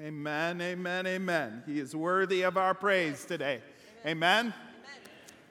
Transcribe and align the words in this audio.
Amen, 0.00 0.60
amen, 0.60 1.06
amen. 1.06 1.62
He 1.66 1.78
is 1.78 1.94
worthy 1.94 2.42
of 2.42 2.56
our 2.56 2.74
praise 2.74 3.24
today. 3.24 3.60
Amen? 4.04 4.52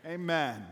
Amen. 0.05 0.13
amen. 0.15 0.65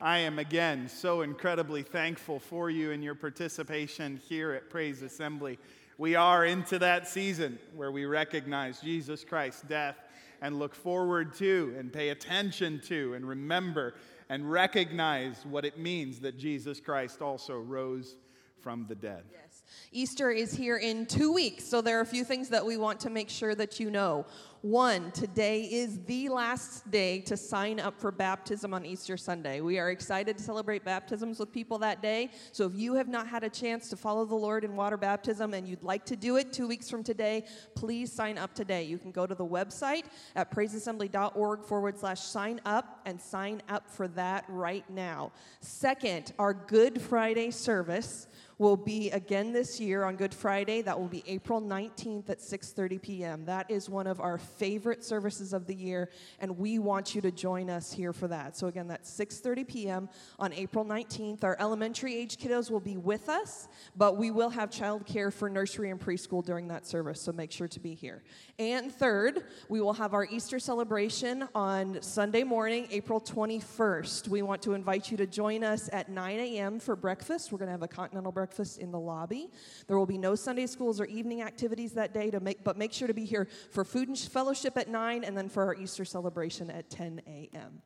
I 0.00 0.18
am 0.18 0.38
again 0.38 0.88
so 0.88 1.22
incredibly 1.22 1.82
thankful 1.82 2.38
for 2.38 2.70
you 2.70 2.92
and 2.92 3.02
your 3.02 3.16
participation 3.16 4.20
here 4.28 4.52
at 4.52 4.70
Praise 4.70 5.02
Assembly. 5.02 5.58
We 5.98 6.14
are 6.14 6.44
into 6.44 6.78
that 6.78 7.08
season 7.08 7.58
where 7.74 7.90
we 7.90 8.04
recognize 8.04 8.80
Jesus 8.80 9.24
Christ's 9.24 9.62
death 9.62 9.96
and 10.40 10.60
look 10.60 10.74
forward 10.74 11.34
to 11.36 11.74
and 11.76 11.92
pay 11.92 12.10
attention 12.10 12.80
to 12.86 13.14
and 13.14 13.28
remember 13.28 13.94
and 14.28 14.48
recognize 14.48 15.44
what 15.44 15.64
it 15.64 15.76
means 15.76 16.20
that 16.20 16.38
Jesus 16.38 16.78
Christ 16.78 17.20
also 17.20 17.58
rose 17.58 18.14
from 18.60 18.86
the 18.88 18.94
dead. 18.94 19.24
Yes. 19.32 19.51
Easter 19.90 20.30
is 20.30 20.54
here 20.54 20.78
in 20.78 21.06
two 21.06 21.32
weeks, 21.32 21.64
so 21.64 21.80
there 21.80 21.98
are 21.98 22.02
a 22.02 22.06
few 22.06 22.24
things 22.24 22.48
that 22.48 22.64
we 22.64 22.76
want 22.76 23.00
to 23.00 23.10
make 23.10 23.28
sure 23.28 23.54
that 23.54 23.78
you 23.78 23.90
know. 23.90 24.24
One, 24.62 25.10
today 25.10 25.62
is 25.62 25.98
the 26.04 26.28
last 26.28 26.88
day 26.88 27.18
to 27.22 27.36
sign 27.36 27.80
up 27.80 28.00
for 28.00 28.12
baptism 28.12 28.72
on 28.72 28.86
Easter 28.86 29.16
Sunday. 29.16 29.60
We 29.60 29.80
are 29.80 29.90
excited 29.90 30.38
to 30.38 30.44
celebrate 30.44 30.84
baptisms 30.84 31.40
with 31.40 31.50
people 31.50 31.78
that 31.78 32.00
day. 32.00 32.30
So 32.52 32.66
if 32.66 32.76
you 32.76 32.94
have 32.94 33.08
not 33.08 33.26
had 33.26 33.42
a 33.42 33.48
chance 33.48 33.90
to 33.90 33.96
follow 33.96 34.24
the 34.24 34.36
Lord 34.36 34.62
in 34.62 34.76
water 34.76 34.96
baptism 34.96 35.52
and 35.52 35.66
you'd 35.66 35.82
like 35.82 36.04
to 36.04 36.14
do 36.14 36.36
it 36.36 36.52
two 36.52 36.68
weeks 36.68 36.88
from 36.88 37.02
today, 37.02 37.44
please 37.74 38.12
sign 38.12 38.38
up 38.38 38.54
today. 38.54 38.84
You 38.84 38.98
can 38.98 39.10
go 39.10 39.26
to 39.26 39.34
the 39.34 39.44
website 39.44 40.04
at 40.36 40.54
praiseassembly.org 40.54 41.64
forward 41.64 41.98
slash 41.98 42.20
sign 42.20 42.60
up 42.64 43.00
and 43.04 43.20
sign 43.20 43.62
up 43.68 43.90
for 43.90 44.06
that 44.08 44.44
right 44.48 44.88
now. 44.88 45.32
Second, 45.58 46.34
our 46.38 46.54
Good 46.54 47.02
Friday 47.02 47.50
service 47.50 48.28
will 48.58 48.76
be 48.76 49.10
again 49.10 49.52
this 49.52 49.80
year 49.80 50.04
on 50.04 50.16
Good 50.16 50.34
Friday. 50.34 50.82
That 50.82 50.98
will 50.98 51.08
be 51.08 51.22
April 51.26 51.60
19th 51.60 52.30
at 52.30 52.38
6:30 52.38 53.02
p.m. 53.02 53.44
That 53.44 53.70
is 53.70 53.88
one 53.88 54.06
of 54.06 54.20
our 54.20 54.38
favorite 54.38 55.02
services 55.02 55.52
of 55.52 55.66
the 55.66 55.74
year, 55.74 56.10
and 56.40 56.58
we 56.58 56.78
want 56.78 57.14
you 57.14 57.20
to 57.22 57.30
join 57.30 57.70
us 57.70 57.92
here 57.92 58.12
for 58.12 58.28
that. 58.28 58.56
So 58.56 58.66
again, 58.66 58.88
that's 58.88 59.10
6:30 59.10 59.66
p.m. 59.66 60.08
on 60.38 60.52
April 60.52 60.84
19th. 60.84 61.44
Our 61.44 61.56
elementary 61.58 62.14
age 62.14 62.36
kiddos 62.36 62.70
will 62.70 62.80
be 62.80 62.96
with 62.96 63.28
us, 63.28 63.68
but 63.96 64.16
we 64.16 64.30
will 64.30 64.50
have 64.50 64.70
childcare 64.70 65.32
for 65.32 65.48
nursery 65.48 65.90
and 65.90 66.00
preschool 66.00 66.44
during 66.44 66.68
that 66.68 66.86
service. 66.86 67.20
So 67.20 67.32
make 67.32 67.52
sure 67.52 67.68
to 67.68 67.80
be 67.80 67.94
here. 67.94 68.22
And 68.58 68.92
third, 68.92 69.44
we 69.68 69.80
will 69.80 69.94
have 69.94 70.14
our 70.14 70.26
Easter 70.26 70.58
celebration 70.58 71.48
on 71.54 72.00
Sunday 72.02 72.44
morning, 72.44 72.86
April 72.90 73.20
21st. 73.20 74.28
We 74.28 74.42
want 74.42 74.62
to 74.62 74.74
invite 74.74 75.10
you 75.10 75.16
to 75.16 75.26
join 75.26 75.64
us 75.64 75.88
at 75.92 76.08
9 76.08 76.38
a.m. 76.38 76.78
for 76.78 76.94
breakfast. 76.94 77.50
We're 77.50 77.58
going 77.58 77.68
to 77.68 77.72
have 77.72 77.82
a 77.82 77.88
continental 77.88 78.30
breakfast 78.30 78.41
breakfast 78.42 78.78
in 78.78 78.90
the 78.90 78.98
lobby. 78.98 79.48
There 79.86 79.96
will 79.96 80.04
be 80.04 80.18
no 80.18 80.34
Sunday 80.34 80.66
schools 80.66 81.00
or 81.00 81.04
evening 81.04 81.42
activities 81.42 81.92
that 81.92 82.12
day, 82.12 82.28
to 82.32 82.40
make, 82.40 82.64
but 82.64 82.76
make 82.76 82.92
sure 82.92 83.06
to 83.06 83.14
be 83.14 83.24
here 83.24 83.46
for 83.70 83.84
food 83.84 84.08
and 84.08 84.18
fellowship 84.18 84.76
at 84.76 84.88
9 84.88 85.22
and 85.22 85.38
then 85.38 85.48
for 85.48 85.62
our 85.64 85.76
Easter 85.76 86.04
celebration 86.04 86.68
at 86.68 86.90
10 86.90 87.22
a.m. 87.28 87.80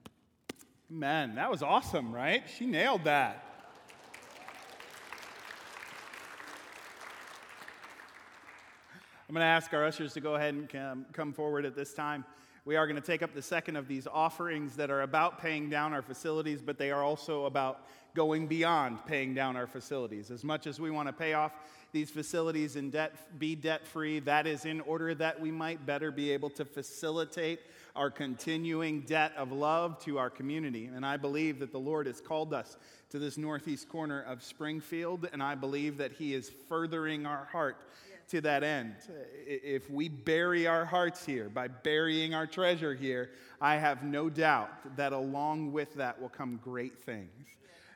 Man, 0.88 1.34
that 1.34 1.50
was 1.50 1.62
awesome, 1.62 2.10
right? 2.10 2.42
She 2.56 2.64
nailed 2.64 3.04
that. 3.04 3.44
I'm 9.28 9.34
going 9.34 9.42
to 9.42 9.46
ask 9.46 9.74
our 9.74 9.84
ushers 9.84 10.14
to 10.14 10.22
go 10.22 10.36
ahead 10.36 10.54
and 10.54 10.70
come, 10.70 11.04
come 11.12 11.34
forward 11.34 11.66
at 11.66 11.76
this 11.76 11.92
time. 11.92 12.24
We 12.66 12.74
are 12.74 12.88
going 12.88 13.00
to 13.00 13.06
take 13.06 13.22
up 13.22 13.32
the 13.32 13.42
second 13.42 13.76
of 13.76 13.86
these 13.86 14.08
offerings 14.12 14.74
that 14.74 14.90
are 14.90 15.02
about 15.02 15.40
paying 15.40 15.70
down 15.70 15.92
our 15.92 16.02
facilities, 16.02 16.60
but 16.60 16.78
they 16.78 16.90
are 16.90 17.00
also 17.00 17.44
about 17.44 17.86
going 18.12 18.48
beyond 18.48 19.06
paying 19.06 19.34
down 19.34 19.54
our 19.54 19.68
facilities. 19.68 20.32
As 20.32 20.42
much 20.42 20.66
as 20.66 20.80
we 20.80 20.90
want 20.90 21.06
to 21.06 21.12
pay 21.12 21.34
off 21.34 21.52
these 21.92 22.10
facilities 22.10 22.74
and 22.74 22.90
debt, 22.90 23.38
be 23.38 23.54
debt 23.54 23.86
free, 23.86 24.18
that 24.18 24.48
is 24.48 24.64
in 24.64 24.80
order 24.80 25.14
that 25.14 25.40
we 25.40 25.52
might 25.52 25.86
better 25.86 26.10
be 26.10 26.32
able 26.32 26.50
to 26.50 26.64
facilitate 26.64 27.60
our 27.94 28.10
continuing 28.10 29.02
debt 29.02 29.30
of 29.36 29.52
love 29.52 30.00
to 30.00 30.18
our 30.18 30.28
community. 30.28 30.86
And 30.86 31.06
I 31.06 31.18
believe 31.18 31.60
that 31.60 31.70
the 31.70 31.78
Lord 31.78 32.08
has 32.08 32.20
called 32.20 32.52
us 32.52 32.78
to 33.10 33.20
this 33.20 33.38
northeast 33.38 33.88
corner 33.88 34.22
of 34.22 34.42
Springfield, 34.42 35.28
and 35.32 35.40
I 35.40 35.54
believe 35.54 35.98
that 35.98 36.10
He 36.10 36.34
is 36.34 36.50
furthering 36.68 37.26
our 37.26 37.44
heart 37.44 37.76
to 38.28 38.40
that 38.40 38.62
end. 38.62 38.94
If 39.46 39.88
we 39.90 40.08
bury 40.08 40.66
our 40.66 40.84
hearts 40.84 41.24
here 41.24 41.48
by 41.48 41.68
burying 41.68 42.34
our 42.34 42.46
treasure 42.46 42.94
here, 42.94 43.30
I 43.60 43.76
have 43.76 44.02
no 44.02 44.28
doubt 44.28 44.96
that 44.96 45.12
along 45.12 45.72
with 45.72 45.94
that 45.94 46.20
will 46.20 46.28
come 46.28 46.60
great 46.62 46.98
things. 46.98 47.30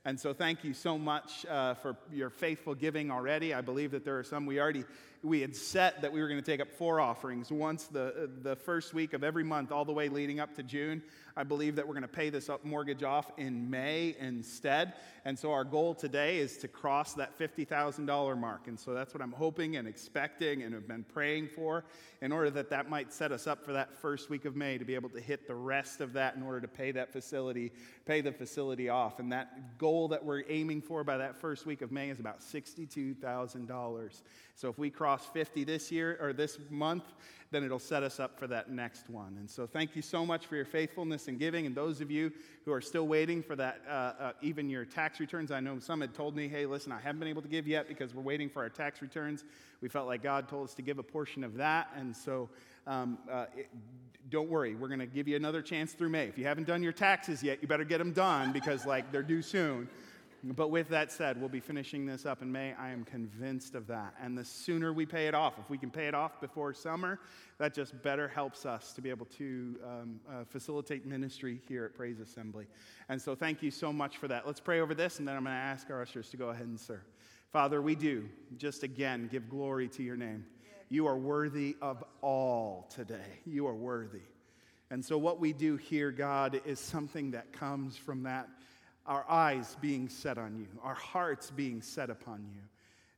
And 0.05 0.19
so, 0.19 0.33
thank 0.33 0.65
you 0.65 0.73
so 0.73 0.97
much 0.97 1.45
uh, 1.45 1.75
for 1.75 1.95
your 2.11 2.31
faithful 2.31 2.75
giving 2.75 3.11
already. 3.11 3.53
I 3.53 3.61
believe 3.61 3.91
that 3.91 4.03
there 4.03 4.19
are 4.19 4.25
some 4.25 4.47
we 4.47 4.59
already 4.59 4.85
we 5.23 5.41
had 5.43 5.55
set 5.55 6.01
that 6.03 6.13
we 6.13 6.21
were 6.21 6.29
going 6.29 6.41
to 6.41 6.47
take 6.47 6.61
up 6.61 6.71
four 6.73 7.01
offerings 7.01 7.53
once 7.53 7.85
the 7.85 8.31
the 8.43 8.57
first 8.57 8.95
week 8.95 9.13
of 9.13 9.23
every 9.23 9.45
month, 9.45 9.71
all 9.71 9.85
the 9.85 9.93
way 9.93 10.09
leading 10.09 10.41
up 10.41 10.55
to 10.57 10.63
June. 10.63 11.03
I 11.37 11.45
believe 11.45 11.77
that 11.77 11.87
we're 11.87 11.95
going 11.95 12.03
to 12.03 12.09
pay 12.09 12.31
this 12.31 12.49
up 12.49 12.65
mortgage 12.65 13.03
off 13.03 13.31
in 13.39 13.71
May 13.71 14.17
instead. 14.19 14.95
And 15.25 15.39
so, 15.39 15.53
our 15.53 15.65
goal 15.65 15.95
today 15.95 16.39
is 16.39 16.57
to 16.59 16.69
cross 16.69 17.15
that 17.15 17.35
fifty 17.35 17.65
thousand 17.65 18.07
dollar 18.07 18.35
mark. 18.35 18.67
And 18.67 18.81
so, 18.81 18.95
that's 18.95 19.13
what 19.13 19.23
I'm 19.23 19.33
hoping 19.33 19.77
and 19.77 19.87
expecting 19.87 20.63
and 20.63 20.73
have 20.73 20.89
been 20.89 21.05
praying 21.05 21.49
for, 21.55 21.85
in 22.23 22.33
order 22.33 22.51
that 22.51 22.71
that 22.71 22.89
might 22.89 23.13
set 23.13 23.31
us 23.31 23.47
up 23.47 23.65
for 23.65 23.75
that 23.75 23.95
first 23.97 24.31
week 24.31 24.47
of 24.47 24.57
May 24.57 24.79
to 24.79 24.85
be 24.85 24.95
able 24.95 25.11
to 25.11 25.21
hit 25.21 25.47
the 25.47 25.55
rest 25.55 26.01
of 26.01 26.15
that 26.15 26.35
in 26.35 26.43
order 26.43 26.63
to 26.63 26.69
pay 26.69 26.93
that 26.93 27.13
facility, 27.13 27.73
pay 28.07 28.23
the 28.23 28.33
facility 28.33 28.89
off. 28.89 29.19
And 29.19 29.33
that 29.33 29.79
goal 29.79 30.09
that 30.09 30.25
we're 30.25 30.45
aiming 30.49 30.81
for 30.81 31.05
by 31.05 31.19
that 31.19 31.37
first 31.37 31.67
week 31.67 31.83
of 31.83 31.93
May 31.93 32.09
is 32.09 32.21
about 32.21 32.41
$62,000. 32.41 34.23
So 34.61 34.69
if 34.69 34.79
we 34.79 34.91
cross 34.91 35.25
50 35.25 35.65
this 35.65 35.91
year 35.91 36.19
or 36.21 36.35
this 36.35 36.59
month, 36.69 37.05
then 37.51 37.65
it'll 37.65 37.79
set 37.79 38.03
us 38.03 38.21
up 38.21 38.39
for 38.39 38.47
that 38.49 38.71
next 38.71 39.09
one. 39.09 39.39
And 39.39 39.49
so 39.49 39.67
thank 39.67 39.97
you 39.97 40.03
so 40.03 40.27
much 40.27 40.45
for 40.45 40.55
your 40.55 40.67
faithfulness 40.67 41.29
and 41.29 41.39
giving. 41.39 41.65
And 41.65 41.75
those 41.75 42.03
of 42.03 42.11
you 42.11 42.31
who 42.67 42.73
are 42.75 42.83
still 42.83 43.07
waiting 43.07 43.43
for 43.43 43.57
that, 43.57 43.81
uh, 43.89 43.91
uh, 43.91 44.33
even 44.43 44.69
your 44.69 44.85
tax 44.85 45.19
returns, 45.19 45.51
I 45.51 45.61
know 45.61 45.79
some 45.79 46.03
had 46.03 46.13
told 46.13 46.37
me, 46.37 46.47
hey, 46.47 46.67
listen, 46.67 46.93
I 46.93 47.01
haven't 47.01 47.21
been 47.21 47.29
able 47.29 47.41
to 47.41 47.49
give 47.49 47.67
yet 47.67 47.89
because 47.89 48.15
we're 48.15 48.23
waiting 48.23 48.51
for 48.51 48.61
our 48.61 48.69
tax 48.69 49.01
returns. 49.01 49.45
We 49.81 49.89
felt 49.89 50.07
like 50.07 50.23
God 50.23 50.47
told 50.47 50.69
us 50.69 50.75
to 50.75 50.83
give 50.83 50.99
a 50.99 51.03
portion 51.03 51.43
of 51.43 51.55
that. 51.55 51.89
And 51.97 52.15
so 52.15 52.51
um, 52.87 53.17
uh, 53.33 53.47
it, 53.57 53.71
don't 54.29 54.51
worry, 54.51 54.75
we're 54.75 54.89
going 54.89 55.01
to 55.01 55.07
give 55.07 55.27
you 55.27 55.37
another 55.37 55.63
chance 55.63 55.95
through 55.95 56.11
May. 56.11 56.27
If 56.27 56.37
you 56.37 56.45
haven't 56.45 56.67
done 56.67 56.83
your 56.83 56.93
taxes 56.93 57.43
yet, 57.43 57.63
you 57.63 57.67
better 57.67 57.85
get 57.85 57.97
them 57.97 58.13
done 58.13 58.53
because, 58.53 58.85
like, 58.85 59.11
they're 59.11 59.23
due 59.23 59.41
soon. 59.41 59.89
But 60.43 60.71
with 60.71 60.89
that 60.89 61.13
said, 61.13 61.39
we'll 61.39 61.51
be 61.51 61.61
finishing 61.61 62.07
this 62.07 62.25
up 62.25 62.41
in 62.41 62.51
May. 62.51 62.73
I 62.75 62.91
am 62.91 63.05
convinced 63.05 63.75
of 63.75 63.87
that. 63.89 64.15
And 64.21 64.39
the 64.39 64.45
sooner 64.45 64.91
we 64.93 65.05
pay 65.05 65.27
it 65.27 65.35
off, 65.35 65.59
if 65.59 65.69
we 65.69 65.77
can 65.77 65.91
pay 65.91 66.07
it 66.09 66.15
off 66.15 66.41
before 66.41 66.73
summer, 66.73 67.21
that 67.59 67.75
just 67.75 68.01
better 68.03 68.27
helps 68.27 68.65
us 68.65 68.95
to 68.95 69.03
be 69.03 69.11
able 69.11 69.27
to 69.27 69.77
um, 69.85 70.21
uh, 70.29 70.45
facilitate 70.49 71.05
ministry 71.05 71.61
here 71.69 71.85
at 71.85 71.95
Praise 71.95 72.21
Assembly. 72.21 72.67
And 73.11 73.21
so 73.21 73.35
thank 73.35 73.63
you 73.63 73.71
so 73.71 73.93
much 73.93 74.17
for 74.17 74.29
that. 74.29 74.47
Let's 74.47 74.61
pray 74.61 74.81
over 74.81 74.95
this, 74.95 75.19
and 75.19 75.29
then 75.29 75.37
I'm 75.37 75.45
going 75.45 75.55
to 75.55 75.61
ask 75.61 75.91
our 75.91 76.01
ushers 76.01 76.31
to 76.31 76.39
go 76.39 76.49
ahead 76.49 76.67
and 76.67 76.81
serve. 76.81 77.05
Father, 77.53 77.83
we 77.83 77.95
do 77.95 78.27
just 78.57 78.83
again 78.83 79.29
give 79.31 79.51
glory 79.51 79.89
to 79.89 80.03
your 80.03 80.17
name. 80.17 80.47
You 80.89 81.07
are 81.07 81.19
worthy 81.19 81.77
of 81.83 82.03
all 82.23 82.89
today. 82.95 83.41
You 83.45 83.67
are 83.67 83.75
worthy. 83.75 84.23
And 84.91 85.05
so, 85.05 85.19
what 85.19 85.39
we 85.39 85.53
do 85.53 85.77
here, 85.77 86.11
God, 86.11 86.61
is 86.65 86.81
something 86.81 87.31
that 87.33 87.53
comes 87.53 87.97
from 87.97 88.25
that 88.25 88.49
our 89.07 89.25
eyes 89.29 89.77
being 89.81 90.09
set 90.09 90.39
on 90.39 90.57
you, 90.57 90.67
our 90.83 90.95
hearts 90.95 91.51
being 91.51 91.83
set 91.83 92.11
upon 92.11 92.45
you. 92.53 92.61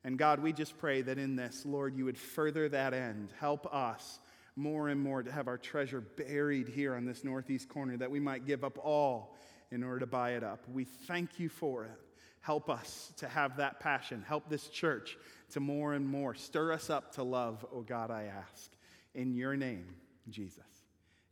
And 0.04 0.19
God, 0.19 0.41
we 0.41 0.53
just 0.53 0.78
pray 0.78 1.03
that 1.03 1.19
in 1.19 1.37
this, 1.37 1.65
Lord, 1.65 1.97
you 1.97 2.04
would 2.06 2.19
further 2.19 2.69
that 2.69 2.93
end. 2.93 3.32
Help 3.38 3.72
us 3.72 4.19
more 4.56 4.88
and 4.88 5.00
more 5.00 5.22
to 5.22 5.32
have 5.32 5.48
our 5.48 5.59
treasure 5.59 6.00
buried 6.00 6.69
here 6.69 6.94
on 6.94 7.04
this 7.04 7.25
northeast 7.25 7.69
corner, 7.69 7.97
that 7.97 8.10
we 8.10 8.20
might 8.20 8.44
give 8.44 8.65
up 8.65 8.78
all 8.82 9.37
in 9.70 9.82
order 9.82 10.00
to 10.00 10.06
buy 10.06 10.32
it 10.32 10.44
up. 10.44 10.65
We 10.72 10.84
thank 10.84 11.38
you 11.38 11.48
for 11.48 11.84
it. 11.84 12.00
Help 12.41 12.69
us 12.69 13.12
to 13.19 13.28
have 13.28 13.56
that 13.59 13.81
passion. 13.81 14.25
Help 14.26 14.49
this 14.49 14.69
church 14.69 15.16
to 15.53 15.60
more 15.60 15.94
and 15.94 16.06
more. 16.06 16.34
Stir 16.34 16.72
us 16.72 16.91
up 16.91 17.14
to 17.14 17.22
love, 17.22 17.64
oh 17.72 17.82
God, 17.82 18.10
I 18.10 18.25
ask. 18.25 18.70
In 19.14 19.35
your 19.35 19.56
name, 19.56 19.87
Jesus. 20.28 20.64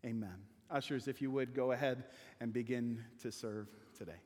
Amen. 0.04 0.36
Ushers, 0.70 1.08
if 1.08 1.20
you 1.20 1.30
would 1.30 1.52
go 1.52 1.72
ahead 1.72 2.04
and 2.40 2.52
begin 2.52 3.02
to 3.22 3.32
serve 3.32 3.66
today. 3.98 4.20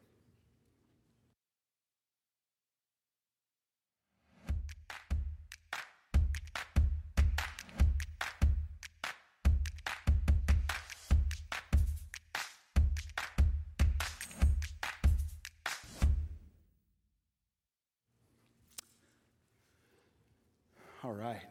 All 21.05 21.13
right. 21.13 21.43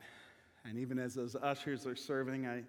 And 0.65 0.79
even 0.79 0.97
as 0.97 1.13
those 1.13 1.35
ushers 1.35 1.85
are 1.85 1.95
serving, 1.95 2.47
I 2.47 2.63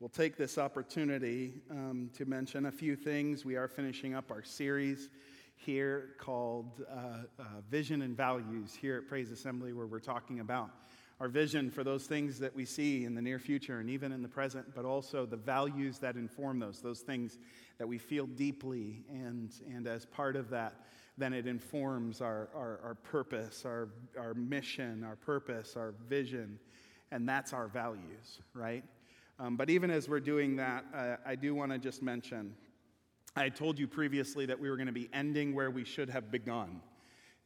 will 0.00 0.08
take 0.08 0.38
this 0.38 0.56
opportunity 0.56 1.60
um, 1.70 2.08
to 2.16 2.24
mention 2.24 2.64
a 2.64 2.72
few 2.72 2.96
things. 2.96 3.44
We 3.44 3.56
are 3.56 3.68
finishing 3.68 4.14
up 4.14 4.30
our 4.30 4.42
series 4.42 5.10
here 5.54 6.14
called 6.18 6.82
uh, 6.90 6.94
uh, 7.38 7.44
Vision 7.68 8.00
and 8.00 8.16
Values 8.16 8.72
here 8.72 8.96
at 8.96 9.06
Praise 9.06 9.30
Assembly, 9.32 9.74
where 9.74 9.84
we're 9.84 9.98
talking 9.98 10.40
about 10.40 10.70
our 11.20 11.28
vision 11.28 11.70
for 11.70 11.84
those 11.84 12.06
things 12.06 12.38
that 12.38 12.56
we 12.56 12.64
see 12.64 13.04
in 13.04 13.14
the 13.14 13.22
near 13.22 13.38
future 13.38 13.80
and 13.80 13.90
even 13.90 14.10
in 14.10 14.22
the 14.22 14.28
present, 14.28 14.74
but 14.74 14.86
also 14.86 15.26
the 15.26 15.36
values 15.36 15.98
that 15.98 16.16
inform 16.16 16.58
those, 16.58 16.80
those 16.80 17.00
things 17.00 17.36
that 17.76 17.86
we 17.86 17.98
feel 17.98 18.26
deeply. 18.26 19.04
And, 19.10 19.52
and 19.68 19.86
as 19.86 20.06
part 20.06 20.36
of 20.36 20.48
that, 20.48 20.86
then 21.16 21.32
it 21.32 21.46
informs 21.46 22.20
our, 22.20 22.48
our, 22.54 22.80
our 22.82 22.94
purpose, 22.96 23.64
our, 23.64 23.88
our 24.18 24.34
mission, 24.34 25.04
our 25.04 25.16
purpose, 25.16 25.76
our 25.76 25.94
vision, 26.08 26.58
and 27.12 27.28
that's 27.28 27.52
our 27.52 27.68
values, 27.68 28.40
right? 28.52 28.84
Um, 29.38 29.56
but 29.56 29.70
even 29.70 29.90
as 29.90 30.08
we're 30.08 30.20
doing 30.20 30.56
that, 30.56 30.84
uh, 30.94 31.16
I 31.24 31.34
do 31.36 31.54
want 31.54 31.72
to 31.72 31.78
just 31.78 32.02
mention 32.02 32.54
I 33.36 33.48
told 33.48 33.80
you 33.80 33.88
previously 33.88 34.46
that 34.46 34.60
we 34.60 34.70
were 34.70 34.76
going 34.76 34.86
to 34.86 34.92
be 34.92 35.10
ending 35.12 35.54
where 35.54 35.70
we 35.70 35.84
should 35.84 36.08
have 36.08 36.30
begun. 36.30 36.80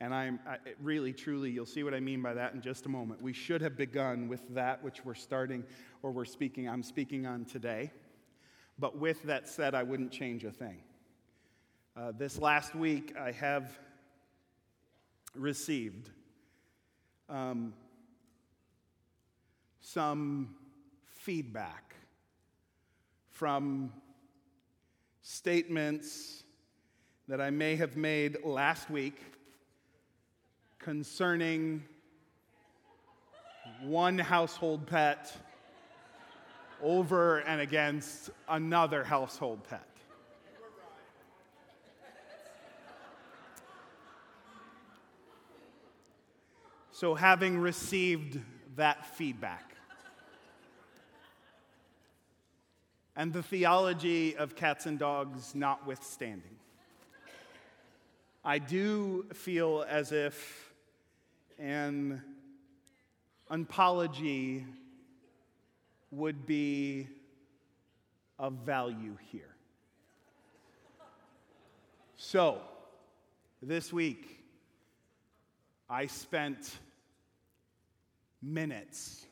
And 0.01 0.15
I'm 0.15 0.39
I, 0.47 0.59
really, 0.83 1.15
truly, 1.15 1.51
you'll 1.51 1.65
see 1.65 1.83
what 1.83 1.95
I 1.95 2.01
mean 2.01 2.21
by 2.21 2.35
that 2.35 2.53
in 2.53 2.61
just 2.61 2.85
a 2.85 2.91
moment. 2.91 3.23
We 3.23 3.33
should 3.33 3.63
have 3.63 3.77
begun 3.77 4.29
with 4.29 4.43
that 4.55 4.85
which 4.85 5.05
we're 5.05 5.15
starting 5.15 5.65
or 6.03 6.13
we're 6.13 6.27
speaking, 6.27 6.69
I'm 6.69 6.83
speaking 6.83 7.27
on 7.27 7.47
today. 7.47 7.91
But 8.79 8.99
with 8.99 9.23
that 9.25 9.49
said, 9.49 9.75
I 9.75 9.83
wouldn't 9.83 10.13
change 10.13 10.45
a 10.45 10.53
thing. 10.53 10.83
Uh, 11.99 12.13
this 12.17 12.39
last 12.39 12.77
week, 12.77 13.13
I 13.19 13.33
have 13.33 13.77
received 15.35 16.11
um, 17.29 17.75
some 19.81 20.55
feedback 21.07 21.97
from 23.31 23.93
statements 25.23 26.45
that 27.27 27.41
I 27.41 27.51
may 27.51 27.75
have 27.75 27.97
made 27.97 28.45
last 28.45 28.89
week 28.89 29.21
concerning 30.79 31.83
one 33.83 34.19
household 34.19 34.87
pet 34.87 35.37
over 36.81 37.39
and 37.39 37.61
against 37.61 38.31
another 38.49 39.03
household 39.03 39.65
pet. 39.69 39.88
So, 47.01 47.15
having 47.15 47.61
received 47.61 48.41
that 48.75 49.07
feedback, 49.07 49.77
and 53.15 53.33
the 53.33 53.41
theology 53.41 54.37
of 54.37 54.57
cats 54.57 54.85
and 54.87 54.99
dogs 54.99 55.55
notwithstanding, 55.55 56.57
I 58.45 58.59
do 58.59 59.27
feel 59.33 59.85
as 59.89 60.11
if 60.11 60.73
an 61.61 62.21
apology 63.49 64.67
would 66.11 66.47
be 66.47 67.07
of 68.41 68.55
value 68.55 69.17
here. 69.31 69.55
So, 72.17 72.61
this 73.63 73.93
week, 73.93 74.45
I 75.89 76.09
spent 76.09 76.81
minutes 78.43 79.27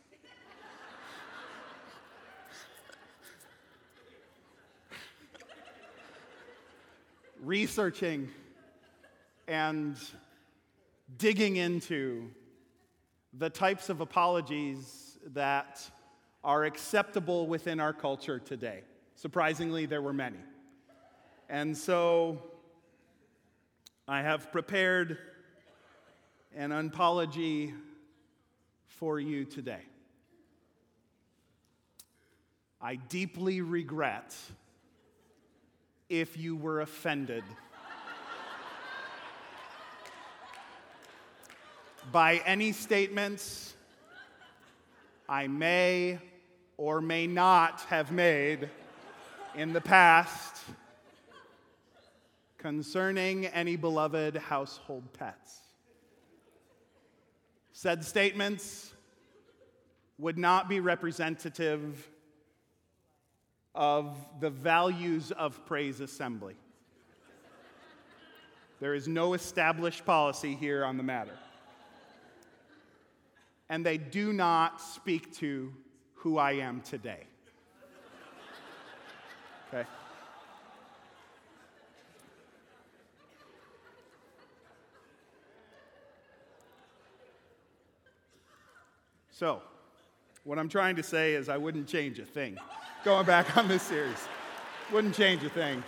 researching 7.46 8.28
and 9.46 9.96
digging 11.18 11.56
into 11.56 12.28
the 13.34 13.48
types 13.48 13.88
of 13.88 14.00
apologies 14.00 15.18
that 15.32 15.88
are 16.42 16.64
acceptable 16.64 17.46
within 17.46 17.78
our 17.78 17.92
culture 17.92 18.38
today. 18.38 18.82
Surprisingly, 19.14 19.86
there 19.86 20.02
were 20.02 20.12
many. 20.12 20.38
And 21.48 21.76
so 21.76 22.42
I 24.08 24.22
have 24.22 24.50
prepared 24.50 25.18
an 26.56 26.72
apology 26.72 27.74
for 28.96 29.20
you 29.20 29.44
today. 29.44 29.82
I 32.80 32.96
deeply 32.96 33.60
regret 33.60 34.34
if 36.08 36.36
you 36.36 36.56
were 36.56 36.80
offended 36.80 37.44
by 42.12 42.36
any 42.46 42.72
statements 42.72 43.74
I 45.28 45.48
may 45.48 46.18
or 46.76 47.00
may 47.00 47.26
not 47.26 47.80
have 47.88 48.12
made 48.12 48.70
in 49.56 49.72
the 49.72 49.80
past 49.80 50.62
concerning 52.58 53.46
any 53.46 53.76
beloved 53.76 54.36
household 54.36 55.12
pets. 55.12 55.65
Said 57.86 58.04
statements 58.04 58.92
would 60.18 60.36
not 60.36 60.68
be 60.68 60.80
representative 60.80 62.10
of 63.76 64.16
the 64.40 64.50
values 64.50 65.30
of 65.30 65.64
Praise 65.66 66.00
Assembly. 66.00 66.56
There 68.80 68.92
is 68.92 69.06
no 69.06 69.34
established 69.34 70.04
policy 70.04 70.56
here 70.56 70.84
on 70.84 70.96
the 70.96 71.04
matter. 71.04 71.38
And 73.68 73.86
they 73.86 73.98
do 73.98 74.32
not 74.32 74.80
speak 74.80 75.32
to 75.36 75.72
who 76.14 76.38
I 76.38 76.54
am 76.54 76.80
today. 76.80 77.22
Okay? 79.72 79.88
So, 89.38 89.60
what 90.44 90.58
I'm 90.58 90.70
trying 90.70 90.96
to 90.96 91.02
say 91.02 91.34
is 91.34 91.50
I 91.50 91.58
wouldn't 91.58 91.86
change 91.86 92.18
a 92.18 92.24
thing. 92.24 92.56
Going 93.04 93.26
back 93.26 93.54
on 93.58 93.68
this 93.68 93.82
series, 93.82 94.16
wouldn't 94.90 95.14
change 95.14 95.44
a 95.44 95.50
thing. 95.50 95.84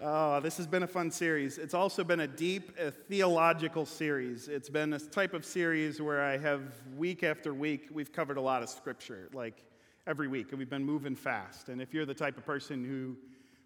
Oh, 0.00 0.38
this 0.38 0.56
has 0.58 0.68
been 0.68 0.84
a 0.84 0.86
fun 0.86 1.10
series. 1.10 1.58
It's 1.58 1.74
also 1.74 2.04
been 2.04 2.20
a 2.20 2.28
deep 2.28 2.78
a 2.78 2.92
theological 2.92 3.84
series. 3.84 4.46
It's 4.46 4.70
been 4.70 4.92
a 4.92 5.00
type 5.00 5.34
of 5.34 5.44
series 5.44 6.00
where 6.00 6.22
I 6.22 6.38
have, 6.38 6.62
week 6.96 7.24
after 7.24 7.52
week, 7.52 7.88
we've 7.90 8.12
covered 8.12 8.36
a 8.36 8.40
lot 8.40 8.62
of 8.62 8.68
scripture, 8.68 9.28
like 9.32 9.60
every 10.06 10.28
week, 10.28 10.50
and 10.50 10.58
we've 10.60 10.70
been 10.70 10.86
moving 10.86 11.16
fast. 11.16 11.68
And 11.68 11.82
if 11.82 11.92
you're 11.92 12.06
the 12.06 12.14
type 12.14 12.38
of 12.38 12.46
person 12.46 12.84
who 12.84 13.16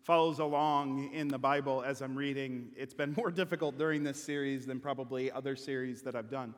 follows 0.04 0.38
along 0.38 1.10
in 1.14 1.28
the 1.28 1.38
Bible 1.38 1.82
as 1.82 2.02
I'm 2.02 2.14
reading, 2.14 2.68
it's 2.76 2.92
been 2.92 3.14
more 3.16 3.30
difficult 3.42 3.78
during 3.78 4.04
this 4.04 4.22
series 4.22 4.66
than 4.66 4.78
probably 4.78 5.32
other 5.32 5.56
series 5.56 6.02
that 6.02 6.14
I've 6.14 6.30
done. 6.30 6.54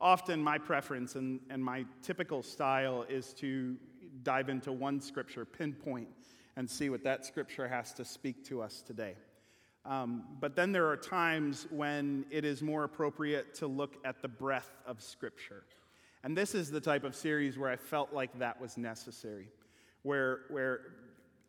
Often, 0.00 0.42
my 0.42 0.58
preference 0.58 1.14
and, 1.14 1.40
and 1.48 1.64
my 1.64 1.84
typical 2.02 2.42
style 2.42 3.04
is 3.08 3.32
to 3.34 3.76
dive 4.24 4.48
into 4.48 4.72
one 4.72 5.00
scripture, 5.00 5.44
pinpoint, 5.44 6.08
and 6.56 6.68
see 6.68 6.90
what 6.90 7.04
that 7.04 7.24
scripture 7.24 7.68
has 7.68 7.92
to 7.94 8.04
speak 8.04 8.44
to 8.46 8.60
us 8.60 8.82
today. 8.82 9.14
Um, 9.84 10.24
but 10.40 10.56
then 10.56 10.72
there 10.72 10.88
are 10.88 10.96
times 10.96 11.68
when 11.70 12.26
it 12.30 12.44
is 12.44 12.62
more 12.62 12.82
appropriate 12.82 13.54
to 13.54 13.68
look 13.68 13.96
at 14.04 14.22
the 14.22 14.28
breadth 14.28 14.76
of 14.86 15.00
scripture. 15.00 15.62
And 16.24 16.36
this 16.36 16.54
is 16.54 16.68
the 16.70 16.80
type 16.80 17.04
of 17.04 17.14
series 17.14 17.56
where 17.56 17.70
I 17.70 17.76
felt 17.76 18.12
like 18.12 18.36
that 18.40 18.60
was 18.60 18.76
necessary, 18.76 19.48
where, 20.02 20.40
where 20.50 20.80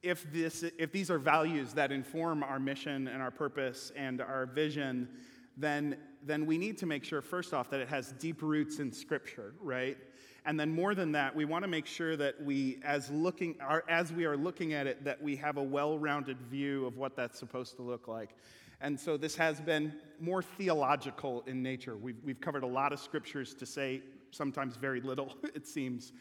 if, 0.01 0.31
this, 0.31 0.63
if 0.77 0.91
these 0.91 1.11
are 1.11 1.19
values 1.19 1.73
that 1.73 1.91
inform 1.91 2.43
our 2.43 2.59
mission 2.59 3.07
and 3.07 3.21
our 3.21 3.31
purpose 3.31 3.91
and 3.95 4.21
our 4.21 4.45
vision, 4.45 5.09
then, 5.57 5.97
then 6.23 6.45
we 6.45 6.57
need 6.57 6.77
to 6.77 6.85
make 6.85 7.03
sure, 7.03 7.21
first 7.21 7.53
off, 7.53 7.69
that 7.69 7.81
it 7.81 7.89
has 7.89 8.13
deep 8.13 8.41
roots 8.41 8.79
in 8.79 8.91
Scripture, 8.91 9.53
right? 9.61 9.97
And 10.45 10.59
then 10.59 10.73
more 10.73 10.95
than 10.95 11.11
that, 11.11 11.35
we 11.35 11.45
want 11.45 11.63
to 11.63 11.67
make 11.67 11.85
sure 11.85 12.15
that 12.15 12.41
we, 12.41 12.79
as, 12.83 13.09
looking, 13.11 13.55
as 13.89 14.13
we 14.13 14.25
are 14.25 14.37
looking 14.37 14.73
at 14.73 14.87
it, 14.87 15.03
that 15.03 15.21
we 15.21 15.35
have 15.35 15.57
a 15.57 15.63
well-rounded 15.63 16.41
view 16.41 16.85
of 16.85 16.97
what 16.97 17.15
that's 17.15 17.37
supposed 17.37 17.75
to 17.75 17.81
look 17.81 18.07
like. 18.07 18.35
And 18.81 18.97
so 18.97 19.17
this 19.17 19.35
has 19.35 19.59
been 19.59 19.93
more 20.19 20.41
theological 20.41 21.43
in 21.45 21.61
nature. 21.61 21.97
We've, 21.97 22.15
we've 22.23 22.39
covered 22.39 22.63
a 22.63 22.67
lot 22.67 22.93
of 22.93 22.99
scriptures 22.99 23.53
to 23.55 23.65
say 23.65 24.01
sometimes 24.31 24.77
very 24.77 25.01
little, 25.01 25.35
it 25.55 25.67
seems. 25.67 26.13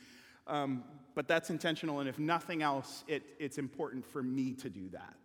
Um, 0.48 0.82
but 1.18 1.26
that's 1.26 1.50
intentional, 1.50 1.98
and 1.98 2.08
if 2.08 2.20
nothing 2.20 2.62
else, 2.62 3.02
it, 3.08 3.24
it's 3.40 3.58
important 3.58 4.06
for 4.06 4.22
me 4.22 4.52
to 4.52 4.70
do 4.70 4.88
that. 4.90 5.16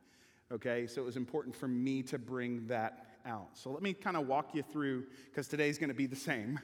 Okay, 0.52 0.88
so 0.88 1.00
it 1.04 1.06
was 1.06 1.18
important 1.18 1.56
for 1.56 1.68
me 1.68 2.02
to 2.02 2.18
bring 2.18 2.66
that 2.66 3.06
out. 3.28 3.50
So 3.54 3.70
let 3.70 3.84
me 3.84 3.94
kind 3.94 4.18
of 4.18 4.26
walk 4.26 4.56
you 4.56 4.64
through, 4.64 5.06
because 5.30 5.48
today's 5.48 5.78
going 5.78 5.90
to 5.92 5.94
be 5.94 6.08
the 6.08 6.16
same. 6.16 6.60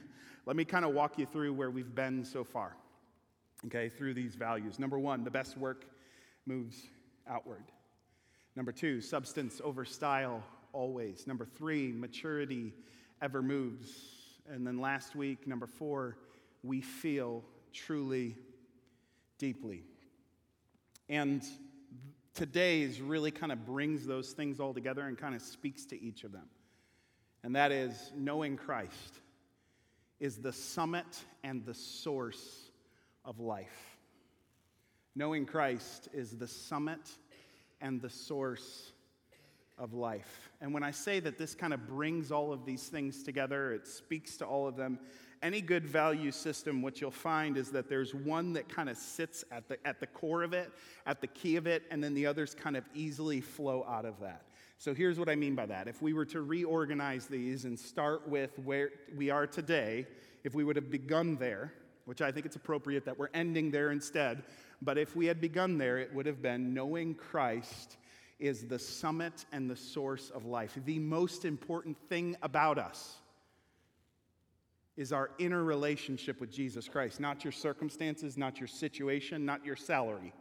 Let 0.46 0.56
me 0.56 0.64
kind 0.64 0.84
of 0.84 0.94
walk 0.94 1.16
you 1.16 1.26
through 1.26 1.52
where 1.52 1.70
we've 1.70 1.94
been 1.94 2.24
so 2.24 2.42
far, 2.42 2.74
okay, 3.66 3.88
through 3.88 4.14
these 4.14 4.34
values. 4.34 4.80
Number 4.80 4.98
one, 4.98 5.22
the 5.22 5.30
best 5.30 5.56
work 5.56 5.84
moves 6.44 6.88
outward. 7.28 7.62
Number 8.56 8.72
two, 8.72 9.00
substance 9.00 9.60
over 9.62 9.84
style 9.84 10.42
always. 10.72 11.28
Number 11.28 11.44
three, 11.44 11.92
maturity 11.92 12.74
ever 13.22 13.42
moves. 13.42 13.92
And 14.50 14.66
then 14.66 14.80
last 14.80 15.14
week, 15.14 15.46
number 15.46 15.68
four, 15.68 16.16
we 16.64 16.80
feel 16.80 17.44
truly, 17.72 18.34
deeply. 19.40 19.82
And 21.08 21.42
today's 22.34 23.00
really 23.00 23.32
kind 23.32 23.50
of 23.50 23.66
brings 23.66 24.06
those 24.06 24.30
things 24.30 24.60
all 24.60 24.72
together 24.72 25.02
and 25.08 25.18
kind 25.18 25.34
of 25.34 25.42
speaks 25.42 25.84
to 25.86 26.00
each 26.00 26.22
of 26.22 26.30
them. 26.30 26.46
And 27.42 27.56
that 27.56 27.72
is 27.72 28.12
knowing 28.14 28.56
Christ 28.56 29.14
is 30.20 30.36
the 30.36 30.52
summit 30.52 31.24
and 31.42 31.64
the 31.64 31.74
source 31.74 32.70
of 33.24 33.40
life. 33.40 33.96
Knowing 35.16 35.46
Christ 35.46 36.08
is 36.12 36.36
the 36.36 36.46
summit 36.46 37.10
and 37.80 38.00
the 38.00 38.10
source 38.10 38.92
of 39.78 39.94
life. 39.94 40.50
And 40.60 40.74
when 40.74 40.82
I 40.82 40.90
say 40.90 41.18
that 41.20 41.38
this 41.38 41.54
kind 41.54 41.72
of 41.72 41.88
brings 41.88 42.30
all 42.30 42.52
of 42.52 42.66
these 42.66 42.88
things 42.88 43.22
together, 43.22 43.72
it 43.72 43.86
speaks 43.88 44.36
to 44.36 44.44
all 44.44 44.68
of 44.68 44.76
them. 44.76 44.98
Any 45.42 45.62
good 45.62 45.86
value 45.86 46.30
system, 46.32 46.82
what 46.82 47.00
you'll 47.00 47.10
find 47.10 47.56
is 47.56 47.70
that 47.70 47.88
there's 47.88 48.14
one 48.14 48.52
that 48.52 48.68
kind 48.68 48.90
of 48.90 48.98
sits 48.98 49.42
at 49.50 49.68
the, 49.68 49.78
at 49.86 49.98
the 49.98 50.06
core 50.06 50.42
of 50.42 50.52
it, 50.52 50.70
at 51.06 51.22
the 51.22 51.26
key 51.28 51.56
of 51.56 51.66
it, 51.66 51.84
and 51.90 52.04
then 52.04 52.12
the 52.12 52.26
others 52.26 52.54
kind 52.54 52.76
of 52.76 52.84
easily 52.94 53.40
flow 53.40 53.86
out 53.88 54.04
of 54.04 54.20
that. 54.20 54.42
So 54.76 54.92
here's 54.92 55.18
what 55.18 55.30
I 55.30 55.36
mean 55.36 55.54
by 55.54 55.64
that. 55.66 55.88
If 55.88 56.02
we 56.02 56.12
were 56.12 56.26
to 56.26 56.42
reorganize 56.42 57.26
these 57.26 57.64
and 57.64 57.78
start 57.78 58.28
with 58.28 58.58
where 58.58 58.90
we 59.16 59.30
are 59.30 59.46
today, 59.46 60.06
if 60.44 60.54
we 60.54 60.62
would 60.62 60.76
have 60.76 60.90
begun 60.90 61.36
there, 61.36 61.72
which 62.04 62.20
I 62.20 62.30
think 62.30 62.44
it's 62.44 62.56
appropriate 62.56 63.06
that 63.06 63.18
we're 63.18 63.28
ending 63.32 63.70
there 63.70 63.92
instead, 63.92 64.42
but 64.82 64.98
if 64.98 65.16
we 65.16 65.24
had 65.24 65.40
begun 65.40 65.78
there, 65.78 65.98
it 65.98 66.14
would 66.14 66.26
have 66.26 66.42
been 66.42 66.74
knowing 66.74 67.14
Christ 67.14 67.96
is 68.38 68.66
the 68.66 68.78
summit 68.78 69.44
and 69.52 69.70
the 69.70 69.76
source 69.76 70.30
of 70.30 70.44
life. 70.44 70.78
The 70.84 70.98
most 70.98 71.44
important 71.44 71.96
thing 72.08 72.36
about 72.42 72.78
us 72.78 73.20
is 75.00 75.14
our 75.14 75.30
inner 75.38 75.64
relationship 75.64 76.42
with 76.42 76.52
Jesus 76.52 76.86
Christ, 76.86 77.20
not 77.20 77.42
your 77.42 77.52
circumstances, 77.52 78.36
not 78.36 78.60
your 78.60 78.66
situation, 78.66 79.46
not 79.46 79.64
your 79.64 79.74
salary. 79.74 80.34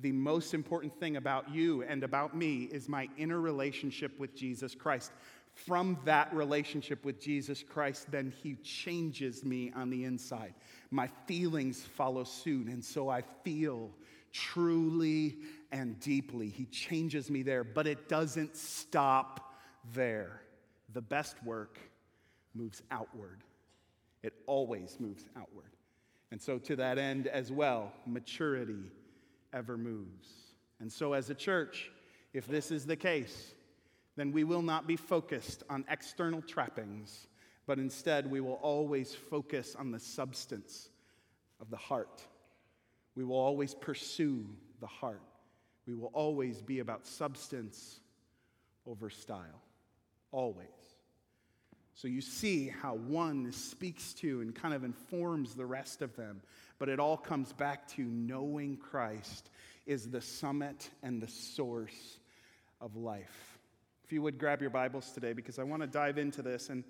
The 0.00 0.10
most 0.10 0.54
important 0.54 0.98
thing 0.98 1.16
about 1.16 1.54
you 1.54 1.82
and 1.82 2.02
about 2.02 2.34
me 2.34 2.62
is 2.62 2.88
my 2.88 3.10
inner 3.18 3.38
relationship 3.38 4.18
with 4.18 4.34
Jesus 4.34 4.74
Christ. 4.74 5.12
From 5.52 5.98
that 6.06 6.32
relationship 6.32 7.04
with 7.04 7.20
Jesus 7.20 7.62
Christ, 7.62 8.10
then 8.10 8.32
He 8.42 8.54
changes 8.54 9.44
me 9.44 9.70
on 9.76 9.90
the 9.90 10.04
inside. 10.04 10.54
My 10.90 11.08
feelings 11.26 11.82
follow 11.82 12.24
suit, 12.24 12.68
and 12.68 12.82
so 12.82 13.10
I 13.10 13.22
feel 13.44 13.90
truly 14.32 15.36
and 15.72 16.00
deeply. 16.00 16.48
He 16.48 16.64
changes 16.64 17.30
me 17.30 17.42
there, 17.42 17.64
but 17.64 17.86
it 17.86 18.08
doesn't 18.08 18.56
stop 18.56 19.52
there. 19.92 20.40
The 20.94 21.02
best 21.02 21.36
work 21.44 21.78
moves 22.54 22.80
outward, 22.90 23.44
it 24.24 24.32
always 24.46 24.96
moves 24.98 25.28
outward. 25.36 25.70
And 26.32 26.40
so, 26.40 26.58
to 26.58 26.76
that 26.76 26.98
end 26.98 27.26
as 27.26 27.52
well, 27.52 27.92
maturity 28.06 28.90
ever 29.52 29.76
moves. 29.76 30.28
And 30.80 30.90
so, 30.90 31.12
as 31.12 31.28
a 31.28 31.34
church, 31.34 31.90
if 32.32 32.46
this 32.48 32.70
is 32.70 32.86
the 32.86 32.96
case, 32.96 33.52
then 34.16 34.32
we 34.32 34.42
will 34.42 34.62
not 34.62 34.86
be 34.86 34.96
focused 34.96 35.62
on 35.68 35.84
external 35.90 36.40
trappings, 36.40 37.26
but 37.66 37.78
instead 37.78 38.30
we 38.30 38.40
will 38.40 38.58
always 38.62 39.14
focus 39.14 39.76
on 39.78 39.90
the 39.90 40.00
substance 40.00 40.88
of 41.60 41.68
the 41.68 41.76
heart. 41.76 42.22
We 43.14 43.24
will 43.24 43.38
always 43.38 43.74
pursue 43.74 44.46
the 44.80 44.86
heart. 44.86 45.22
We 45.86 45.94
will 45.94 46.10
always 46.14 46.62
be 46.62 46.78
about 46.78 47.06
substance 47.06 48.00
over 48.86 49.10
style. 49.10 49.60
Always. 50.32 50.83
So 51.94 52.08
you 52.08 52.20
see 52.20 52.68
how 52.68 52.94
one 52.94 53.52
speaks 53.52 54.12
to 54.14 54.40
and 54.40 54.54
kind 54.54 54.74
of 54.74 54.84
informs 54.84 55.54
the 55.54 55.64
rest 55.64 56.02
of 56.02 56.16
them, 56.16 56.42
but 56.78 56.88
it 56.88 56.98
all 56.98 57.16
comes 57.16 57.52
back 57.52 57.86
to 57.92 58.02
knowing 58.02 58.76
Christ 58.76 59.50
is 59.86 60.10
the 60.10 60.20
summit 60.20 60.90
and 61.02 61.22
the 61.22 61.28
source 61.28 62.18
of 62.80 62.96
life. 62.96 63.58
If 64.04 64.12
you 64.12 64.22
would 64.22 64.38
grab 64.38 64.60
your 64.60 64.70
Bibles 64.70 65.12
today, 65.12 65.32
because 65.32 65.58
I 65.58 65.62
want 65.62 65.82
to 65.82 65.86
dive 65.86 66.18
into 66.18 66.42
this, 66.42 66.68
and 66.68 66.82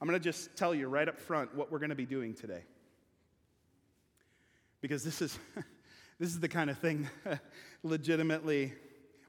I'm 0.00 0.08
going 0.08 0.18
to 0.18 0.24
just 0.24 0.56
tell 0.56 0.74
you 0.74 0.88
right 0.88 1.08
up 1.08 1.18
front 1.18 1.54
what 1.54 1.70
we're 1.70 1.78
going 1.78 1.90
to 1.90 1.94
be 1.94 2.06
doing 2.06 2.34
today 2.34 2.62
because 4.80 5.02
this 5.02 5.20
is, 5.20 5.38
this 6.18 6.28
is 6.28 6.40
the 6.40 6.48
kind 6.48 6.70
of 6.70 6.78
thing 6.78 7.08
legitimately, 7.82 8.72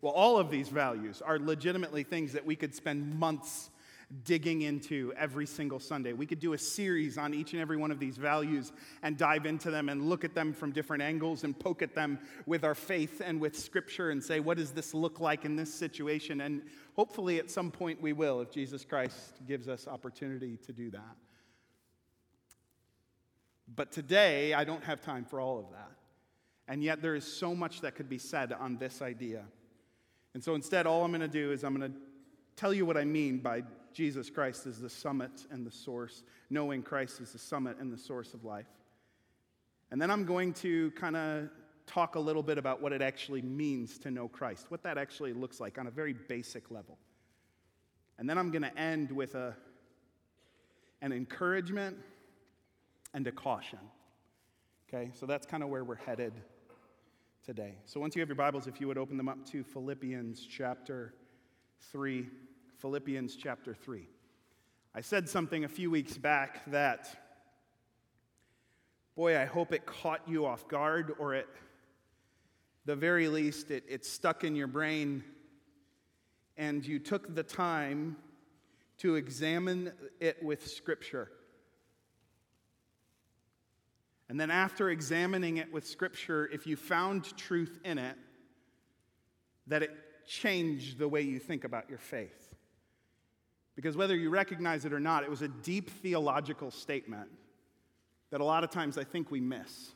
well, 0.01 0.13
all 0.13 0.38
of 0.38 0.51
these 0.51 0.69
values 0.69 1.22
are 1.22 1.39
legitimately 1.39 2.03
things 2.03 2.34
that 2.34 2.46
we 2.46 2.55
could 2.55 2.75
spend 2.75 3.19
months 3.19 3.69
digging 4.23 4.61
into 4.61 5.13
every 5.17 5.45
single 5.45 5.79
Sunday. 5.79 6.13
We 6.13 6.25
could 6.25 6.39
do 6.39 6.53
a 6.53 6.57
series 6.57 7.17
on 7.17 7.33
each 7.33 7.51
and 7.51 7.61
every 7.61 7.75
one 7.75 7.91
of 7.91 7.99
these 7.99 8.15
values 8.15 8.71
and 9.03 9.17
dive 9.17 9.45
into 9.45 9.69
them 9.69 9.89
and 9.89 10.09
look 10.09 10.23
at 10.23 10.33
them 10.33 10.53
from 10.53 10.71
different 10.71 11.03
angles 11.03 11.43
and 11.43 11.57
poke 11.57 11.81
at 11.81 11.93
them 11.93 12.17
with 12.45 12.63
our 12.63 12.75
faith 12.75 13.21
and 13.23 13.41
with 13.41 13.57
Scripture 13.57 14.11
and 14.11 14.23
say, 14.23 14.39
what 14.39 14.57
does 14.57 14.71
this 14.71 14.93
look 14.93 15.19
like 15.19 15.43
in 15.43 15.57
this 15.57 15.73
situation? 15.73 16.41
And 16.41 16.61
hopefully 16.95 17.37
at 17.37 17.51
some 17.51 17.69
point 17.69 18.01
we 18.01 18.13
will 18.13 18.39
if 18.39 18.49
Jesus 18.49 18.85
Christ 18.85 19.33
gives 19.45 19.67
us 19.67 19.87
opportunity 19.87 20.57
to 20.65 20.71
do 20.71 20.89
that. 20.91 21.15
But 23.75 23.91
today, 23.91 24.53
I 24.53 24.63
don't 24.63 24.83
have 24.85 25.01
time 25.01 25.25
for 25.25 25.41
all 25.41 25.59
of 25.59 25.69
that. 25.71 25.91
And 26.69 26.83
yet, 26.83 27.01
there 27.01 27.15
is 27.15 27.25
so 27.25 27.53
much 27.53 27.81
that 27.81 27.95
could 27.95 28.09
be 28.09 28.17
said 28.17 28.53
on 28.53 28.77
this 28.77 29.01
idea. 29.01 29.43
And 30.33 30.43
so, 30.43 30.55
instead, 30.55 30.87
all 30.87 31.03
I'm 31.03 31.11
going 31.11 31.21
to 31.21 31.27
do 31.27 31.51
is 31.51 31.63
I'm 31.63 31.75
going 31.75 31.91
to 31.91 31.97
tell 32.55 32.73
you 32.73 32.85
what 32.85 32.97
I 32.97 33.05
mean 33.05 33.39
by 33.39 33.63
Jesus 33.94 34.29
Christ 34.29 34.65
is 34.65 34.79
the 34.79 34.89
summit 34.89 35.32
and 35.51 35.65
the 35.65 35.72
source, 35.72 36.24
knowing 36.50 36.84
Christ 36.84 37.22
is 37.22 37.32
the 37.32 37.39
summit 37.39 37.77
and 37.79 37.91
the 37.91 37.98
source 37.98 38.34
of 38.34 38.44
life. 38.44 38.67
And 39.91 40.01
then 40.01 40.12
I'm 40.12 40.25
going 40.25 40.53
to 40.56 40.91
kind 40.91 41.15
of 41.15 41.50
talk 41.86 42.15
a 42.15 42.20
little 42.20 42.44
bit 42.44 42.58
about 42.58 42.82
what 42.82 42.91
it 42.91 43.01
actually 43.01 43.41
means 43.41 43.98
to 44.00 44.12
know 44.12 44.27
Christ, 44.27 44.65
what 44.70 44.84
that 44.84 44.98
actually 44.98 45.34
looks 45.34 45.60
like 45.60 45.77
on 45.77 45.88
a 45.88 45.91
very 45.91 46.13
basic 46.13 46.70
level. 46.70 46.98
And 48.20 48.29
then 48.29 48.38
I'm 48.38 48.51
going 48.51 48.63
to 48.63 48.77
end 48.77 49.12
with 49.12 49.36
a, 49.36 49.56
an 51.01 51.12
encouragement 51.12 51.98
and 53.13 53.25
a 53.27 53.32
caution. 53.32 53.79
Okay, 54.89 55.12
so 55.13 55.25
that's 55.25 55.46
kind 55.46 55.63
of 55.63 55.70
where 55.70 55.84
we're 55.84 55.96
headed 55.96 56.34
today. 57.46 57.75
So 57.86 58.00
once 58.00 58.15
you 58.15 58.22
have 58.22 58.29
your 58.29 58.36
Bibles, 58.36 58.67
if 58.67 58.82
you 58.82 58.88
would 58.88 58.98
open 58.98 59.17
them 59.17 59.29
up 59.29 59.46
to 59.51 59.63
Philippians 59.63 60.46
chapter 60.50 61.13
3. 61.91 62.27
Philippians 62.77 63.36
chapter 63.36 63.74
3. 63.74 64.07
I 64.93 65.01
said 65.01 65.27
something 65.27 65.63
a 65.63 65.67
few 65.67 65.89
weeks 65.89 66.15
back 66.15 66.63
that, 66.72 67.07
boy, 69.15 69.38
I 69.38 69.46
hope 69.46 69.74
it 69.74 69.86
caught 69.86 70.22
you 70.27 70.46
off 70.46 70.67
guard 70.67 71.13
or 71.17 71.34
at 71.34 71.48
the 72.86 72.96
very 72.96 73.29
least 73.29 73.72
it, 73.72 73.84
it 73.89 74.05
stuck 74.05 74.43
in 74.43 74.55
your 74.55 74.67
brain 74.67 75.24
and 76.55 76.86
you 76.86 77.00
took 77.00 77.34
the 77.34 77.43
time 77.43 78.15
to 79.00 79.15
examine 79.15 79.91
it 80.19 80.41
with 80.43 80.67
Scripture. 80.67 81.31
And 84.29 84.39
then, 84.39 84.51
after 84.51 84.89
examining 84.89 85.57
it 85.57 85.72
with 85.72 85.88
Scripture, 85.88 86.50
if 86.51 86.67
you 86.67 86.75
found 86.75 87.36
truth 87.38 87.79
in 87.86 87.98
it, 87.98 88.17
that 89.67 89.84
it 89.84 89.91
changed 90.27 90.98
the 90.98 91.07
way 91.07 91.22
you 91.22 91.39
think 91.39 91.63
about 91.63 91.89
your 91.89 92.00
faith. 92.00 92.46
Because 93.77 93.96
whether 93.96 94.15
you 94.15 94.31
recognize 94.31 94.86
it 94.86 94.91
or 94.91 95.00
not, 95.00 95.24
it 95.24 95.29
was 95.29 95.43
a 95.43 95.48
deep 95.48 95.91
theological 96.01 96.72
statement 96.72 97.29
that 98.31 98.41
a 98.41 98.43
lot 98.43 98.63
of 98.63 98.72
times 98.72 98.98
I 98.98 99.03
think 99.03 99.29
we 99.29 99.39
miss. 99.39 99.91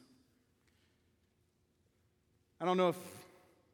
I 2.62 2.66
don't 2.66 2.78
know 2.78 2.90
if 2.90 2.98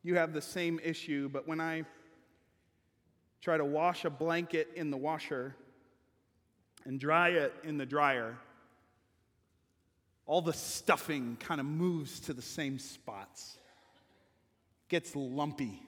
you 0.03 0.15
have 0.15 0.31
the 0.31 0.41
same 0.41 0.79
issue, 0.81 1.27
but 1.27 1.45
when 1.45 1.59
I 1.59 1.83
try 3.41 3.57
to 3.57 3.65
wash 3.65 4.05
a 4.05 4.09
blanket 4.09 4.69
in 4.75 4.91
the 4.91 4.97
washer 4.97 5.53
and 6.85 6.97
dry 6.97 7.31
it 7.31 7.53
in 7.65 7.77
the 7.77 7.85
dryer, 7.85 8.37
all 10.25 10.41
the 10.41 10.53
stuffing 10.53 11.35
kind 11.41 11.59
of 11.59 11.65
moves 11.65 12.21
to 12.21 12.33
the 12.33 12.41
same 12.41 12.79
spots, 12.79 13.57
gets 14.87 15.13
lumpy. 15.17 15.83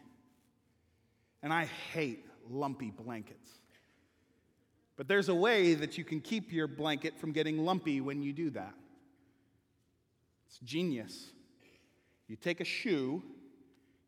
And 1.41 1.53
I 1.53 1.69
hate 1.93 2.25
lumpy 2.49 2.91
blankets. 2.91 3.58
But 4.99 5.07
there's 5.07 5.29
a 5.29 5.33
way 5.33 5.75
that 5.75 5.97
you 5.97 6.03
can 6.03 6.19
keep 6.19 6.51
your 6.51 6.67
blanket 6.67 7.17
from 7.17 7.31
getting 7.31 7.59
lumpy 7.59 8.01
when 8.01 8.21
you 8.21 8.33
do 8.33 8.49
that. 8.49 8.73
It's 10.45 10.59
genius. 10.59 11.27
You 12.27 12.35
take 12.35 12.59
a 12.59 12.65
shoe, 12.65 13.23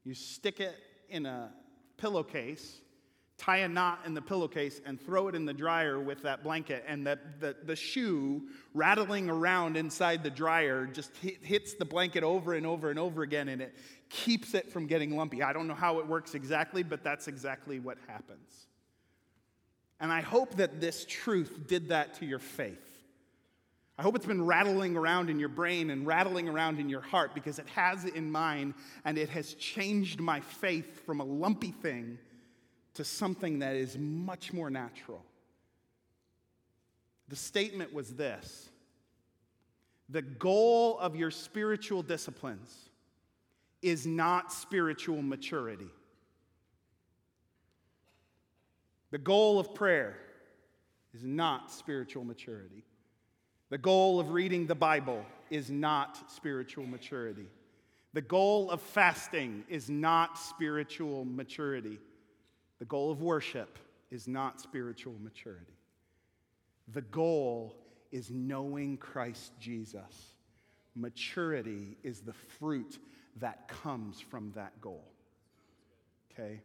you 0.04 0.14
stick 0.14 0.60
it 0.60 0.76
in 1.08 1.26
a 1.26 1.50
pillowcase, 1.96 2.82
tie 3.38 3.60
a 3.60 3.70
knot 3.70 4.00
in 4.06 4.14
the 4.14 4.22
pillowcase 4.22 4.82
and 4.86 5.00
throw 5.00 5.30
it 5.30 5.34
in 5.34 5.46
the 5.46 5.54
dryer 5.54 5.98
with 5.98 6.24
that 6.24 6.44
blanket, 6.44 6.84
and 6.86 7.08
that 7.08 7.40
the, 7.40 7.56
the 7.64 7.76
shoe 7.78 8.50
rattling 8.74 9.30
around 9.30 9.78
inside 9.78 10.24
the 10.24 10.30
dryer 10.30 10.86
just 10.88 11.16
hit, 11.16 11.38
hits 11.42 11.74
the 11.74 11.86
blanket 11.86 12.22
over 12.22 12.54
and 12.54 12.68
over 12.68 12.90
and 12.90 13.00
over 13.00 13.22
again, 13.24 13.48
and 13.48 13.62
it 13.62 13.78
keeps 14.10 14.54
it 14.54 14.70
from 14.70 14.88
getting 14.88 15.16
lumpy. 15.16 15.42
I 15.42 15.54
don't 15.54 15.70
know 15.70 15.74
how 15.74 16.00
it 16.00 16.06
works 16.06 16.36
exactly, 16.36 16.84
but 16.84 17.02
that's 17.02 17.30
exactly 17.30 17.80
what 17.80 17.98
happens. 18.08 18.68
And 20.02 20.12
I 20.12 20.22
hope 20.22 20.56
that 20.56 20.82
this 20.82 21.06
truth 21.08 21.68
did 21.68 21.90
that 21.90 22.16
to 22.16 22.26
your 22.26 22.40
faith. 22.40 22.88
I 24.00 24.02
hope 24.02 24.16
it's 24.16 24.26
been 24.26 24.44
rattling 24.44 24.98
around 24.98 25.30
in 25.30 25.40
your 25.40 25.48
brain 25.48 25.92
and 25.92 26.08
rattling 26.08 26.50
around 26.50 26.80
in 26.80 26.90
your 26.90 27.02
heart 27.02 27.36
because 27.36 27.60
it 27.60 27.68
has 27.76 28.06
in 28.06 28.32
mine 28.32 28.74
and 29.06 29.16
it 29.16 29.30
has 29.30 29.54
changed 29.54 30.20
my 30.20 30.40
faith 30.40 31.06
from 31.06 31.20
a 31.20 31.24
lumpy 31.24 31.70
thing 31.70 32.18
to 32.96 33.04
something 33.04 33.60
that 33.60 33.76
is 33.76 33.96
much 34.00 34.52
more 34.52 34.72
natural. 34.72 35.24
The 37.28 37.36
statement 37.36 37.94
was 37.94 38.16
this 38.16 38.72
The 40.10 40.24
goal 40.24 40.98
of 40.98 41.16
your 41.16 41.30
spiritual 41.30 42.02
disciplines 42.02 42.90
is 43.84 44.08
not 44.08 44.52
spiritual 44.52 45.22
maturity. 45.22 45.90
The 49.12 49.18
goal 49.18 49.60
of 49.60 49.76
prayer 49.76 50.16
is 51.14 51.24
not 51.24 51.72
spiritual 51.72 52.24
maturity. 52.24 52.84
The 53.70 53.78
goal 53.78 54.20
of 54.20 54.32
reading 54.32 54.68
the 54.68 54.76
Bible 54.76 55.26
is 55.50 55.70
not 55.70 56.32
spiritual 56.32 56.86
maturity. 56.86 57.48
The 58.14 58.22
goal 58.22 58.70
of 58.70 58.82
fasting 58.82 59.64
is 59.70 59.90
not 59.90 60.38
spiritual 60.38 61.26
maturity. 61.26 62.00
The 62.80 62.86
goal 62.86 63.12
of 63.12 63.22
worship 63.22 63.78
is 64.10 64.28
not 64.28 64.60
spiritual 64.60 65.16
maturity. 65.22 65.78
The 66.94 67.02
goal 67.02 67.76
is 68.12 68.32
knowing 68.32 68.98
Christ 68.98 69.54
Jesus. 69.60 70.34
Maturity 70.96 71.98
is 72.04 72.20
the 72.22 72.34
fruit 72.34 73.00
that 73.38 73.68
comes 73.70 74.20
from 74.20 74.52
that 74.56 74.80
goal. 74.82 75.08
Okay? 76.32 76.62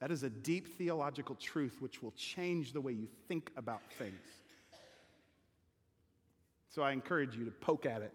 That 0.00 0.10
is 0.10 0.22
a 0.22 0.30
deep 0.30 0.78
theological 0.78 1.34
truth 1.34 1.76
which 1.80 2.02
will 2.02 2.12
change 2.12 2.72
the 2.72 2.80
way 2.80 2.92
you 2.92 3.06
think 3.28 3.50
about 3.56 3.82
things. 3.98 4.26
So 6.70 6.82
I 6.82 6.92
encourage 6.92 7.36
you 7.36 7.44
to 7.44 7.50
poke 7.50 7.84
at 7.84 8.00
it, 8.00 8.12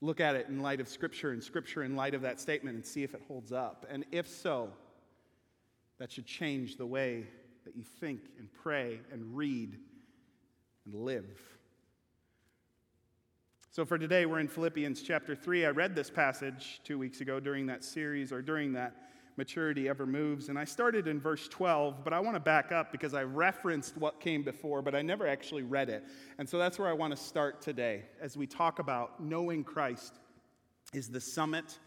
look 0.00 0.20
at 0.20 0.36
it 0.36 0.46
in 0.48 0.60
light 0.60 0.80
of 0.80 0.88
Scripture 0.88 1.32
and 1.32 1.42
Scripture 1.42 1.82
in 1.82 1.96
light 1.96 2.14
of 2.14 2.22
that 2.22 2.40
statement 2.40 2.76
and 2.76 2.84
see 2.84 3.02
if 3.02 3.14
it 3.14 3.22
holds 3.26 3.52
up. 3.52 3.86
And 3.90 4.04
if 4.12 4.28
so, 4.28 4.70
that 5.98 6.12
should 6.12 6.26
change 6.26 6.76
the 6.76 6.86
way 6.86 7.26
that 7.64 7.74
you 7.74 7.82
think 7.82 8.20
and 8.38 8.52
pray 8.52 9.00
and 9.10 9.36
read 9.36 9.78
and 10.84 10.94
live. 10.94 11.40
So 13.72 13.84
for 13.84 13.98
today, 13.98 14.26
we're 14.26 14.40
in 14.40 14.48
Philippians 14.48 15.02
chapter 15.02 15.34
3. 15.34 15.66
I 15.66 15.70
read 15.70 15.94
this 15.94 16.08
passage 16.08 16.80
two 16.84 16.98
weeks 16.98 17.20
ago 17.20 17.40
during 17.40 17.66
that 17.66 17.82
series 17.82 18.32
or 18.32 18.40
during 18.40 18.74
that 18.74 19.05
maturity 19.36 19.88
ever 19.88 20.06
moves. 20.06 20.48
And 20.48 20.58
I 20.58 20.64
started 20.64 21.06
in 21.06 21.20
verse 21.20 21.48
12, 21.48 22.02
but 22.02 22.12
I 22.12 22.20
want 22.20 22.36
to 22.36 22.40
back 22.40 22.72
up 22.72 22.92
because 22.92 23.14
I 23.14 23.22
referenced 23.22 23.96
what 23.96 24.20
came 24.20 24.42
before, 24.42 24.82
but 24.82 24.94
I 24.94 25.02
never 25.02 25.26
actually 25.26 25.62
read 25.62 25.88
it. 25.88 26.04
And 26.38 26.48
so 26.48 26.58
that's 26.58 26.78
where 26.78 26.88
I 26.88 26.92
want 26.92 27.14
to 27.14 27.16
start 27.16 27.60
today 27.60 28.02
as 28.20 28.36
we 28.36 28.46
talk 28.46 28.78
about 28.78 29.22
knowing 29.22 29.64
Christ 29.64 30.14
is 30.92 31.08
the 31.08 31.20
summit 31.20 31.78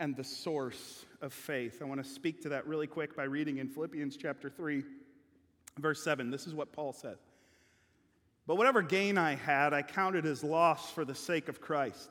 and 0.00 0.16
the 0.16 0.24
source 0.24 1.04
of 1.20 1.32
faith. 1.32 1.80
I 1.80 1.84
want 1.84 2.02
to 2.02 2.08
speak 2.08 2.42
to 2.42 2.48
that 2.50 2.66
really 2.66 2.86
quick 2.86 3.16
by 3.16 3.24
reading 3.24 3.58
in 3.58 3.68
Philippians 3.68 4.16
chapter 4.16 4.50
3, 4.50 4.82
verse 5.78 6.02
7. 6.02 6.30
This 6.30 6.46
is 6.46 6.54
what 6.54 6.72
Paul 6.72 6.92
said. 6.92 7.16
But 8.46 8.56
whatever 8.56 8.82
gain 8.82 9.16
I 9.16 9.34
had, 9.36 9.72
I 9.72 9.82
counted 9.82 10.26
as 10.26 10.44
loss 10.44 10.90
for 10.90 11.04
the 11.04 11.14
sake 11.14 11.48
of 11.48 11.60
Christ. 11.60 12.10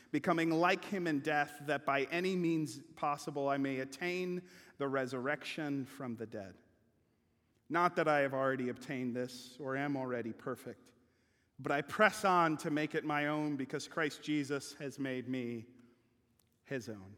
becoming 0.11 0.51
like 0.51 0.83
him 0.85 1.07
in 1.07 1.19
death, 1.19 1.53
that 1.67 1.85
by 1.85 2.07
any 2.11 2.35
means 2.35 2.79
possible 2.95 3.47
I 3.47 3.57
may 3.57 3.79
attain 3.79 4.41
the 4.77 4.87
resurrection 4.87 5.85
from 5.85 6.15
the 6.15 6.25
dead. 6.25 6.53
Not 7.69 7.95
that 7.95 8.07
I 8.07 8.19
have 8.19 8.33
already 8.33 8.69
obtained 8.69 9.15
this 9.15 9.55
or 9.59 9.77
am 9.77 9.95
already 9.95 10.33
perfect, 10.33 10.89
but 11.59 11.71
I 11.71 11.81
press 11.81 12.25
on 12.25 12.57
to 12.57 12.69
make 12.69 12.95
it 12.95 13.05
my 13.05 13.27
own 13.27 13.55
because 13.55 13.87
Christ 13.87 14.21
Jesus 14.21 14.75
has 14.79 14.99
made 14.99 15.29
me 15.29 15.65
his 16.65 16.89
own. 16.89 17.15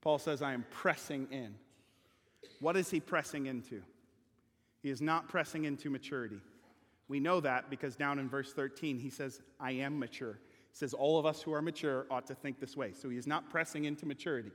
Paul 0.00 0.18
says, 0.18 0.42
I 0.42 0.52
am 0.52 0.64
pressing 0.70 1.26
in. 1.32 1.54
What 2.60 2.76
is 2.76 2.90
he 2.90 3.00
pressing 3.00 3.46
into? 3.46 3.82
He 4.82 4.90
is 4.90 5.00
not 5.00 5.28
pressing 5.28 5.64
into 5.64 5.88
maturity. 5.88 6.40
We 7.08 7.20
know 7.20 7.40
that 7.40 7.70
because 7.70 7.96
down 7.96 8.18
in 8.18 8.28
verse 8.28 8.52
13, 8.52 8.98
he 8.98 9.10
says, 9.10 9.40
I 9.58 9.72
am 9.72 9.98
mature. 9.98 10.38
Says, 10.74 10.92
All 10.92 11.18
of 11.18 11.24
us 11.24 11.40
who 11.40 11.54
are 11.54 11.62
mature 11.62 12.04
ought 12.10 12.26
to 12.26 12.34
think 12.34 12.60
this 12.60 12.76
way. 12.76 12.92
So 12.92 13.08
he 13.08 13.16
is 13.16 13.26
not 13.26 13.48
pressing 13.48 13.86
into 13.86 14.04
maturity. 14.04 14.50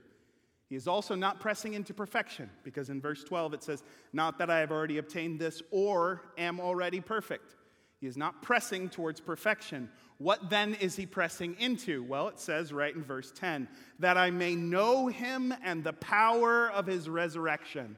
He 0.68 0.76
is 0.76 0.86
also 0.86 1.16
not 1.16 1.40
pressing 1.40 1.74
into 1.74 1.92
perfection 1.92 2.48
because 2.62 2.90
in 2.90 3.00
verse 3.00 3.24
12 3.24 3.54
it 3.54 3.62
says, 3.64 3.82
Not 4.12 4.38
that 4.38 4.50
I 4.50 4.60
have 4.60 4.70
already 4.70 4.98
obtained 4.98 5.40
this 5.40 5.62
or 5.72 6.22
am 6.38 6.60
already 6.60 7.00
perfect. 7.00 7.56
He 8.00 8.06
is 8.06 8.16
not 8.16 8.40
pressing 8.40 8.88
towards 8.88 9.20
perfection. 9.20 9.90
What 10.18 10.48
then 10.48 10.74
is 10.74 10.96
he 10.96 11.06
pressing 11.06 11.56
into? 11.58 12.02
Well, 12.04 12.28
it 12.28 12.38
says 12.38 12.72
right 12.72 12.94
in 12.94 13.02
verse 13.02 13.32
10 13.34 13.68
that 13.98 14.16
I 14.16 14.30
may 14.30 14.54
know 14.54 15.08
him 15.08 15.52
and 15.64 15.82
the 15.82 15.92
power 15.94 16.70
of 16.70 16.86
his 16.86 17.08
resurrection. 17.08 17.96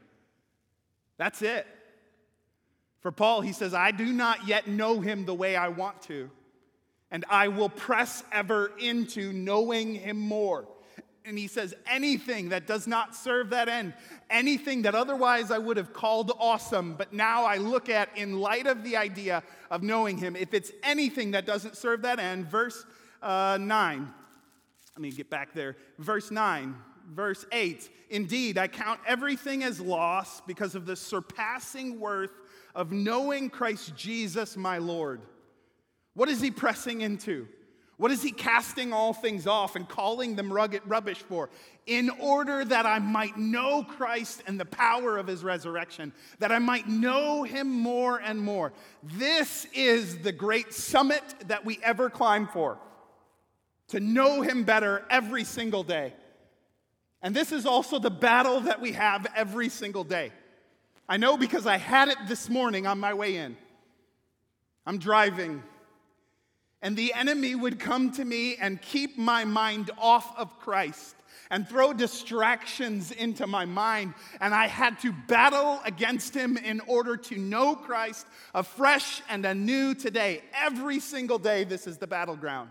That's 1.18 1.42
it. 1.42 1.66
For 3.00 3.12
Paul, 3.12 3.40
he 3.40 3.52
says, 3.52 3.74
I 3.74 3.90
do 3.90 4.12
not 4.12 4.46
yet 4.46 4.68
know 4.68 5.00
him 5.00 5.24
the 5.24 5.34
way 5.34 5.56
I 5.56 5.68
want 5.68 6.00
to, 6.02 6.30
and 7.12 7.24
I 7.30 7.46
will 7.46 7.68
press 7.68 8.24
ever 8.32 8.72
into 8.80 9.32
knowing 9.32 9.94
him 9.94 10.18
more. 10.18 10.66
And 11.24 11.38
he 11.38 11.46
says, 11.46 11.72
anything 11.86 12.48
that 12.48 12.66
does 12.66 12.88
not 12.88 13.14
serve 13.14 13.50
that 13.50 13.68
end, 13.68 13.94
anything 14.28 14.82
that 14.82 14.96
otherwise 14.96 15.52
I 15.52 15.58
would 15.58 15.76
have 15.76 15.92
called 15.92 16.32
awesome, 16.40 16.94
but 16.94 17.12
now 17.12 17.44
I 17.44 17.58
look 17.58 17.88
at 17.88 18.08
in 18.16 18.40
light 18.40 18.66
of 18.66 18.82
the 18.82 18.96
idea 18.96 19.44
of 19.70 19.84
knowing 19.84 20.18
him, 20.18 20.34
if 20.34 20.52
it's 20.52 20.72
anything 20.82 21.30
that 21.30 21.46
doesn't 21.46 21.76
serve 21.76 22.02
that 22.02 22.18
end, 22.18 22.50
verse 22.50 22.84
uh, 23.22 23.56
9. 23.60 24.12
Let 24.96 25.00
me 25.00 25.12
get 25.12 25.30
back 25.30 25.54
there. 25.54 25.76
Verse 25.98 26.32
9 26.32 26.74
verse 27.10 27.44
8 27.52 27.90
Indeed, 28.10 28.58
I 28.58 28.68
count 28.68 29.00
everything 29.06 29.62
as 29.62 29.80
loss 29.80 30.42
because 30.42 30.74
of 30.74 30.84
the 30.84 30.96
surpassing 30.96 31.98
worth 31.98 32.32
of 32.74 32.92
knowing 32.92 33.48
Christ 33.48 33.96
Jesus, 33.96 34.54
my 34.56 34.76
Lord. 34.76 35.22
What 36.14 36.28
is 36.28 36.40
he 36.40 36.50
pressing 36.50 37.00
into? 37.00 37.48
What 37.96 38.10
is 38.10 38.22
he 38.22 38.32
casting 38.32 38.92
all 38.92 39.12
things 39.12 39.46
off 39.46 39.76
and 39.76 39.88
calling 39.88 40.34
them 40.34 40.52
rugged 40.52 40.82
rubbish 40.86 41.18
for? 41.18 41.50
In 41.86 42.10
order 42.10 42.64
that 42.64 42.84
I 42.84 42.98
might 42.98 43.36
know 43.36 43.84
Christ 43.84 44.42
and 44.46 44.58
the 44.58 44.64
power 44.64 45.18
of 45.18 45.26
his 45.26 45.44
resurrection, 45.44 46.12
that 46.38 46.50
I 46.50 46.58
might 46.58 46.88
know 46.88 47.44
him 47.44 47.68
more 47.70 48.18
and 48.18 48.40
more. 48.40 48.72
This 49.02 49.66
is 49.72 50.18
the 50.18 50.32
great 50.32 50.72
summit 50.72 51.22
that 51.46 51.64
we 51.64 51.78
ever 51.82 52.10
climb 52.10 52.48
for 52.48 52.78
to 53.88 54.00
know 54.00 54.40
him 54.42 54.64
better 54.64 55.04
every 55.10 55.44
single 55.44 55.84
day. 55.84 56.14
And 57.20 57.36
this 57.36 57.52
is 57.52 57.66
also 57.66 57.98
the 57.98 58.10
battle 58.10 58.60
that 58.62 58.80
we 58.80 58.92
have 58.92 59.26
every 59.36 59.68
single 59.68 60.02
day. 60.02 60.32
I 61.08 61.18
know 61.18 61.36
because 61.36 61.66
I 61.66 61.76
had 61.76 62.08
it 62.08 62.16
this 62.26 62.48
morning 62.48 62.86
on 62.86 62.98
my 62.98 63.14
way 63.14 63.36
in. 63.36 63.56
I'm 64.86 64.98
driving, 64.98 65.62
and 66.82 66.96
the 66.96 67.14
enemy 67.14 67.54
would 67.54 67.78
come 67.78 68.10
to 68.12 68.24
me 68.24 68.56
and 68.56 68.82
keep 68.82 69.16
my 69.16 69.44
mind 69.44 69.90
off 69.98 70.36
of 70.36 70.58
Christ 70.58 71.16
and 71.50 71.68
throw 71.68 71.92
distractions 71.92 73.12
into 73.12 73.46
my 73.46 73.64
mind. 73.64 74.14
And 74.40 74.54
I 74.54 74.66
had 74.66 74.98
to 75.00 75.12
battle 75.12 75.80
against 75.84 76.34
him 76.34 76.56
in 76.56 76.80
order 76.80 77.16
to 77.16 77.38
know 77.38 77.76
Christ 77.76 78.26
afresh 78.54 79.22
and 79.28 79.46
anew 79.46 79.94
today. 79.94 80.42
Every 80.54 80.98
single 80.98 81.38
day, 81.38 81.64
this 81.64 81.86
is 81.86 81.98
the 81.98 82.06
battleground. 82.06 82.70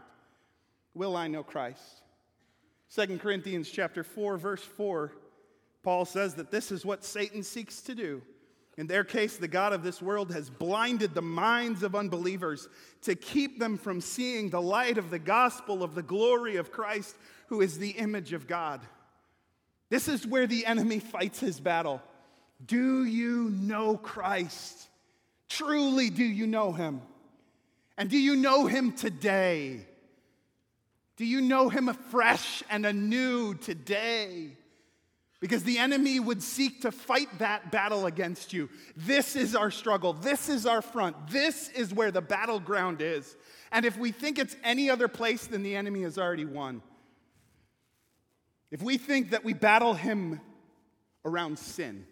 Will 0.94 1.16
I 1.16 1.28
know 1.28 1.44
Christ? 1.44 2.02
2 2.94 3.20
Corinthians 3.20 3.70
chapter 3.70 4.04
4 4.04 4.38
verse 4.38 4.64
4 4.64 5.14
Paul 5.84 6.06
says 6.06 6.36
that 6.36 6.52
this 6.52 6.72
is 6.72 6.86
what 6.86 7.04
Satan 7.04 7.42
seeks 7.44 7.82
to 7.82 7.96
do. 7.96 8.22
In 8.78 8.88
their 8.88 9.04
case, 9.04 9.38
the 9.38 9.48
God 9.48 9.74
of 9.74 9.84
this 9.84 10.02
world 10.02 10.32
has 10.32 10.50
blinded 10.50 11.14
the 11.14 11.22
minds 11.22 11.84
of 11.84 11.94
unbelievers 11.94 12.70
to 13.02 13.16
keep 13.16 13.60
them 13.60 13.78
from 13.78 14.00
seeing 14.00 14.50
the 14.50 14.62
light 14.62 14.98
of 14.98 15.10
the 15.10 15.20
gospel 15.20 15.84
of 15.84 15.94
the 15.94 16.04
glory 16.04 16.56
of 16.56 16.72
Christ, 16.72 17.16
who 17.48 17.62
is 17.62 17.78
the 17.78 17.92
image 17.92 18.32
of 18.34 18.48
God. 18.48 18.82
This 19.90 20.08
is 20.08 20.26
where 20.26 20.48
the 20.48 20.66
enemy 20.66 21.00
fights 21.00 21.40
his 21.42 21.60
battle. 21.60 22.02
Do 22.66 23.04
you 23.04 23.50
know 23.50 23.98
Christ? 23.98 24.88
Truly, 25.50 26.10
do 26.10 26.24
you 26.24 26.48
know 26.48 26.72
him? 26.72 27.02
And 27.98 28.10
do 28.10 28.18
you 28.18 28.38
know 28.38 28.68
him 28.68 28.94
today? 28.94 29.86
Do 31.18 31.26
you 31.26 31.42
know 31.42 31.68
him 31.68 31.90
afresh 31.90 32.64
and 32.70 32.86
anew 32.86 33.56
today? 33.56 34.56
Because 35.42 35.64
the 35.64 35.80
enemy 35.80 36.20
would 36.20 36.44
seek 36.44 36.82
to 36.82 36.92
fight 36.92 37.40
that 37.40 37.72
battle 37.72 38.06
against 38.06 38.54
you. 38.54 38.70
This 38.96 39.36
is 39.36 39.56
our 39.56 39.72
struggle. 39.72 40.14
This 40.14 40.48
is 40.48 40.68
our 40.68 40.84
front. 40.84 41.16
This 41.30 41.70
is 41.70 41.92
where 41.92 42.12
the 42.12 42.22
battleground 42.22 43.02
is. 43.02 43.36
And 43.72 43.84
if 43.84 43.98
we 43.98 44.12
think 44.12 44.38
it's 44.38 44.56
any 44.64 44.90
other 44.90 45.08
place, 45.08 45.48
then 45.48 45.64
the 45.64 45.76
enemy 45.76 46.04
has 46.04 46.20
already 46.20 46.46
won. 46.46 46.84
If 48.70 48.84
we 48.84 49.00
think 49.00 49.32
that 49.32 49.44
we 49.44 49.54
battle 49.54 49.96
him 49.96 50.40
around 51.26 51.58
sin, 51.58 52.06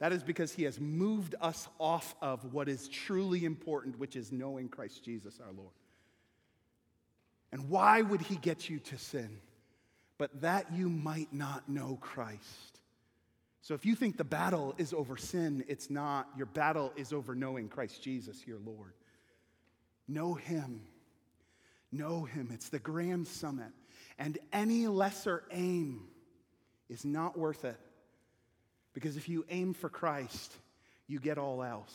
that 0.00 0.12
is 0.12 0.24
because 0.24 0.52
he 0.52 0.64
has 0.64 0.80
moved 0.80 1.36
us 1.40 1.68
off 1.78 2.16
of 2.20 2.52
what 2.52 2.68
is 2.68 2.88
truly 2.88 3.44
important, 3.44 3.98
which 4.00 4.16
is 4.16 4.32
knowing 4.32 4.68
Christ 4.68 5.04
Jesus 5.04 5.38
our 5.44 5.52
Lord. 5.52 5.72
And 7.52 7.68
why 7.68 8.02
would 8.02 8.20
he 8.20 8.36
get 8.36 8.68
you 8.68 8.80
to 8.80 8.98
sin? 8.98 9.40
But 10.18 10.40
that 10.40 10.72
you 10.72 10.88
might 10.88 11.32
not 11.32 11.68
know 11.68 11.96
Christ. 12.00 12.80
So 13.62 13.74
if 13.74 13.86
you 13.86 13.94
think 13.94 14.16
the 14.16 14.24
battle 14.24 14.74
is 14.78 14.92
over 14.92 15.16
sin, 15.16 15.64
it's 15.68 15.90
not. 15.90 16.28
Your 16.36 16.46
battle 16.46 16.92
is 16.96 17.12
over 17.12 17.34
knowing 17.34 17.68
Christ 17.68 18.02
Jesus, 18.02 18.46
your 18.46 18.58
Lord. 18.58 18.92
Know 20.08 20.34
him. 20.34 20.82
Know 21.92 22.24
him. 22.24 22.50
It's 22.52 22.68
the 22.68 22.78
grand 22.78 23.26
summit. 23.28 23.72
And 24.18 24.38
any 24.52 24.86
lesser 24.86 25.44
aim 25.50 26.08
is 26.88 27.04
not 27.04 27.38
worth 27.38 27.64
it. 27.64 27.78
Because 28.94 29.16
if 29.16 29.28
you 29.28 29.44
aim 29.48 29.74
for 29.74 29.88
Christ, 29.88 30.52
you 31.06 31.20
get 31.20 31.38
all 31.38 31.62
else. 31.62 31.94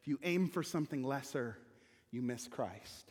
If 0.00 0.08
you 0.08 0.18
aim 0.22 0.48
for 0.48 0.62
something 0.62 1.02
lesser, 1.02 1.58
you 2.10 2.22
miss 2.22 2.46
Christ. 2.46 3.10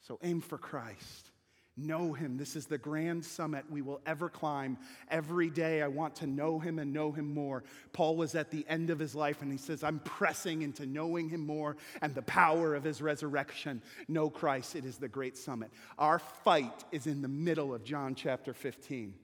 So 0.00 0.18
aim 0.22 0.40
for 0.40 0.58
Christ. 0.58 1.30
Know 1.76 2.12
him. 2.12 2.36
This 2.36 2.54
is 2.54 2.66
the 2.66 2.76
grand 2.76 3.24
summit 3.24 3.64
we 3.70 3.80
will 3.80 4.00
ever 4.04 4.28
climb. 4.28 4.76
Every 5.10 5.48
day 5.48 5.80
I 5.80 5.88
want 5.88 6.16
to 6.16 6.26
know 6.26 6.58
him 6.58 6.78
and 6.78 6.92
know 6.92 7.12
him 7.12 7.32
more. 7.32 7.64
Paul 7.94 8.16
was 8.16 8.34
at 8.34 8.50
the 8.50 8.66
end 8.68 8.90
of 8.90 8.98
his 8.98 9.14
life 9.14 9.40
and 9.40 9.50
he 9.50 9.56
says, 9.56 9.82
I'm 9.82 10.00
pressing 10.00 10.62
into 10.62 10.84
knowing 10.84 11.30
him 11.30 11.46
more 11.46 11.78
and 12.02 12.14
the 12.14 12.22
power 12.22 12.74
of 12.74 12.84
his 12.84 13.00
resurrection. 13.00 13.80
Know 14.06 14.28
Christ. 14.28 14.76
It 14.76 14.84
is 14.84 14.98
the 14.98 15.08
great 15.08 15.38
summit. 15.38 15.70
Our 15.98 16.18
fight 16.18 16.84
is 16.92 17.06
in 17.06 17.22
the 17.22 17.28
middle 17.28 17.74
of 17.74 17.84
John 17.84 18.14
chapter 18.14 18.52
15 18.52 19.14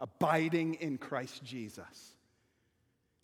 abiding 0.00 0.74
in 0.74 0.98
Christ 0.98 1.42
Jesus. 1.42 2.14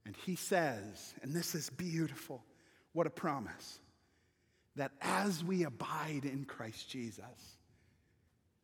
And 0.06 0.14
he 0.16 0.36
says, 0.36 1.14
and 1.22 1.32
this 1.32 1.54
is 1.54 1.70
beautiful, 1.70 2.44
what 2.92 3.06
a 3.06 3.10
promise, 3.10 3.78
that 4.76 4.92
as 5.00 5.42
we 5.42 5.64
abide 5.64 6.24
in 6.24 6.44
Christ 6.44 6.88
Jesus, 6.90 7.22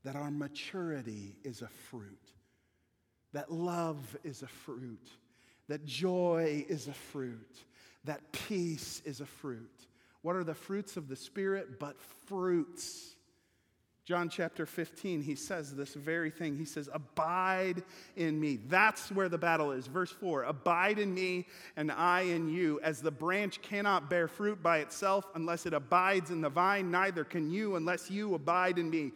that 0.05 0.17
our 0.17 0.31
maturity 0.31 1.37
is 1.45 1.63
a 1.63 1.69
fruit, 1.69 2.33
that 3.33 3.53
love 3.53 4.17
is 4.25 4.43
a 4.43 4.49
fruit, 4.49 5.11
that 5.69 5.85
joy 5.85 6.65
is 6.69 6.89
a 6.89 6.93
fruit, 6.93 7.65
that 8.05 8.33
peace 8.33 9.03
is 9.05 9.21
a 9.21 9.27
fruit. 9.27 9.87
What 10.23 10.37
are 10.37 10.45
the 10.45 10.55
fruits 10.55 10.97
of 10.97 11.09
the 11.09 11.17
Spirit 11.17 11.79
but 11.79 12.01
fruits? 12.27 13.15
John 14.11 14.29
chapter 14.29 14.67
15, 14.67 15.23
he 15.23 15.37
says 15.37 15.73
this 15.73 15.95
very 15.95 16.31
thing. 16.31 16.57
He 16.57 16.65
says, 16.65 16.89
Abide 16.93 17.85
in 18.17 18.41
me. 18.41 18.59
That's 18.67 19.13
where 19.13 19.29
the 19.29 19.39
battle 19.39 19.71
is. 19.71 19.87
Verse 19.87 20.11
4 20.11 20.45
Abide 20.45 20.99
in 20.99 21.15
me, 21.15 21.47
and 21.77 21.93
I 21.93 22.23
in 22.23 22.49
you. 22.49 22.81
As 22.83 23.01
the 23.01 23.13
branch 23.13 23.63
cannot 23.63 24.11
bear 24.11 24.27
fruit 24.27 24.63
by 24.63 24.79
itself 24.79 25.27
unless 25.37 25.65
it 25.65 25.75
abides 25.75 26.31
in 26.33 26.41
the 26.41 26.49
vine, 26.49 26.91
neither 26.91 27.23
can 27.23 27.53
you 27.53 27.77
unless 27.77 28.11
you 28.11 28.35
abide 28.35 28.79
in 28.79 28.91
me. 28.91 29.13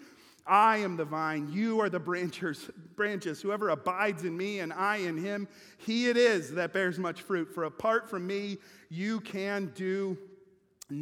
I 0.47 0.79
am 0.79 0.97
the 0.97 1.05
vine, 1.05 1.51
you 1.51 1.81
are 1.81 1.89
the 1.89 2.01
branches, 2.01 2.71
branches. 2.97 3.41
Whoever 3.41 3.71
abides 3.71 4.25
in 4.25 4.37
me 4.37 4.61
and 4.61 4.73
I 4.73 4.97
in 4.97 5.17
him, 5.17 5.49
he 5.79 6.09
it 6.09 6.17
is 6.17 6.53
that 6.53 6.73
bears 6.73 6.99
much 6.99 7.23
fruit. 7.23 7.51
For 7.55 7.65
apart 7.65 8.11
from 8.11 8.27
me, 8.27 8.59
you 8.91 9.21
can 9.21 9.73
do 9.75 10.19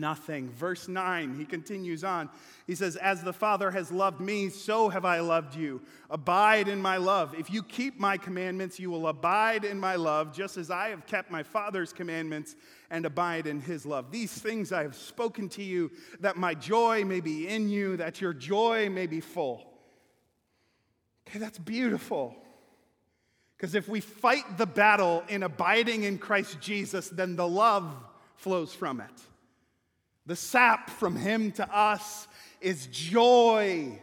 nothing. 0.01 0.51
Verse 0.51 0.89
9, 0.89 1.37
he 1.39 1.45
continues 1.45 2.05
on. 2.05 2.29
He 2.67 2.75
says, 2.75 2.97
As 2.97 3.23
the 3.23 3.33
Father 3.33 3.71
has 3.71 3.91
loved 3.91 4.21
me, 4.21 4.49
so 4.49 4.89
have 4.89 5.05
I 5.05 5.21
loved 5.21 5.55
you. 5.55 5.83
Abide 6.11 6.69
in 6.69 6.81
my 6.81 6.97
love. 6.97 7.35
If 7.39 7.51
you 7.51 7.63
keep 7.63 7.99
my 7.99 8.17
commandments, 8.17 8.79
you 8.79 8.91
will 8.91 9.09
abide 9.09 9.65
in 9.65 9.79
my 9.79 9.97
love, 9.97 10.33
just 10.33 10.57
as 10.57 10.71
I 10.71 10.89
have 10.89 11.07
kept 11.07 11.31
my 11.31 11.43
Father's 11.43 11.93
commandments 11.93 12.57
and 12.91 13.07
abide 13.07 13.47
in 13.47 13.61
his 13.61 13.87
love. 13.87 14.11
These 14.11 14.33
things 14.33 14.73
I 14.73 14.83
have 14.83 14.95
spoken 14.95 15.49
to 15.51 15.63
you, 15.63 15.91
that 16.21 16.37
my 16.37 16.55
joy 16.55 17.05
may 17.05 17.21
be 17.21 17.49
in 17.49 17.69
you, 17.69 17.97
that 17.97 18.21
your 18.21 18.35
joy 18.35 18.91
may 18.91 19.07
be 19.07 19.21
full. 19.21 19.67
Okay, 21.29 21.39
that's 21.39 21.59
beautiful. 21.59 22.37
Because 23.57 23.75
if 23.75 23.89
we 23.89 24.01
fight 24.01 24.59
the 24.59 24.67
battle 24.67 25.23
in 25.29 25.45
abiding 25.45 26.03
in 26.03 26.19
Christ 26.19 26.61
Jesus, 26.61 27.09
then 27.09 27.37
the 27.37 27.47
love 27.47 27.95
flows 28.35 28.75
from 28.75 29.01
it. 29.01 29.11
The 30.27 30.37
sap 30.37 30.91
from 30.91 31.17
him 31.17 31.53
to 31.53 31.77
us 31.77 32.29
is 32.61 32.87
joy. 32.87 33.99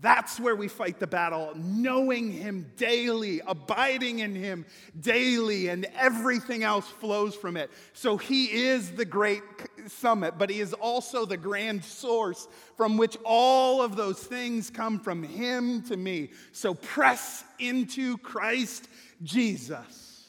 That's 0.00 0.40
where 0.40 0.56
we 0.56 0.68
fight 0.68 0.98
the 0.98 1.06
battle, 1.06 1.52
knowing 1.54 2.32
Him 2.32 2.70
daily, 2.76 3.40
abiding 3.46 4.18
in 4.18 4.34
Him 4.34 4.66
daily, 5.00 5.68
and 5.68 5.86
everything 5.96 6.64
else 6.64 6.86
flows 6.86 7.34
from 7.34 7.56
it. 7.56 7.70
So 7.92 8.16
He 8.16 8.66
is 8.66 8.90
the 8.90 9.04
great 9.04 9.42
summit, 9.86 10.34
but 10.36 10.50
He 10.50 10.60
is 10.60 10.74
also 10.74 11.24
the 11.24 11.36
grand 11.36 11.84
source 11.84 12.48
from 12.76 12.98
which 12.98 13.16
all 13.24 13.80
of 13.80 13.94
those 13.94 14.18
things 14.18 14.68
come 14.68 14.98
from 14.98 15.22
Him 15.22 15.82
to 15.84 15.96
me. 15.96 16.32
So 16.52 16.74
press 16.74 17.44
into 17.58 18.18
Christ 18.18 18.88
Jesus 19.22 20.26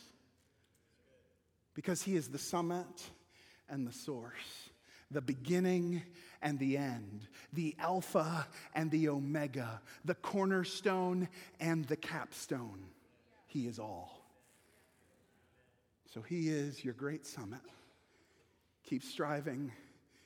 because 1.74 2.04
He 2.04 2.16
is 2.16 2.30
the 2.30 2.40
summit 2.40 2.86
and 3.70 3.88
the 3.88 3.94
source, 3.94 4.70
the 5.12 5.22
beginning 5.22 6.02
and 6.42 6.60
the 6.60 6.78
end, 6.78 7.28
the 7.54 7.76
Alpha 7.80 8.48
and 8.74 8.92
the 8.92 9.10
Omega, 9.10 9.82
the 10.04 10.16
cornerstone 10.16 11.28
and 11.60 11.86
the 11.86 11.96
capstone. 11.96 12.86
He 13.48 13.68
is 13.68 13.80
all. 13.80 14.22
So 16.14 16.22
He 16.22 16.50
is 16.50 16.84
your 16.84 16.94
great 16.94 17.26
summit. 17.26 17.62
Keep 18.84 19.04
striving, 19.04 19.72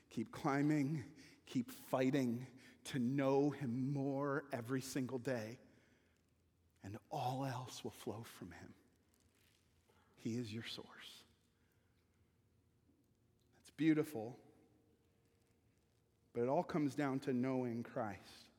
keep 0.10 0.32
climbing, 0.32 1.04
keep 1.46 1.72
fighting 1.90 2.46
to 2.86 3.00
know 3.00 3.52
Him 3.52 3.94
more 3.94 4.44
every 4.52 4.82
single 4.82 5.20
day, 5.20 5.60
and 6.84 6.98
all 7.12 7.46
else 7.46 7.84
will 7.84 7.92
flow 7.92 8.24
from 8.38 8.52
Him. 8.52 8.74
He 10.18 10.32
is 10.32 10.54
your 10.54 10.66
source 10.66 11.19
beautiful, 13.80 14.36
but 16.34 16.42
it 16.44 16.50
all 16.50 16.64
comes 16.64 16.96
down 16.96 17.18
to 17.22 17.34
knowing 17.34 17.82
Christ. 17.82 18.50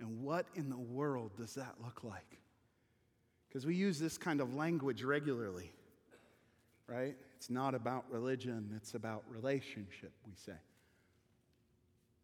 And 0.00 0.22
what 0.22 0.46
in 0.54 0.68
the 0.68 0.76
world 0.76 1.30
does 1.38 1.54
that 1.54 1.76
look 1.82 2.04
like? 2.04 2.38
Because 3.48 3.64
we 3.64 3.74
use 3.74 3.98
this 3.98 4.18
kind 4.18 4.42
of 4.42 4.54
language 4.54 5.02
regularly, 5.02 5.72
right? 6.86 7.16
It's 7.36 7.48
not 7.48 7.74
about 7.74 8.04
religion, 8.10 8.70
it's 8.76 8.94
about 8.94 9.24
relationship, 9.30 10.12
we 10.26 10.34
say. 10.36 10.58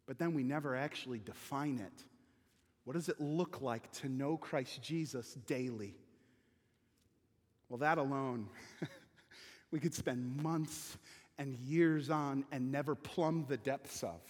But 0.06 0.18
then 0.18 0.34
we 0.34 0.42
never 0.42 0.76
actually 0.76 1.20
define 1.20 1.78
it. 1.78 2.04
What 2.84 2.96
does 2.96 3.08
it 3.08 3.18
look 3.18 3.62
like 3.62 3.90
to 3.92 4.10
know 4.10 4.36
Christ 4.36 4.82
Jesus 4.82 5.38
daily? 5.46 5.94
Well, 7.70 7.78
that 7.78 7.96
alone, 7.96 8.48
we 9.70 9.80
could 9.80 9.94
spend 9.94 10.42
months 10.42 10.98
and 11.38 11.54
years 11.54 12.10
on 12.10 12.44
and 12.50 12.72
never 12.72 12.94
plumb 12.94 13.46
the 13.48 13.56
depths 13.56 14.02
of. 14.02 14.20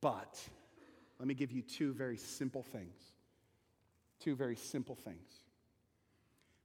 But 0.00 0.40
let 1.18 1.26
me 1.26 1.34
give 1.34 1.50
you 1.50 1.62
two 1.62 1.92
very 1.94 2.16
simple 2.16 2.62
things. 2.62 2.96
Two 4.20 4.36
very 4.36 4.56
simple 4.56 4.94
things. 4.94 5.28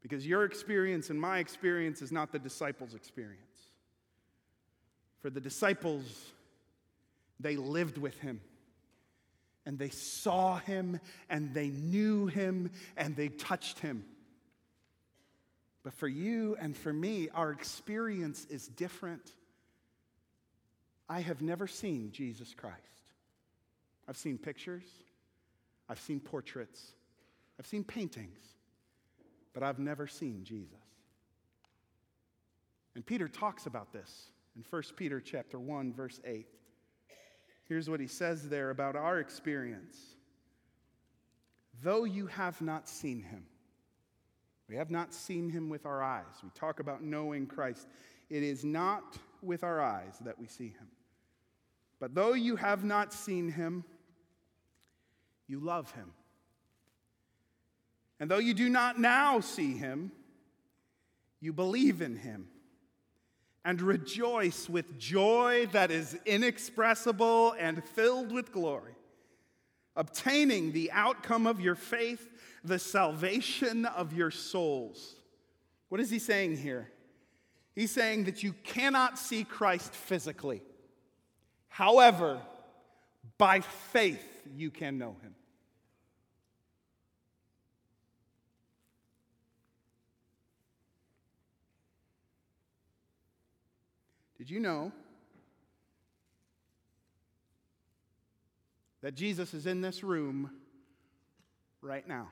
Because 0.02 0.28
your 0.28 0.44
experience 0.44 1.10
and 1.10 1.20
my 1.20 1.40
experience 1.40 2.02
is 2.02 2.12
not 2.12 2.32
the 2.32 2.40
disciples' 2.40 2.94
experience. 2.94 3.70
For 5.22 5.30
the 5.30 5.40
disciples, 5.40 6.34
they 7.40 7.56
lived 7.56 7.98
with 7.98 8.20
him 8.20 8.42
and 9.66 9.80
they 9.80 9.90
saw 9.90 10.58
him 10.58 11.00
and 11.30 11.54
they 11.54 11.70
knew 11.70 12.28
him 12.28 12.70
and 12.98 13.16
they 13.16 13.30
touched 13.30 13.80
him. 13.80 14.04
But 15.84 15.94
for 15.94 16.08
you 16.08 16.56
and 16.60 16.76
for 16.76 16.94
me, 16.94 17.30
our 17.34 17.52
experience 17.52 18.48
is 18.50 18.68
different. 18.68 19.32
I 21.10 21.20
have 21.20 21.42
never 21.42 21.68
seen 21.68 22.12
Jesus 22.12 22.54
Christ. 22.54 22.78
I've 24.08 24.18
seen 24.18 24.38
pictures, 24.38 24.84
I've 25.88 26.00
seen 26.00 26.20
portraits, 26.20 26.94
I've 27.60 27.68
seen 27.68 27.84
paintings, 27.84 28.40
but 29.54 29.64
I've 29.64 29.80
never 29.80 30.08
seen 30.08 30.44
Jesus. 30.44 30.76
And 32.96 33.06
Peter 33.06 33.28
talks 33.28 33.66
about 33.66 33.92
this 33.94 34.28
in 34.56 34.64
1 34.70 34.84
Peter 34.96 35.20
chapter 35.20 35.60
1 35.60 35.94
verse 35.94 36.20
8. 36.26 36.48
Here's 37.66 37.90
what 37.90 38.00
he 38.00 38.08
says 38.08 38.50
there 38.50 38.70
about 38.70 38.96
our 38.96 39.20
experience. 39.20 39.98
Though 41.82 42.04
you 42.04 42.28
have 42.28 42.62
not 42.62 42.88
seen 42.90 43.22
him, 43.22 43.46
we 44.70 44.76
have 44.76 44.90
not 44.90 45.14
seen 45.14 45.50
him 45.50 45.70
with 45.70 45.86
our 45.86 46.02
eyes. 46.02 46.42
We 46.42 46.50
talk 46.56 46.80
about 46.80 47.04
knowing 47.04 47.48
Christ. 47.48 47.88
It 48.30 48.44
is 48.44 48.64
not 48.64 49.18
with 49.42 49.64
our 49.64 49.82
eyes 49.82 50.18
that 50.22 50.40
we 50.40 50.48
see 50.48 50.70
him. 50.70 50.88
But 52.00 52.16
though 52.16 52.34
you 52.34 52.56
have 52.56 52.84
not 52.84 53.14
seen 53.14 53.50
him, 53.50 53.84
you 55.48 55.60
love 55.60 55.92
him. 55.92 56.12
And 58.20 58.32
though 58.32 58.40
you 58.40 58.54
do 58.54 58.70
not 58.70 59.00
now 59.00 59.40
see 59.42 59.74
him, 59.74 60.12
you 61.42 61.52
believe 61.52 62.02
in 62.02 62.16
him 62.16 62.48
and 63.66 63.82
rejoice 63.82 64.70
with 64.70 64.98
joy 64.98 65.68
that 65.72 65.92
is 65.92 66.18
inexpressible 66.26 67.54
and 67.60 67.84
filled 67.84 68.32
with 68.32 68.52
glory, 68.52 68.96
obtaining 69.96 70.72
the 70.72 70.92
outcome 70.92 71.48
of 71.48 71.62
your 71.62 71.76
faith, 71.76 72.30
the 72.64 72.80
salvation 72.80 73.86
of 73.86 74.14
your 74.14 74.32
souls. 74.32 75.16
What 75.90 76.00
is 76.00 76.10
he 76.10 76.20
saying 76.20 76.58
here? 76.58 76.90
He's 77.76 77.92
saying 77.92 78.26
that 78.26 78.44
you 78.44 78.54
cannot 78.64 79.18
see 79.18 79.44
Christ 79.44 79.94
physically. 79.94 80.62
However, 81.68 82.40
by 83.38 83.62
faith, 83.62 84.24
you 84.56 84.70
can 84.70 84.98
know 84.98 85.16
him. 85.22 85.36
Did 94.38 94.50
you 94.50 94.60
know 94.60 94.92
that 99.02 99.16
Jesus 99.16 99.54
is 99.54 99.66
in 99.66 99.82
this 99.82 100.04
room 100.04 100.52
right 101.82 102.08
now? 102.08 102.28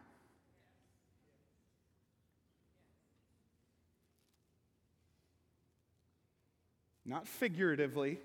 Not 7.11 7.27
figuratively. 7.27 8.19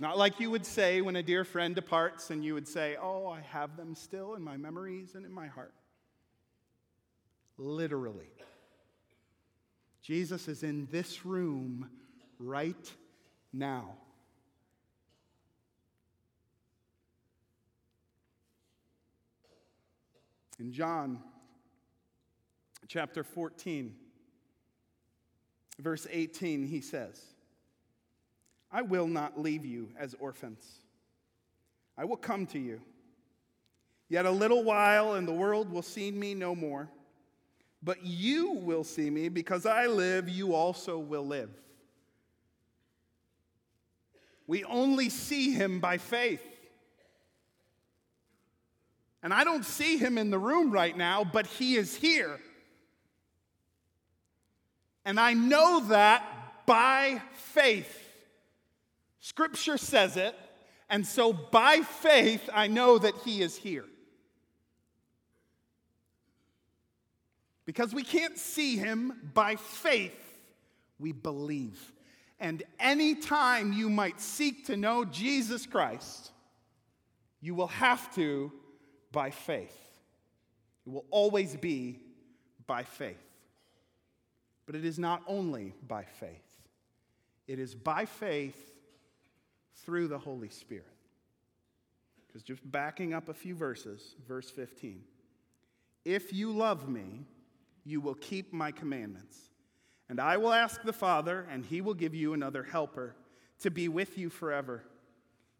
Not 0.00 0.18
like 0.18 0.40
you 0.40 0.50
would 0.50 0.66
say 0.66 1.00
when 1.00 1.14
a 1.14 1.22
dear 1.22 1.44
friend 1.44 1.76
departs 1.76 2.30
and 2.30 2.44
you 2.44 2.54
would 2.54 2.66
say, 2.66 2.96
Oh, 3.00 3.28
I 3.28 3.40
have 3.40 3.76
them 3.76 3.94
still 3.94 4.34
in 4.34 4.42
my 4.42 4.56
memories 4.56 5.14
and 5.14 5.24
in 5.24 5.32
my 5.32 5.46
heart. 5.46 5.72
Literally. 7.56 8.32
Jesus 10.02 10.48
is 10.48 10.64
in 10.64 10.88
this 10.90 11.24
room 11.24 11.88
right 12.40 12.92
now. 13.52 13.94
In 20.58 20.72
John 20.72 21.20
chapter 22.88 23.22
14, 23.22 23.94
verse 25.80 26.06
18, 26.10 26.66
he 26.66 26.80
says, 26.80 27.20
I 28.70 28.82
will 28.82 29.08
not 29.08 29.38
leave 29.38 29.64
you 29.64 29.90
as 29.98 30.14
orphans. 30.20 30.64
I 31.98 32.04
will 32.04 32.16
come 32.16 32.46
to 32.48 32.58
you. 32.58 32.80
Yet 34.08 34.26
a 34.26 34.30
little 34.30 34.64
while, 34.64 35.14
and 35.14 35.26
the 35.26 35.32
world 35.32 35.70
will 35.70 35.82
see 35.82 36.10
me 36.10 36.34
no 36.34 36.54
more. 36.54 36.88
But 37.82 38.04
you 38.04 38.52
will 38.52 38.84
see 38.84 39.08
me 39.10 39.28
because 39.28 39.66
I 39.66 39.86
live, 39.86 40.28
you 40.28 40.54
also 40.54 40.98
will 40.98 41.26
live. 41.26 41.50
We 44.46 44.64
only 44.64 45.08
see 45.08 45.52
him 45.52 45.80
by 45.80 45.98
faith. 45.98 46.42
And 49.22 49.32
I 49.32 49.44
don't 49.44 49.64
see 49.64 49.96
him 49.96 50.18
in 50.18 50.30
the 50.30 50.38
room 50.38 50.70
right 50.70 50.96
now, 50.96 51.24
but 51.24 51.46
he 51.46 51.76
is 51.76 51.94
here. 51.94 52.40
And 55.04 55.18
I 55.18 55.32
know 55.32 55.80
that 55.88 56.24
by 56.66 57.20
faith. 57.34 57.96
Scripture 59.20 59.78
says 59.78 60.16
it, 60.16 60.34
and 60.88 61.06
so 61.06 61.32
by 61.32 61.80
faith, 61.80 62.48
I 62.52 62.66
know 62.66 62.98
that 62.98 63.14
he 63.24 63.42
is 63.42 63.56
here. 63.56 63.84
Because 67.64 67.94
we 67.94 68.02
can't 68.02 68.36
see 68.36 68.76
him 68.76 69.30
by 69.32 69.56
faith, 69.56 70.40
we 70.98 71.12
believe. 71.12 71.92
And 72.40 72.62
anytime 72.80 73.72
you 73.72 73.88
might 73.88 74.20
seek 74.20 74.66
to 74.66 74.76
know 74.76 75.04
Jesus 75.04 75.66
Christ, 75.66 76.32
you 77.40 77.54
will 77.54 77.68
have 77.68 78.12
to 78.14 78.50
by 79.12 79.30
faith. 79.30 79.76
It 80.86 80.90
will 80.90 81.04
always 81.10 81.54
be 81.56 82.00
by 82.66 82.82
faith. 82.82 83.29
But 84.70 84.78
it 84.78 84.84
is 84.84 85.00
not 85.00 85.24
only 85.26 85.74
by 85.88 86.04
faith, 86.04 86.46
it 87.48 87.58
is 87.58 87.74
by 87.74 88.04
faith 88.04 88.70
through 89.84 90.06
the 90.06 90.16
Holy 90.16 90.48
Spirit. 90.48 90.86
Because 92.24 92.44
just 92.44 92.60
backing 92.70 93.12
up 93.12 93.28
a 93.28 93.34
few 93.34 93.56
verses, 93.56 94.14
verse 94.28 94.48
15 94.48 95.02
If 96.04 96.32
you 96.32 96.52
love 96.52 96.88
me, 96.88 97.26
you 97.84 98.00
will 98.00 98.14
keep 98.14 98.52
my 98.52 98.70
commandments. 98.70 99.36
And 100.08 100.20
I 100.20 100.36
will 100.36 100.52
ask 100.52 100.80
the 100.84 100.92
Father, 100.92 101.48
and 101.50 101.66
he 101.66 101.80
will 101.80 101.94
give 101.94 102.14
you 102.14 102.32
another 102.32 102.62
helper 102.62 103.16
to 103.62 103.72
be 103.72 103.88
with 103.88 104.16
you 104.18 104.30
forever 104.30 104.84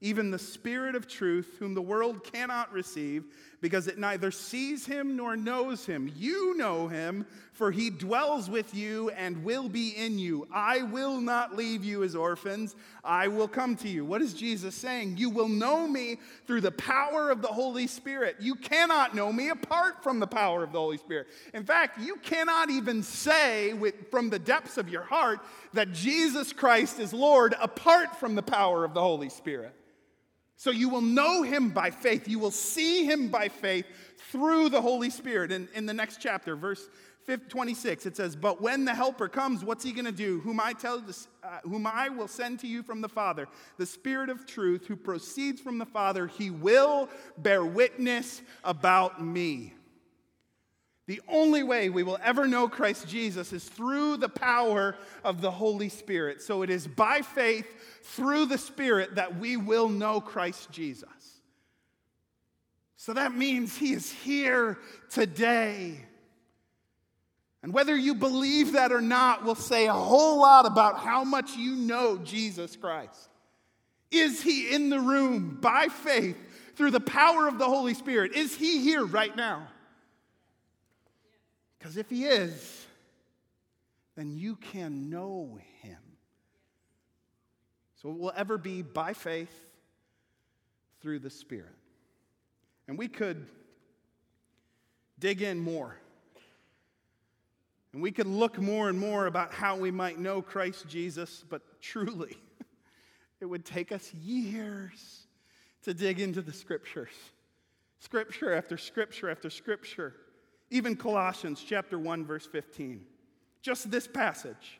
even 0.03 0.31
the 0.31 0.39
Spirit 0.39 0.95
of 0.95 1.07
truth, 1.07 1.57
whom 1.59 1.75
the 1.75 1.83
world 1.83 2.25
cannot 2.25 2.73
receive, 2.73 3.25
because 3.61 3.87
it 3.87 3.99
neither 3.99 4.31
sees 4.31 4.87
him 4.87 5.15
nor 5.15 5.37
knows 5.37 5.85
him. 5.85 6.11
You 6.17 6.57
know 6.57 6.89
him, 6.89 7.27
for 7.53 7.71
he 7.71 7.91
dwells 7.91 8.49
with 8.49 8.75
you 8.75 9.11
and 9.11 9.45
will 9.45 9.69
be 9.69 9.91
in 9.91 10.19
you. 10.19 10.49
I 10.51 10.81
will 10.83 11.21
not 11.21 11.55
leave 11.55 11.85
you 11.85 12.03
as 12.03 12.17
orphans, 12.17 12.75
I 13.05 13.29
will 13.29 13.49
come 13.49 13.77
to 13.77 13.89
you. 13.89 14.07
What 14.07 14.23
is 14.23 14.33
Jesus 14.33 14.75
saying? 14.75 15.19
You 15.19 15.29
will 15.29 15.49
know 15.49 15.87
me 15.87 16.17
through 16.47 16.63
the 16.63 16.71
power 16.71 17.31
of 17.31 17.43
the 17.43 17.49
Holy 17.49 17.87
Spirit. 17.87 18.37
You 18.41 18.55
cannot 18.55 19.15
know 19.15 19.31
me 19.31 19.51
apart 19.51 20.03
from 20.03 20.19
the 20.19 20.27
power 20.27 20.63
of 20.63 20.73
the 20.73 20.79
Holy 20.79 20.97
Spirit. 20.97 21.27
In 21.53 21.65
fact, 21.65 22.01
you 22.01 22.17
cannot 22.17 22.71
even 22.71 23.03
say 23.03 23.75
with, 23.75 24.11
from 24.11 24.31
the 24.31 24.39
depths 24.39 24.79
of 24.79 24.89
your 24.89 25.03
heart 25.03 25.41
that 25.75 25.93
Jesus 25.93 26.55
Christ 26.55 26.99
is 26.99 27.13
Lord 27.13 27.55
apart 27.61 28.17
from 28.19 28.35
the 28.35 28.43
power 28.43 28.87
of 28.87 28.95
the 28.95 29.03
Holy 29.03 29.29
Spirit. 29.29 29.75
So 30.61 30.71
you 30.71 30.91
will 30.91 31.01
know 31.01 31.43
him 31.43 31.71
by 31.71 31.91
faith. 31.91 32.29
You 32.29 32.39
will 32.39 32.51
see 32.51 33.07
him 33.07 33.29
by 33.29 33.49
faith 33.49 33.87
through 34.31 34.69
the 34.69 34.83
Holy 34.83 35.09
Spirit. 35.09 35.53
In, 35.53 35.67
in 35.75 35.87
the 35.87 35.95
next 35.95 36.21
chapter, 36.21 36.55
verse 36.55 36.87
26, 37.49 38.05
it 38.05 38.15
says, 38.15 38.37
But 38.37 38.61
when 38.61 38.85
the 38.85 38.95
Helper 38.95 39.27
comes, 39.27 39.65
what's 39.65 39.83
he 39.83 39.93
going 39.93 40.05
to 40.05 40.13
do? 40.13 40.41
Whom 40.41 40.61
I, 40.61 40.75
tell 40.75 41.03
uh, 41.43 41.61
whom 41.63 41.87
I 41.87 42.11
will 42.11 42.29
send 42.29 42.59
to 42.59 42.67
you 42.67 42.83
from 42.83 43.01
the 43.01 43.09
Father, 43.09 43.49
the 43.79 43.87
Spirit 43.87 44.29
of 44.29 44.45
truth 44.45 44.85
who 44.87 44.97
proceeds 44.97 45.63
from 45.63 45.79
the 45.79 45.87
Father, 45.87 46.27
he 46.27 46.51
will 46.51 47.09
bear 47.39 47.65
witness 47.65 48.43
about 48.63 49.25
me. 49.25 49.73
The 51.11 51.21
only 51.27 51.65
way 51.65 51.91
we 51.91 52.05
will 52.05 52.21
ever 52.23 52.47
know 52.47 52.69
Christ 52.69 53.09
Jesus 53.09 53.53
is 53.53 53.65
through 53.65 54.19
the 54.19 54.29
power 54.29 54.95
of 55.25 55.41
the 55.41 55.51
Holy 55.51 55.89
Spirit. 55.89 56.41
So 56.41 56.63
it 56.63 56.71
is 56.71 56.87
by 56.87 57.23
faith 57.23 57.67
through 58.05 58.47
the 58.47 58.57
Spirit 58.57 59.17
that 59.17 59.37
we 59.37 59.57
will 59.57 59.89
know 59.89 60.21
Christ 60.21 60.71
Jesus. 60.71 61.09
So 62.95 63.13
that 63.15 63.35
means 63.35 63.77
He 63.77 63.93
is 63.93 64.13
here 64.13 64.79
today. 65.09 65.99
And 67.65 67.73
whether 67.73 67.97
you 67.97 68.15
believe 68.15 68.75
that 68.75 68.93
or 68.93 69.01
not 69.01 69.45
will 69.45 69.57
say 69.57 69.89
a 69.89 69.93
whole 69.93 70.39
lot 70.39 70.65
about 70.65 71.01
how 71.01 71.25
much 71.25 71.57
you 71.57 71.75
know 71.75 72.19
Jesus 72.19 72.77
Christ. 72.77 73.31
Is 74.13 74.41
He 74.41 74.73
in 74.73 74.91
the 74.91 75.01
room 75.01 75.59
by 75.61 75.89
faith 75.89 76.37
through 76.77 76.93
the 76.93 77.01
power 77.01 77.49
of 77.49 77.59
the 77.59 77.67
Holy 77.67 77.95
Spirit? 77.95 78.37
Is 78.37 78.55
He 78.55 78.81
here 78.81 79.05
right 79.05 79.35
now? 79.35 79.67
Because 81.81 81.97
if 81.97 82.11
he 82.11 82.27
is, 82.27 82.87
then 84.15 84.31
you 84.31 84.55
can 84.55 85.09
know 85.09 85.59
him. 85.81 85.97
So 87.97 88.11
it 88.11 88.19
will 88.19 88.33
ever 88.37 88.59
be 88.59 88.83
by 88.83 89.15
faith 89.15 89.53
through 91.01 91.21
the 91.21 91.31
Spirit. 91.31 91.75
And 92.87 92.99
we 92.99 93.09
could 93.09 93.47
dig 95.19 95.41
in 95.41 95.59
more. 95.59 95.97
And 97.95 98.03
we 98.03 98.13
could 98.13 98.27
look 98.27 98.59
more 98.59 98.91
and 98.91 98.99
more 98.99 99.27
about 99.27 99.53
how 99.53 99.77
we 99.77 99.91
might 99.91 100.19
know 100.19 100.43
Christ 100.43 100.87
Jesus, 100.87 101.45
but 101.49 101.63
truly, 101.81 102.37
it 103.41 103.47
would 103.47 103.65
take 103.65 103.91
us 103.91 104.13
years 104.15 105.27
to 105.85 105.95
dig 105.95 106.21
into 106.21 106.43
the 106.43 106.53
scriptures. 106.53 107.15
Scripture 108.01 108.53
after 108.53 108.77
scripture 108.77 109.31
after 109.31 109.49
scripture. 109.49 110.15
Even 110.71 110.97
Colossians 110.97 111.63
chapter 111.67 111.99
1 111.99 112.25
verse 112.25 112.47
15. 112.47 113.05
Just 113.63 113.91
this 113.91 114.07
passage. 114.07 114.80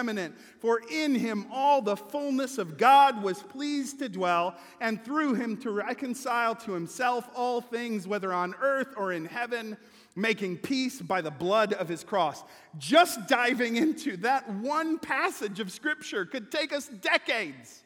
For 0.59 0.81
in 0.89 1.15
him 1.15 1.45
all 1.51 1.81
the 1.81 1.97
fullness 1.97 2.57
of 2.57 2.77
God 2.77 3.23
was 3.23 3.41
pleased 3.43 3.99
to 3.99 4.09
dwell 4.09 4.55
and 4.79 5.03
through 5.03 5.35
him 5.35 5.57
to 5.57 5.71
reconcile 5.71 6.55
to 6.55 6.73
himself 6.73 7.29
all 7.35 7.61
things, 7.61 8.07
whether 8.07 8.33
on 8.33 8.55
earth 8.61 8.93
or 8.97 9.13
in 9.13 9.25
heaven, 9.25 9.77
making 10.15 10.57
peace 10.57 11.01
by 11.01 11.21
the 11.21 11.31
blood 11.31 11.73
of 11.73 11.87
his 11.87 12.03
cross. 12.03 12.43
Just 12.77 13.27
diving 13.27 13.75
into 13.75 14.17
that 14.17 14.49
one 14.49 14.99
passage 14.99 15.59
of 15.59 15.71
scripture 15.71 16.25
could 16.25 16.51
take 16.51 16.73
us 16.73 16.87
decades, 16.87 17.83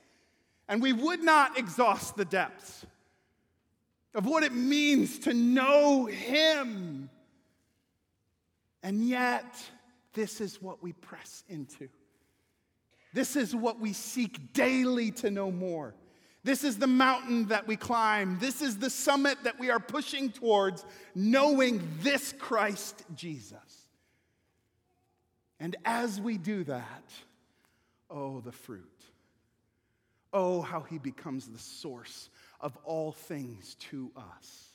and 0.68 0.82
we 0.82 0.94
would 0.94 1.24
not 1.24 1.58
exhaust 1.58 2.16
the 2.16 2.26
depths 2.26 2.86
of 4.14 4.26
what 4.26 4.44
it 4.44 4.54
means 4.54 5.20
to 5.20 5.34
know 5.34 6.06
him. 6.06 7.10
And 8.82 9.08
yet, 9.08 9.46
this 10.14 10.40
is 10.40 10.62
what 10.62 10.82
we 10.82 10.94
press 10.94 11.44
into. 11.50 11.90
This 13.16 13.38
is 13.38 13.56
what 13.56 13.80
we 13.80 13.94
seek 13.94 14.52
daily 14.52 15.10
to 15.12 15.32
know 15.32 15.50
more. 15.50 15.96
This 16.44 16.66
is 16.66 16.78
the 16.78 16.86
mountain 16.86 17.48
that 17.48 17.66
we 17.66 17.78
climb. 17.78 18.38
This 18.40 18.62
is 18.62 18.78
the 18.78 18.90
summit 18.90 19.38
that 19.46 19.58
we 19.58 19.70
are 19.70 19.80
pushing 19.80 20.34
towards, 20.34 20.86
knowing 21.16 21.82
this 22.02 22.34
Christ 22.38 23.06
Jesus. 23.16 23.88
And 25.62 25.78
as 25.86 26.20
we 26.20 26.38
do 26.38 26.66
that, 26.66 27.10
oh, 28.10 28.42
the 28.42 28.52
fruit. 28.52 28.84
Oh, 30.34 30.60
how 30.60 30.82
he 30.82 30.98
becomes 30.98 31.48
the 31.48 31.58
source 31.58 32.30
of 32.60 32.78
all 32.84 33.14
things 33.14 33.76
to 33.92 34.12
us. 34.18 34.74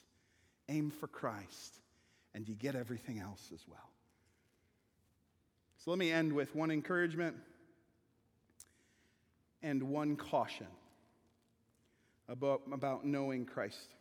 Aim 0.70 0.90
for 0.90 1.08
Christ, 1.08 1.74
and 2.34 2.48
you 2.48 2.54
get 2.54 2.74
everything 2.74 3.18
else 3.18 3.50
as 3.52 3.60
well. 3.68 3.90
So 5.76 5.90
let 5.90 5.98
me 5.98 6.10
end 6.10 6.32
with 6.32 6.54
one 6.54 6.70
encouragement 6.70 7.36
and 9.62 9.82
one 9.82 10.16
caution 10.16 10.66
about, 12.28 12.62
about 12.72 13.04
knowing 13.04 13.44
Christ. 13.44 13.94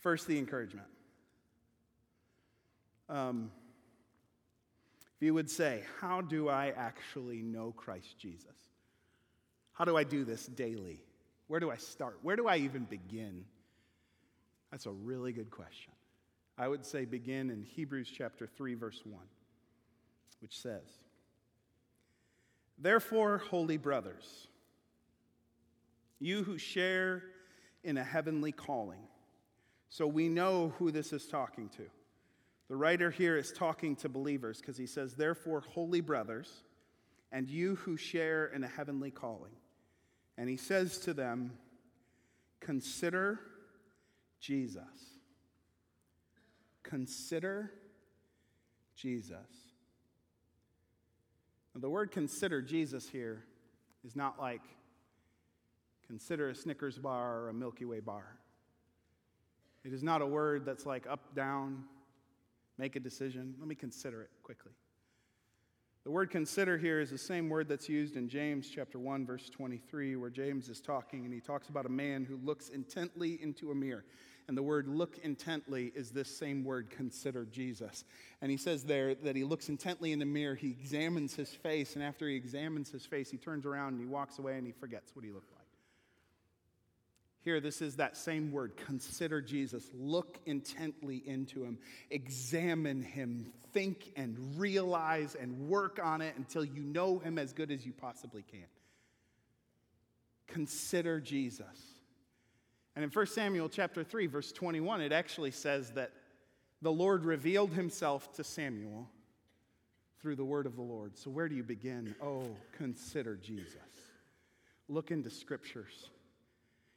First, 0.00 0.26
the 0.26 0.38
encouragement. 0.38 0.86
Um, 3.08 3.50
if 5.16 5.22
you 5.22 5.34
would 5.34 5.50
say, 5.50 5.82
How 6.00 6.20
do 6.20 6.48
I 6.48 6.72
actually 6.76 7.42
know 7.42 7.72
Christ 7.72 8.18
Jesus? 8.18 8.44
How 9.72 9.84
do 9.84 9.96
I 9.96 10.04
do 10.04 10.24
this 10.24 10.46
daily? 10.46 11.02
Where 11.48 11.60
do 11.60 11.70
I 11.70 11.76
start? 11.76 12.18
Where 12.22 12.36
do 12.36 12.48
I 12.48 12.56
even 12.56 12.84
begin? 12.84 13.44
That's 14.70 14.86
a 14.86 14.90
really 14.90 15.32
good 15.32 15.50
question. 15.50 15.92
I 16.58 16.68
would 16.68 16.84
say 16.84 17.04
begin 17.04 17.50
in 17.50 17.62
Hebrews 17.62 18.10
chapter 18.12 18.46
3, 18.46 18.74
verse 18.74 19.00
1, 19.04 19.20
which 20.40 20.58
says, 20.58 20.82
Therefore, 22.78 23.38
holy 23.38 23.76
brothers, 23.76 24.48
you 26.18 26.44
who 26.44 26.58
share 26.58 27.22
in 27.84 27.96
a 27.96 28.04
heavenly 28.04 28.52
calling. 28.52 29.00
So 29.88 30.06
we 30.06 30.28
know 30.28 30.74
who 30.78 30.90
this 30.90 31.12
is 31.12 31.26
talking 31.26 31.68
to. 31.70 31.84
The 32.68 32.76
writer 32.76 33.10
here 33.10 33.36
is 33.36 33.52
talking 33.52 33.94
to 33.96 34.08
believers 34.08 34.60
because 34.60 34.76
he 34.76 34.86
says, 34.86 35.14
Therefore, 35.14 35.60
holy 35.60 36.00
brothers, 36.00 36.64
and 37.30 37.48
you 37.48 37.76
who 37.76 37.96
share 37.96 38.46
in 38.46 38.64
a 38.64 38.68
heavenly 38.68 39.10
calling. 39.10 39.52
And 40.36 40.48
he 40.48 40.56
says 40.56 40.98
to 41.00 41.14
them, 41.14 41.52
Consider 42.60 43.40
Jesus. 44.40 44.82
Consider 46.82 47.72
Jesus. 48.96 49.65
The 51.78 51.90
word 51.90 52.10
consider 52.10 52.62
Jesus 52.62 53.08
here 53.08 53.44
is 54.04 54.16
not 54.16 54.40
like 54.40 54.62
Consider 56.06 56.50
a 56.50 56.54
Snickers 56.54 56.98
bar 56.98 57.40
or 57.40 57.48
a 57.48 57.54
Milky 57.54 57.84
Way 57.84 58.00
bar. 58.00 58.38
It 59.84 59.92
is 59.92 60.02
not 60.02 60.22
a 60.22 60.26
word 60.26 60.64
that's 60.64 60.86
like 60.86 61.06
up, 61.06 61.34
down, 61.34 61.84
make 62.78 62.96
a 62.96 63.00
decision. 63.00 63.54
Let 63.58 63.68
me 63.68 63.74
consider 63.74 64.22
it 64.22 64.30
quickly. 64.42 64.72
The 66.04 66.12
word 66.12 66.30
consider 66.30 66.78
here 66.78 67.00
is 67.00 67.10
the 67.10 67.18
same 67.18 67.48
word 67.48 67.68
that's 67.68 67.88
used 67.88 68.16
in 68.16 68.28
James 68.28 68.70
chapter 68.72 69.00
1 69.00 69.26
verse 69.26 69.50
23 69.50 70.14
where 70.14 70.30
James 70.30 70.68
is 70.68 70.80
talking 70.80 71.24
and 71.24 71.34
he 71.34 71.40
talks 71.40 71.68
about 71.68 71.84
a 71.84 71.90
man 71.90 72.24
who 72.24 72.38
looks 72.44 72.68
intently 72.68 73.40
into 73.42 73.72
a 73.72 73.74
mirror. 73.74 74.04
And 74.48 74.56
the 74.56 74.62
word 74.62 74.86
look 74.86 75.18
intently 75.18 75.92
is 75.94 76.10
this 76.10 76.28
same 76.28 76.62
word 76.62 76.90
consider 76.90 77.44
Jesus. 77.44 78.04
And 78.40 78.50
he 78.50 78.56
says 78.56 78.84
there 78.84 79.14
that 79.14 79.34
he 79.34 79.42
looks 79.42 79.68
intently 79.68 80.12
in 80.12 80.20
the 80.20 80.24
mirror, 80.24 80.54
he 80.54 80.70
examines 80.70 81.34
his 81.34 81.50
face 81.50 81.94
and 81.94 82.04
after 82.04 82.28
he 82.28 82.36
examines 82.36 82.90
his 82.90 83.04
face 83.04 83.30
he 83.30 83.38
turns 83.38 83.66
around 83.66 83.94
and 83.94 84.00
he 84.00 84.06
walks 84.06 84.38
away 84.38 84.56
and 84.56 84.66
he 84.66 84.72
forgets 84.72 85.14
what 85.16 85.24
he 85.24 85.32
looked 85.32 85.50
like. 85.52 85.66
Here, 87.46 87.60
this 87.60 87.80
is 87.80 87.96
that 87.96 88.16
same 88.16 88.50
word 88.50 88.76
consider 88.76 89.40
Jesus. 89.40 89.88
Look 89.94 90.38
intently 90.46 91.22
into 91.24 91.62
him, 91.62 91.78
examine 92.10 93.02
him, 93.02 93.52
think 93.72 94.12
and 94.16 94.36
realize 94.56 95.36
and 95.36 95.68
work 95.68 96.00
on 96.02 96.22
it 96.22 96.34
until 96.36 96.64
you 96.64 96.82
know 96.82 97.20
him 97.20 97.38
as 97.38 97.52
good 97.52 97.70
as 97.70 97.86
you 97.86 97.92
possibly 97.92 98.42
can. 98.42 98.66
Consider 100.48 101.20
Jesus. 101.20 101.95
And 102.96 103.04
in 103.04 103.10
1 103.10 103.26
Samuel 103.26 103.68
chapter 103.68 104.02
3 104.02 104.26
verse 104.26 104.50
21 104.50 105.00
it 105.02 105.12
actually 105.12 105.52
says 105.52 105.92
that 105.92 106.10
the 106.82 106.92
Lord 106.92 107.24
revealed 107.24 107.72
himself 107.72 108.32
to 108.34 108.44
Samuel 108.44 109.08
through 110.20 110.36
the 110.36 110.44
word 110.44 110.66
of 110.66 110.74
the 110.74 110.82
Lord. 110.82 111.16
So 111.16 111.30
where 111.30 111.48
do 111.48 111.54
you 111.54 111.62
begin? 111.62 112.14
Oh, 112.20 112.48
consider 112.72 113.36
Jesus. 113.36 113.76
Look 114.88 115.10
into 115.10 115.30
scriptures 115.30 116.08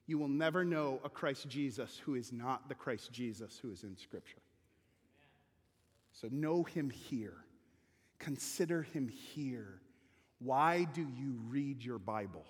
you 0.09 0.17
will 0.17 0.27
never 0.27 0.65
know 0.65 0.99
a 1.03 1.09
Christ 1.09 1.47
Jesus 1.47 2.01
who 2.03 2.15
is 2.15 2.33
not 2.33 2.67
the 2.67 2.73
Christ 2.73 3.11
Jesus 3.11 3.59
who 3.61 3.71
is 3.71 3.83
in 3.83 3.95
Scripture. 3.95 4.41
So 6.13 6.29
know 6.31 6.63
him 6.63 6.89
here. 6.89 7.35
Consider 8.17 8.81
him 8.81 9.07
here. 9.07 9.79
Why 10.39 10.85
do 10.95 11.01
you 11.01 11.39
read 11.47 11.85
your 11.85 11.99
Bible? 11.99 12.43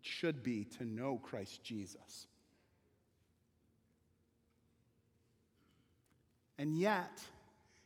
It 0.00 0.06
should 0.06 0.42
be 0.42 0.64
to 0.78 0.84
know 0.84 1.20
Christ 1.22 1.62
Jesus. 1.62 2.26
And 6.58 6.78
yet, 6.78 7.22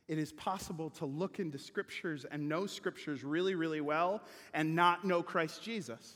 it 0.07 0.17
is 0.17 0.31
possible 0.31 0.89
to 0.91 1.05
look 1.05 1.39
into 1.39 1.57
scriptures 1.57 2.25
and 2.29 2.47
know 2.47 2.67
scriptures 2.67 3.23
really, 3.23 3.55
really 3.55 3.81
well 3.81 4.21
and 4.53 4.75
not 4.75 5.03
know 5.03 5.23
Christ 5.23 5.61
Jesus. 5.61 6.15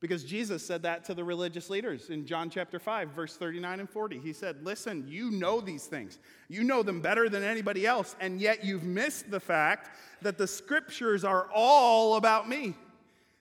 Because 0.00 0.22
Jesus 0.22 0.64
said 0.64 0.82
that 0.82 1.04
to 1.06 1.14
the 1.14 1.24
religious 1.24 1.70
leaders 1.70 2.10
in 2.10 2.24
John 2.26 2.50
chapter 2.50 2.78
5, 2.78 3.10
verse 3.10 3.36
39 3.36 3.80
and 3.80 3.90
40. 3.90 4.18
He 4.18 4.32
said, 4.32 4.64
Listen, 4.64 5.04
you 5.08 5.30
know 5.30 5.60
these 5.60 5.86
things. 5.86 6.18
You 6.48 6.62
know 6.62 6.82
them 6.84 7.00
better 7.00 7.28
than 7.28 7.42
anybody 7.42 7.86
else, 7.86 8.14
and 8.20 8.40
yet 8.40 8.64
you've 8.64 8.84
missed 8.84 9.30
the 9.30 9.40
fact 9.40 9.90
that 10.22 10.38
the 10.38 10.46
scriptures 10.46 11.24
are 11.24 11.48
all 11.52 12.16
about 12.16 12.48
me. 12.48 12.74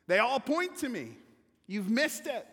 They 0.07 0.19
all 0.19 0.39
point 0.39 0.77
to 0.77 0.89
me. 0.89 1.17
You've 1.67 1.89
missed 1.89 2.25
it. 2.27 2.47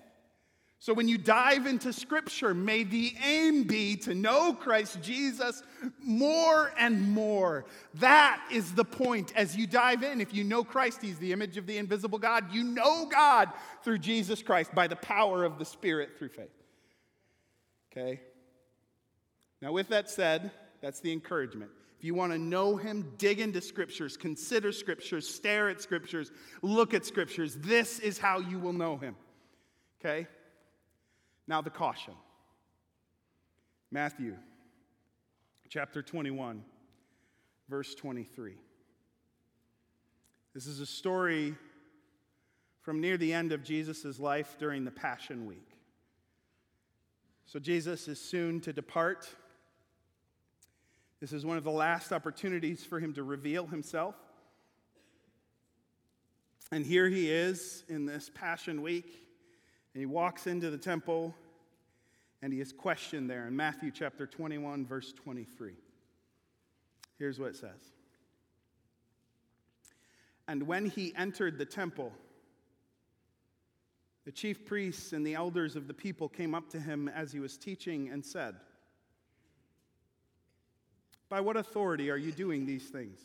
So 0.85 0.93
when 0.93 1.09
you 1.09 1.17
dive 1.17 1.67
into 1.67 1.95
Scripture, 1.95 2.53
may 2.53 2.85
the 2.85 3.15
aim 3.25 3.63
be 3.63 3.97
to 3.97 4.15
know 4.15 4.53
Christ 4.53 5.01
Jesus 5.01 5.63
more 5.99 6.73
and 6.79 7.11
more. 7.11 7.65
That 7.95 8.45
is 8.53 8.75
the 8.75 8.85
point 8.85 9.33
as 9.35 9.57
you 9.57 9.67
dive 9.67 10.03
in. 10.03 10.21
If 10.21 10.35
you 10.35 10.45
know 10.45 10.63
Christ, 10.63 11.01
He's 11.01 11.17
the 11.17 11.33
image 11.33 11.57
of 11.57 11.67
the 11.67 11.79
invisible 11.79 12.19
God. 12.19 12.53
You 12.53 12.65
know 12.65 13.07
God 13.07 13.51
through 13.83 13.99
Jesus 13.99 14.43
Christ 14.43 14.75
by 14.75 14.87
the 14.87 14.97
power 14.97 15.45
of 15.45 15.59
the 15.59 15.65
Spirit 15.65 16.19
through 16.19 16.29
faith. 16.29 16.53
Okay? 17.91 18.21
Now, 19.63 19.73
with 19.73 19.89
that 19.89 20.11
said, 20.11 20.51
that's 20.83 21.01
the 21.01 21.13
encouragement. 21.13 21.71
You 22.05 22.13
want 22.13 22.33
to 22.33 22.39
know 22.39 22.77
him, 22.77 23.15
dig 23.17 23.41
into 23.41 23.63
scriptures, 23.63 24.19
consider 24.19 24.73
scriptures, 24.73 25.27
stare 25.27 25.71
at 25.71 25.81
scriptures, 25.81 26.33
look 26.61 26.93
at 26.93 27.07
scriptures. 27.07 27.57
This 27.57 27.99
is 27.99 28.19
how 28.19 28.41
you 28.41 28.59
will 28.59 28.75
know 28.75 28.99
him. 28.99 29.17
Okay? 29.99 30.27
Now, 31.49 31.63
the 31.63 31.71
caution 31.71 32.13
Matthew 33.91 34.37
chapter 35.71 36.03
21, 36.03 36.63
verse 37.71 37.95
23. 37.95 38.53
This 40.53 40.67
is 40.67 40.81
a 40.81 40.87
story 40.87 41.55
from 42.83 43.01
near 43.01 43.17
the 43.17 43.33
end 43.33 43.51
of 43.51 43.65
Jesus' 43.65 44.19
life 44.19 44.57
during 44.59 44.85
the 44.85 44.91
Passion 44.91 45.47
Week. 45.47 45.71
So, 47.47 47.59
Jesus 47.59 48.09
is 48.09 48.21
soon 48.21 48.61
to 48.61 48.75
depart. 48.75 49.27
This 51.25 51.33
is 51.33 51.47
one 51.47 51.57
of 51.57 51.65
the 51.65 51.71
last 51.71 52.13
opportunities 52.13 52.85
for 52.85 53.01
him 53.01 53.15
to 53.15 53.23
reveal 53.23 53.67
himself. 53.67 54.15
And 56.71 56.85
here 56.85 57.09
he 57.09 57.31
is 57.31 57.83
in 57.89 58.05
this 58.05 58.31
Passion 58.35 58.83
Week, 58.83 59.07
and 59.95 60.01
he 60.03 60.05
walks 60.05 60.47
into 60.47 60.69
the 60.69 60.77
temple 60.77 61.35
and 62.43 62.53
he 62.53 62.61
is 62.61 62.75
questioned 62.75 63.31
there 63.31 63.47
in 63.47 63.57
Matthew 63.57 63.91
chapter 63.91 64.27
21, 64.27 64.85
verse 64.85 65.15
23. 65.15 65.73
Here's 67.19 67.39
what 67.39 67.49
it 67.49 67.57
says 67.57 67.95
And 70.47 70.67
when 70.67 70.85
he 70.85 71.15
entered 71.17 71.57
the 71.57 71.65
temple, 71.65 72.13
the 74.27 74.33
chief 74.33 74.67
priests 74.67 75.15
and 75.15 75.27
the 75.27 75.37
elders 75.37 75.75
of 75.75 75.89
the 75.89 75.95
people 75.95 76.29
came 76.29 76.55
up 76.55 76.69
to 76.69 76.79
him 76.79 77.09
as 77.09 77.33
he 77.33 77.41
was 77.41 77.57
teaching 77.57 78.11
and 78.11 78.23
said, 78.23 78.57
By 81.35 81.41
what 81.41 81.57
authority 81.57 82.13
are 82.13 82.17
you 82.17 82.31
doing 82.31 82.65
these 82.65 82.85
things? 82.91 83.19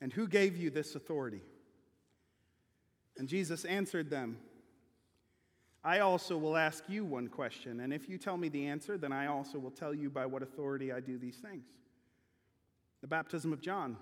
And 0.00 0.10
who 0.10 0.26
gave 0.26 0.56
you 0.56 0.70
this 0.70 0.94
authority? 0.94 1.42
And 3.18 3.28
Jesus 3.28 3.66
answered 3.66 4.08
them, 4.08 4.38
I 5.84 5.98
also 5.98 6.38
will 6.38 6.56
ask 6.56 6.82
you 6.88 7.04
one 7.04 7.28
question, 7.28 7.80
and 7.80 7.92
if 7.92 8.08
you 8.08 8.16
tell 8.16 8.38
me 8.38 8.48
the 8.48 8.66
answer, 8.66 8.96
then 8.96 9.12
I 9.12 9.26
also 9.26 9.58
will 9.58 9.72
tell 9.72 9.92
you 9.92 10.08
by 10.08 10.24
what 10.24 10.42
authority 10.42 10.90
I 10.90 11.00
do 11.00 11.18
these 11.18 11.36
things. 11.36 11.66
The 13.02 13.08
baptism 13.08 13.52
of 13.52 13.60
John. 13.60 13.98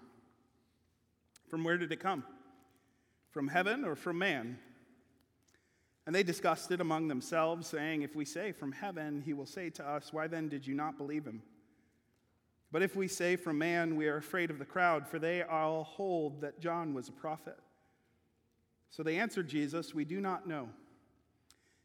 From 1.48 1.64
where 1.64 1.78
did 1.78 1.90
it 1.90 1.98
come? 1.98 2.22
From 3.32 3.48
heaven 3.48 3.84
or 3.84 3.96
from 3.96 4.18
man? 4.18 4.56
And 6.06 6.14
they 6.14 6.22
discussed 6.22 6.70
it 6.70 6.80
among 6.80 7.08
themselves, 7.08 7.66
saying, 7.66 8.02
If 8.02 8.14
we 8.14 8.24
say 8.24 8.52
from 8.52 8.70
heaven, 8.70 9.20
he 9.26 9.32
will 9.32 9.46
say 9.46 9.68
to 9.70 9.84
us, 9.84 10.12
Why 10.12 10.28
then 10.28 10.48
did 10.48 10.64
you 10.64 10.74
not 10.74 10.96
believe 10.96 11.24
him? 11.24 11.42
But 12.72 12.82
if 12.82 12.96
we 12.96 13.06
say 13.06 13.36
from 13.36 13.58
man, 13.58 13.96
we 13.96 14.08
are 14.08 14.16
afraid 14.16 14.50
of 14.50 14.58
the 14.58 14.64
crowd, 14.64 15.06
for 15.06 15.18
they 15.18 15.42
all 15.42 15.84
hold 15.84 16.40
that 16.40 16.58
John 16.58 16.94
was 16.94 17.08
a 17.08 17.12
prophet. 17.12 17.58
So 18.88 19.02
they 19.02 19.18
answered 19.18 19.46
Jesus, 19.46 19.94
We 19.94 20.06
do 20.06 20.20
not 20.20 20.48
know. 20.48 20.70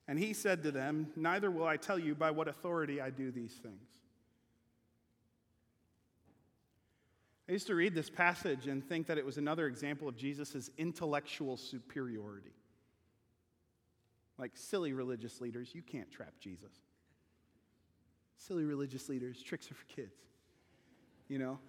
And 0.08 0.18
he 0.18 0.34
said 0.34 0.64
to 0.64 0.72
them, 0.72 1.10
Neither 1.18 1.52
will 1.52 1.68
I 1.68 1.76
tell 1.76 2.00
you 2.00 2.16
by 2.16 2.32
what 2.32 2.48
authority 2.48 3.02
I 3.02 3.10
do 3.10 3.32
these 3.32 3.54
things. 3.54 3.90
I 7.50 7.52
used 7.52 7.68
to 7.68 7.76
read 7.76 7.94
this 7.94 8.10
passage 8.10 8.68
and 8.68 8.84
think 8.84 9.08
that 9.08 9.18
it 9.18 9.26
was 9.26 9.38
another 9.38 9.68
example 9.68 10.08
of 10.08 10.16
Jesus' 10.16 10.70
intellectual 10.78 11.58
superiority. 11.58 12.52
Like 14.38 14.52
silly 14.56 14.94
religious 14.94 15.42
leaders, 15.42 15.74
you 15.74 15.82
can't 15.82 16.12
trap 16.12 16.34
Jesus. 16.40 16.74
Silly 18.38 18.64
religious 18.64 19.10
leaders, 19.10 19.42
tricks 19.42 19.72
are 19.72 19.76
for 19.76 19.86
kids. 19.86 20.28
You 21.28 21.40
know? 21.40 21.60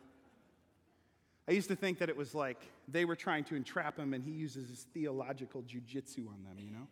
I 1.49 1.53
used 1.53 1.69
to 1.69 1.77
think 1.77 1.99
that 1.99 2.09
it 2.09 2.17
was 2.17 2.35
like 2.35 2.61
they 2.87 3.05
were 3.05 3.17
trying 3.17 3.45
to 3.45 3.55
entrap 3.55 3.99
him 3.99 4.13
and 4.15 4.23
he 4.23 4.31
uses 4.31 4.69
his 4.69 4.87
theological 4.95 5.63
jujitsu 5.63 6.29
on 6.29 6.45
them, 6.45 6.59
you 6.59 6.71
know? 6.71 6.87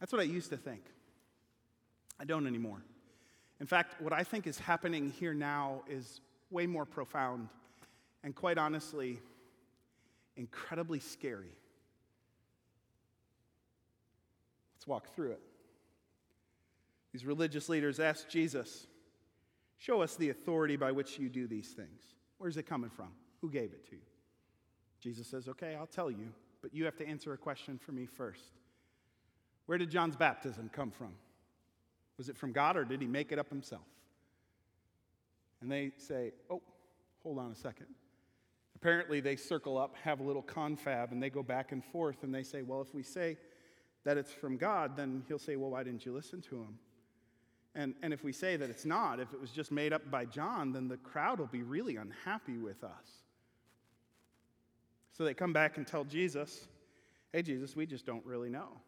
That's 0.00 0.12
what 0.12 0.20
I 0.20 0.24
used 0.24 0.50
to 0.50 0.56
think. 0.56 0.82
I 2.20 2.24
don't 2.24 2.46
anymore. 2.46 2.82
In 3.60 3.66
fact, 3.66 4.00
what 4.00 4.12
I 4.12 4.24
think 4.24 4.46
is 4.46 4.58
happening 4.58 5.10
here 5.10 5.34
now 5.34 5.82
is 5.88 6.20
way 6.50 6.66
more 6.66 6.84
profound 6.84 7.48
and, 8.22 8.34
quite 8.34 8.58
honestly, 8.58 9.20
incredibly 10.36 11.00
scary. 11.00 11.52
Let's 14.76 14.86
walk 14.86 15.14
through 15.14 15.32
it. 15.32 15.40
These 17.12 17.24
religious 17.24 17.68
leaders 17.68 17.98
asked 17.98 18.28
Jesus, 18.28 18.86
Show 19.78 20.02
us 20.02 20.16
the 20.16 20.30
authority 20.30 20.76
by 20.76 20.92
which 20.92 21.18
you 21.18 21.28
do 21.28 21.46
these 21.46 21.68
things. 21.68 22.02
Where's 22.38 22.56
it 22.56 22.64
coming 22.64 22.90
from? 22.90 23.08
Who 23.40 23.50
gave 23.50 23.72
it 23.72 23.88
to 23.90 23.96
you? 23.96 24.02
Jesus 25.00 25.26
says, 25.26 25.48
Okay, 25.48 25.76
I'll 25.76 25.86
tell 25.86 26.10
you, 26.10 26.32
but 26.60 26.74
you 26.74 26.84
have 26.84 26.96
to 26.96 27.06
answer 27.06 27.32
a 27.32 27.38
question 27.38 27.78
for 27.78 27.92
me 27.92 28.04
first. 28.04 28.42
Where 29.66 29.78
did 29.78 29.90
John's 29.90 30.16
baptism 30.16 30.70
come 30.72 30.90
from? 30.90 31.14
Was 32.16 32.28
it 32.28 32.36
from 32.36 32.52
God 32.52 32.76
or 32.76 32.84
did 32.84 33.00
he 33.00 33.06
make 33.06 33.30
it 33.30 33.38
up 33.38 33.48
himself? 33.48 33.86
And 35.60 35.70
they 35.70 35.92
say, 35.96 36.32
Oh, 36.50 36.62
hold 37.22 37.38
on 37.38 37.52
a 37.52 37.54
second. 37.54 37.86
Apparently, 38.74 39.20
they 39.20 39.36
circle 39.36 39.76
up, 39.76 39.96
have 40.02 40.20
a 40.20 40.22
little 40.22 40.42
confab, 40.42 41.10
and 41.10 41.20
they 41.20 41.30
go 41.30 41.42
back 41.42 41.72
and 41.72 41.84
forth, 41.84 42.22
and 42.22 42.34
they 42.34 42.42
say, 42.42 42.62
Well, 42.62 42.80
if 42.80 42.94
we 42.94 43.02
say 43.02 43.36
that 44.04 44.16
it's 44.16 44.32
from 44.32 44.56
God, 44.56 44.96
then 44.96 45.24
he'll 45.28 45.38
say, 45.38 45.56
Well, 45.56 45.70
why 45.70 45.84
didn't 45.84 46.04
you 46.04 46.12
listen 46.12 46.40
to 46.42 46.56
him? 46.56 46.78
And, 47.78 47.94
and 48.02 48.12
if 48.12 48.24
we 48.24 48.32
say 48.32 48.56
that 48.56 48.68
it's 48.68 48.84
not, 48.84 49.20
if 49.20 49.32
it 49.32 49.40
was 49.40 49.52
just 49.52 49.70
made 49.70 49.92
up 49.92 50.10
by 50.10 50.24
John, 50.24 50.72
then 50.72 50.88
the 50.88 50.96
crowd 50.96 51.38
will 51.38 51.46
be 51.46 51.62
really 51.62 51.94
unhappy 51.94 52.58
with 52.58 52.82
us. 52.82 53.22
So 55.12 55.22
they 55.24 55.32
come 55.32 55.52
back 55.52 55.76
and 55.76 55.86
tell 55.86 56.02
Jesus, 56.02 56.66
Hey, 57.32 57.42
Jesus, 57.42 57.76
we 57.76 57.86
just 57.86 58.04
don't 58.04 58.26
really 58.26 58.50
know. 58.50 58.80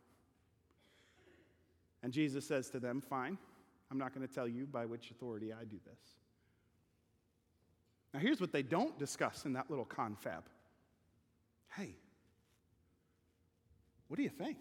And 2.03 2.13
Jesus 2.13 2.45
says 2.45 2.69
to 2.71 2.81
them, 2.81 3.01
Fine, 3.01 3.39
I'm 3.93 3.99
not 3.99 4.13
going 4.13 4.27
to 4.27 4.35
tell 4.35 4.49
you 4.49 4.67
by 4.67 4.87
which 4.87 5.13
authority 5.13 5.53
I 5.53 5.63
do 5.65 5.77
this. 5.87 6.01
Now, 8.13 8.19
here's 8.19 8.41
what 8.41 8.51
they 8.51 8.65
don't 8.65 8.99
discuss 8.99 9.45
in 9.45 9.53
that 9.53 9.71
little 9.71 9.85
confab 9.85 10.43
Hey, 11.77 11.95
what 14.09 14.17
do 14.17 14.25
you 14.25 14.31
think? 14.31 14.57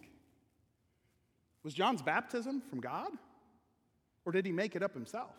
Was 1.63 1.73
John's 1.73 2.03
baptism 2.03 2.61
from 2.69 2.80
God? 2.80 3.09
Or 4.30 4.32
did 4.32 4.45
he 4.45 4.51
make 4.51 4.75
it 4.75 4.84
up 4.84 4.93
himself? 4.93 5.34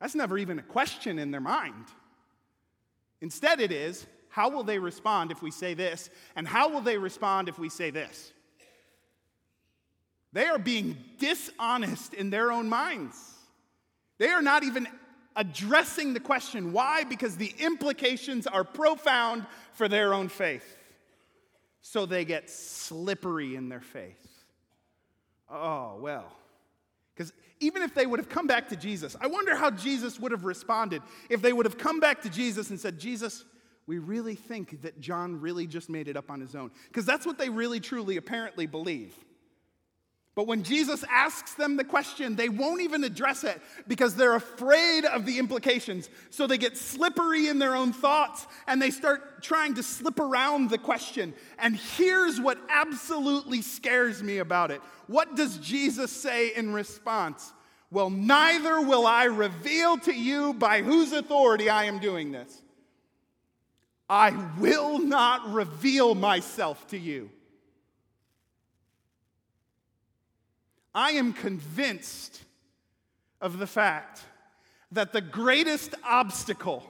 That's 0.00 0.14
never 0.14 0.38
even 0.38 0.58
a 0.58 0.62
question 0.62 1.18
in 1.18 1.30
their 1.30 1.40
mind. 1.42 1.84
Instead, 3.20 3.60
it 3.60 3.70
is 3.70 4.06
how 4.30 4.48
will 4.48 4.62
they 4.62 4.78
respond 4.78 5.30
if 5.30 5.42
we 5.42 5.50
say 5.50 5.74
this? 5.74 6.08
And 6.34 6.48
how 6.48 6.70
will 6.70 6.80
they 6.80 6.96
respond 6.96 7.50
if 7.50 7.58
we 7.58 7.68
say 7.68 7.90
this? 7.90 8.32
They 10.32 10.46
are 10.46 10.58
being 10.58 10.96
dishonest 11.18 12.14
in 12.14 12.30
their 12.30 12.50
own 12.50 12.70
minds. 12.70 13.18
They 14.16 14.30
are 14.30 14.40
not 14.40 14.64
even 14.64 14.88
addressing 15.36 16.14
the 16.14 16.20
question. 16.20 16.72
Why? 16.72 17.04
Because 17.04 17.36
the 17.36 17.52
implications 17.58 18.46
are 18.46 18.64
profound 18.64 19.44
for 19.74 19.88
their 19.88 20.14
own 20.14 20.30
faith. 20.30 20.78
So 21.82 22.06
they 22.06 22.24
get 22.24 22.48
slippery 22.48 23.56
in 23.56 23.68
their 23.68 23.82
faith. 23.82 24.26
Oh, 25.50 25.98
well. 26.00 26.32
Because 27.16 27.32
even 27.60 27.82
if 27.82 27.94
they 27.94 28.06
would 28.06 28.18
have 28.18 28.28
come 28.28 28.46
back 28.46 28.68
to 28.68 28.76
Jesus, 28.76 29.16
I 29.20 29.26
wonder 29.26 29.56
how 29.56 29.70
Jesus 29.70 30.20
would 30.20 30.32
have 30.32 30.44
responded 30.44 31.02
if 31.30 31.40
they 31.40 31.52
would 31.52 31.64
have 31.64 31.78
come 31.78 32.00
back 32.00 32.20
to 32.22 32.28
Jesus 32.28 32.68
and 32.70 32.78
said, 32.78 32.98
Jesus, 32.98 33.44
we 33.86 33.98
really 33.98 34.34
think 34.34 34.82
that 34.82 35.00
John 35.00 35.40
really 35.40 35.66
just 35.66 35.88
made 35.88 36.08
it 36.08 36.16
up 36.16 36.30
on 36.30 36.40
his 36.40 36.54
own. 36.54 36.70
Because 36.88 37.06
that's 37.06 37.24
what 37.24 37.38
they 37.38 37.48
really, 37.48 37.80
truly, 37.80 38.18
apparently 38.18 38.66
believe. 38.66 39.14
But 40.36 40.46
when 40.46 40.64
Jesus 40.64 41.02
asks 41.10 41.54
them 41.54 41.78
the 41.78 41.84
question, 41.84 42.36
they 42.36 42.50
won't 42.50 42.82
even 42.82 43.04
address 43.04 43.42
it 43.42 43.58
because 43.88 44.14
they're 44.14 44.34
afraid 44.34 45.06
of 45.06 45.24
the 45.24 45.38
implications. 45.38 46.10
So 46.28 46.46
they 46.46 46.58
get 46.58 46.76
slippery 46.76 47.48
in 47.48 47.58
their 47.58 47.74
own 47.74 47.94
thoughts 47.94 48.46
and 48.66 48.80
they 48.80 48.90
start 48.90 49.42
trying 49.42 49.74
to 49.76 49.82
slip 49.82 50.20
around 50.20 50.68
the 50.68 50.76
question. 50.76 51.32
And 51.58 51.74
here's 51.74 52.38
what 52.38 52.58
absolutely 52.68 53.62
scares 53.62 54.22
me 54.22 54.36
about 54.36 54.70
it. 54.70 54.82
What 55.06 55.36
does 55.36 55.56
Jesus 55.56 56.12
say 56.12 56.54
in 56.54 56.74
response? 56.74 57.54
Well, 57.90 58.10
neither 58.10 58.82
will 58.82 59.06
I 59.06 59.24
reveal 59.24 59.96
to 60.00 60.12
you 60.12 60.52
by 60.52 60.82
whose 60.82 61.12
authority 61.12 61.70
I 61.70 61.84
am 61.84 61.98
doing 61.98 62.30
this. 62.30 62.60
I 64.10 64.32
will 64.58 64.98
not 64.98 65.50
reveal 65.50 66.14
myself 66.14 66.86
to 66.88 66.98
you. 66.98 67.30
I 70.96 71.10
am 71.10 71.34
convinced 71.34 72.42
of 73.42 73.58
the 73.58 73.66
fact 73.66 74.22
that 74.92 75.12
the 75.12 75.20
greatest 75.20 75.94
obstacle 76.02 76.82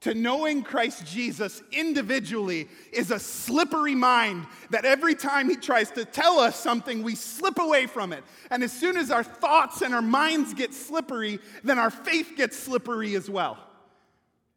to 0.00 0.14
knowing 0.14 0.62
Christ 0.62 1.06
Jesus 1.06 1.62
individually 1.70 2.66
is 2.94 3.10
a 3.10 3.18
slippery 3.18 3.94
mind 3.94 4.46
that 4.70 4.86
every 4.86 5.14
time 5.14 5.50
he 5.50 5.56
tries 5.56 5.90
to 5.92 6.06
tell 6.06 6.40
us 6.40 6.58
something, 6.58 7.02
we 7.02 7.14
slip 7.14 7.58
away 7.58 7.86
from 7.86 8.14
it. 8.14 8.24
And 8.50 8.64
as 8.64 8.72
soon 8.72 8.96
as 8.96 9.10
our 9.10 9.22
thoughts 9.22 9.82
and 9.82 9.94
our 9.94 10.02
minds 10.02 10.54
get 10.54 10.72
slippery, 10.72 11.38
then 11.62 11.78
our 11.78 11.90
faith 11.90 12.32
gets 12.38 12.58
slippery 12.58 13.14
as 13.14 13.28
well. 13.28 13.58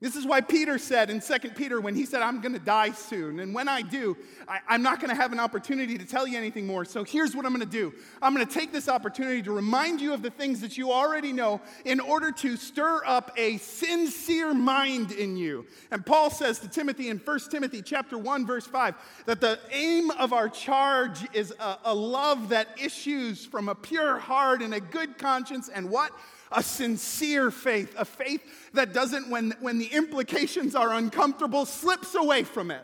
This 0.06 0.16
is 0.16 0.24
why 0.24 0.40
Peter 0.40 0.78
said 0.78 1.10
in 1.10 1.20
2 1.20 1.50
Peter, 1.56 1.82
when 1.82 1.96
he 1.96 2.06
said, 2.06 2.22
I'm 2.22 2.40
going 2.40 2.54
to 2.54 2.60
die 2.60 2.92
soon, 2.92 3.40
and 3.40 3.56
when 3.56 3.68
I 3.68 3.82
do, 3.82 4.16
I, 4.48 4.60
am 4.76 4.84
not 4.84 5.00
going 5.00 5.10
to 5.10 5.16
have 5.16 5.34
an 5.34 5.40
opportunity 5.40 5.98
to 5.98 6.06
tell 6.06 6.28
you 6.28 6.38
anything 6.38 6.68
more. 6.68 6.86
So 6.86 7.04
here's 7.04 7.36
what 7.36 7.44
I'm 7.44 7.52
going 7.52 7.68
to 7.68 7.72
do 7.72 7.92
I'm 8.22 8.36
going 8.36 8.46
to 8.46 8.54
take 8.54 8.72
this 8.72 8.88
opportunity 8.88 9.42
to 9.42 9.52
remind 9.52 10.00
you 10.00 10.14
of 10.14 10.22
the 10.22 10.30
things 10.30 10.62
that 10.62 10.78
you 10.78 10.92
already 10.92 11.34
know 11.34 11.60
in 11.86 12.00
order 12.00 12.32
to 12.34 12.56
stir 12.56 13.02
up 13.04 13.32
a 13.36 13.58
sincere 13.58 14.54
mind 14.54 15.12
in 15.12 15.38
you. 15.38 15.66
And 15.90 16.06
Paul 16.06 16.30
says 16.30 16.60
to 16.60 16.68
Timothy 16.68 17.10
in 17.10 17.18
1 17.18 17.40
Timothy 17.50 17.82
chapter 17.82 18.20
1, 18.20 18.46
verse 18.46 18.68
5, 18.68 19.24
that 19.26 19.42
the 19.42 19.58
aim 19.72 20.12
of 20.12 20.34
our 20.34 20.50
charge 20.50 21.26
is 21.34 21.52
a, 21.60 21.80
a 21.84 21.96
love 21.96 22.50
that 22.50 22.68
issues 22.80 23.44
from 23.44 23.70
a 23.70 23.74
pure 23.74 24.20
heart 24.20 24.62
and 24.62 24.76
a 24.76 24.80
good 24.80 25.18
conscience, 25.18 25.68
and 25.68 25.90
what? 25.90 26.12
A 26.56 26.64
sincere 26.64 27.52
faith, 27.52 27.94
a 27.98 28.06
faith 28.06 28.42
that 28.74 28.94
doesn't, 28.94 29.30
when, 29.30 29.54
when 29.60 29.78
the 29.78 29.88
implications 29.88 30.74
are 30.74 30.94
uncomfortable, 30.94 31.66
slips 31.66 32.16
away 32.16 32.44
from 32.44 32.72
it. 32.72 32.84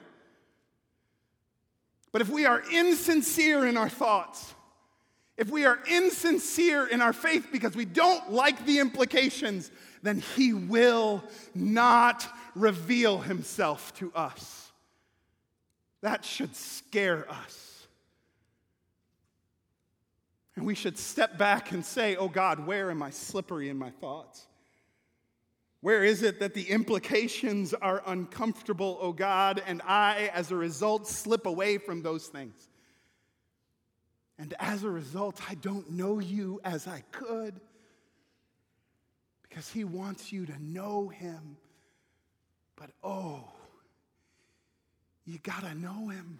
But 2.12 2.22
if 2.22 2.30
we 2.30 2.46
are 2.46 2.62
insincere 2.72 3.66
in 3.66 3.78
our 3.78 3.90
thoughts, 3.90 4.54
if 5.38 5.50
we 5.50 5.66
are 5.66 5.80
insincere 5.90 6.86
in 6.86 7.02
our 7.02 7.14
faith 7.14 7.48
because 7.52 7.76
we 7.76 7.86
don't 7.86 8.32
like 8.32 8.66
the 8.66 8.80
implications, 8.80 9.72
then 10.04 10.20
He 10.36 10.54
will 10.54 11.24
not 11.56 12.28
reveal 12.54 13.18
Himself 13.18 13.94
to 13.96 14.12
us. 14.14 14.72
That 16.02 16.26
should 16.26 16.56
scare 16.56 17.30
us. 17.32 17.71
And 20.56 20.66
we 20.66 20.76
should 20.76 20.98
step 20.98 21.38
back 21.38 21.72
and 21.72 21.86
say, 21.86 22.16
Oh 22.16 22.28
God, 22.28 22.66
where 22.66 22.92
am 22.92 23.02
I 23.02 23.10
slippery 23.10 23.70
in 23.70 23.78
my 23.78 23.90
thoughts? 23.90 24.48
Where 25.82 26.04
is 26.04 26.22
it 26.22 26.40
that 26.40 26.54
the 26.54 26.70
implications 26.70 27.74
are 27.74 28.04
uncomfortable, 28.06 29.00
oh 29.02 29.14
God, 29.14 29.64
and 29.66 29.82
I, 29.84 30.30
as 30.32 30.52
a 30.52 30.56
result, 30.56 31.08
slip 31.08 31.48
away 31.48 31.80
from 31.80 32.04
those 32.04 32.28
things? 32.28 32.70
And 34.38 34.54
as 34.60 34.84
a 34.84 34.90
result, 34.90 35.42
I 35.50 35.56
don't 35.56 35.92
know 35.92 36.20
you 36.20 36.62
as 36.64 36.88
I 36.88 37.04
could 37.12 37.60
because 39.42 39.70
He 39.70 39.84
wants 39.84 40.32
you 40.32 40.46
to 40.46 40.64
know 40.64 41.10
Him. 41.10 41.58
But 42.76 42.92
oh, 43.04 43.44
you 45.26 45.40
got 45.40 45.62
to 45.62 45.74
know 45.76 46.10
Him. 46.10 46.40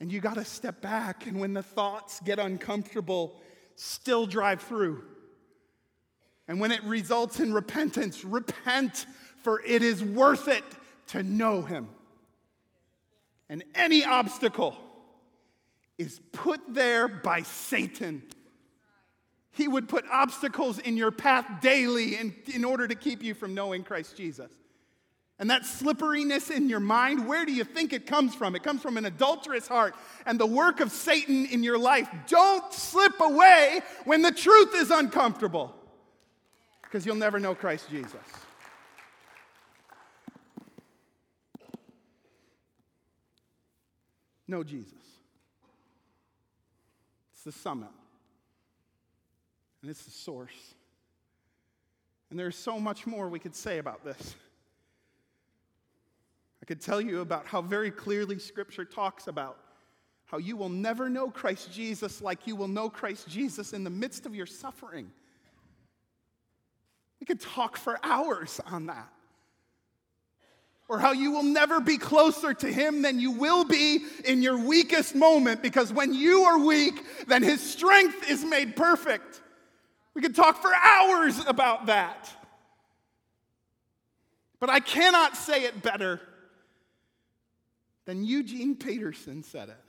And 0.00 0.10
you 0.10 0.20
got 0.20 0.34
to 0.34 0.44
step 0.44 0.80
back, 0.80 1.26
and 1.26 1.40
when 1.40 1.54
the 1.54 1.62
thoughts 1.62 2.20
get 2.20 2.38
uncomfortable, 2.38 3.40
still 3.76 4.26
drive 4.26 4.60
through. 4.62 5.04
And 6.48 6.60
when 6.60 6.72
it 6.72 6.82
results 6.84 7.40
in 7.40 7.52
repentance, 7.52 8.24
repent, 8.24 9.06
for 9.42 9.62
it 9.62 9.82
is 9.82 10.02
worth 10.02 10.48
it 10.48 10.64
to 11.08 11.22
know 11.22 11.62
Him. 11.62 11.88
And 13.48 13.62
any 13.74 14.04
obstacle 14.04 14.76
is 15.96 16.20
put 16.32 16.60
there 16.68 17.08
by 17.08 17.42
Satan. 17.42 18.22
He 19.52 19.68
would 19.68 19.88
put 19.88 20.04
obstacles 20.10 20.80
in 20.80 20.96
your 20.96 21.12
path 21.12 21.46
daily 21.60 22.16
in, 22.16 22.34
in 22.52 22.64
order 22.64 22.88
to 22.88 22.94
keep 22.94 23.22
you 23.22 23.34
from 23.34 23.54
knowing 23.54 23.84
Christ 23.84 24.16
Jesus. 24.16 24.50
And 25.38 25.50
that 25.50 25.66
slipperiness 25.66 26.50
in 26.50 26.68
your 26.68 26.80
mind, 26.80 27.26
where 27.26 27.44
do 27.44 27.52
you 27.52 27.64
think 27.64 27.92
it 27.92 28.06
comes 28.06 28.34
from? 28.34 28.54
It 28.54 28.62
comes 28.62 28.80
from 28.80 28.96
an 28.96 29.04
adulterous 29.04 29.66
heart 29.66 29.94
and 30.26 30.38
the 30.38 30.46
work 30.46 30.78
of 30.80 30.92
Satan 30.92 31.46
in 31.46 31.64
your 31.64 31.76
life. 31.76 32.08
Don't 32.28 32.72
slip 32.72 33.18
away 33.20 33.80
when 34.04 34.22
the 34.22 34.30
truth 34.30 34.74
is 34.76 34.92
uncomfortable 34.92 35.74
because 36.82 37.04
you'll 37.04 37.16
never 37.16 37.40
know 37.40 37.54
Christ 37.54 37.90
Jesus. 37.90 38.14
Know 44.46 44.62
Jesus. 44.62 44.92
It's 47.32 47.42
the 47.42 47.50
summit, 47.50 47.88
and 49.82 49.90
it's 49.90 50.04
the 50.04 50.12
source. 50.12 50.74
And 52.30 52.38
there's 52.38 52.56
so 52.56 52.78
much 52.78 53.06
more 53.06 53.28
we 53.28 53.40
could 53.40 53.56
say 53.56 53.78
about 53.78 54.04
this. 54.04 54.36
I 56.64 56.66
could 56.66 56.80
tell 56.80 56.98
you 56.98 57.20
about 57.20 57.44
how 57.44 57.60
very 57.60 57.90
clearly 57.90 58.38
Scripture 58.38 58.86
talks 58.86 59.26
about 59.26 59.58
how 60.24 60.38
you 60.38 60.56
will 60.56 60.70
never 60.70 61.10
know 61.10 61.28
Christ 61.28 61.70
Jesus 61.70 62.22
like 62.22 62.46
you 62.46 62.56
will 62.56 62.68
know 62.68 62.88
Christ 62.88 63.28
Jesus 63.28 63.74
in 63.74 63.84
the 63.84 63.90
midst 63.90 64.24
of 64.24 64.34
your 64.34 64.46
suffering. 64.46 65.10
We 67.20 67.26
could 67.26 67.42
talk 67.42 67.76
for 67.76 67.98
hours 68.02 68.62
on 68.64 68.86
that. 68.86 69.12
Or 70.88 70.98
how 70.98 71.12
you 71.12 71.32
will 71.32 71.42
never 71.42 71.80
be 71.80 71.98
closer 71.98 72.54
to 72.54 72.72
Him 72.72 73.02
than 73.02 73.20
you 73.20 73.32
will 73.32 73.66
be 73.66 73.98
in 74.24 74.40
your 74.40 74.56
weakest 74.56 75.14
moment, 75.14 75.62
because 75.62 75.92
when 75.92 76.14
you 76.14 76.44
are 76.44 76.58
weak, 76.58 76.94
then 77.26 77.42
His 77.42 77.60
strength 77.60 78.30
is 78.30 78.42
made 78.42 78.74
perfect. 78.74 79.42
We 80.14 80.22
could 80.22 80.34
talk 80.34 80.62
for 80.62 80.72
hours 80.74 81.38
about 81.46 81.84
that. 81.86 82.30
But 84.60 84.70
I 84.70 84.80
cannot 84.80 85.36
say 85.36 85.64
it 85.64 85.82
better 85.82 86.22
then 88.06 88.24
Eugene 88.24 88.76
Peterson 88.76 89.42
said 89.42 89.68
it. 89.68 89.80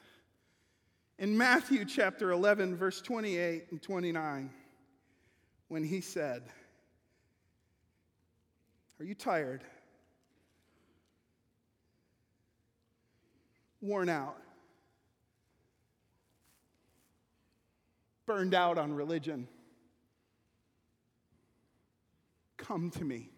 In 1.17 1.37
Matthew 1.37 1.85
chapter 1.85 2.31
11, 2.31 2.75
verse 2.75 3.01
28 3.01 3.67
and 3.71 3.81
29, 3.81 4.49
when 5.67 5.83
he 5.83 6.01
said, 6.01 6.43
Are 8.99 9.05
you 9.05 9.15
tired? 9.15 9.63
Worn 13.81 14.09
out? 14.09 14.37
Burned 18.25 18.53
out 18.53 18.77
on 18.77 18.93
religion? 18.93 19.47
Come 22.57 22.89
to 22.91 23.03
me. 23.03 23.29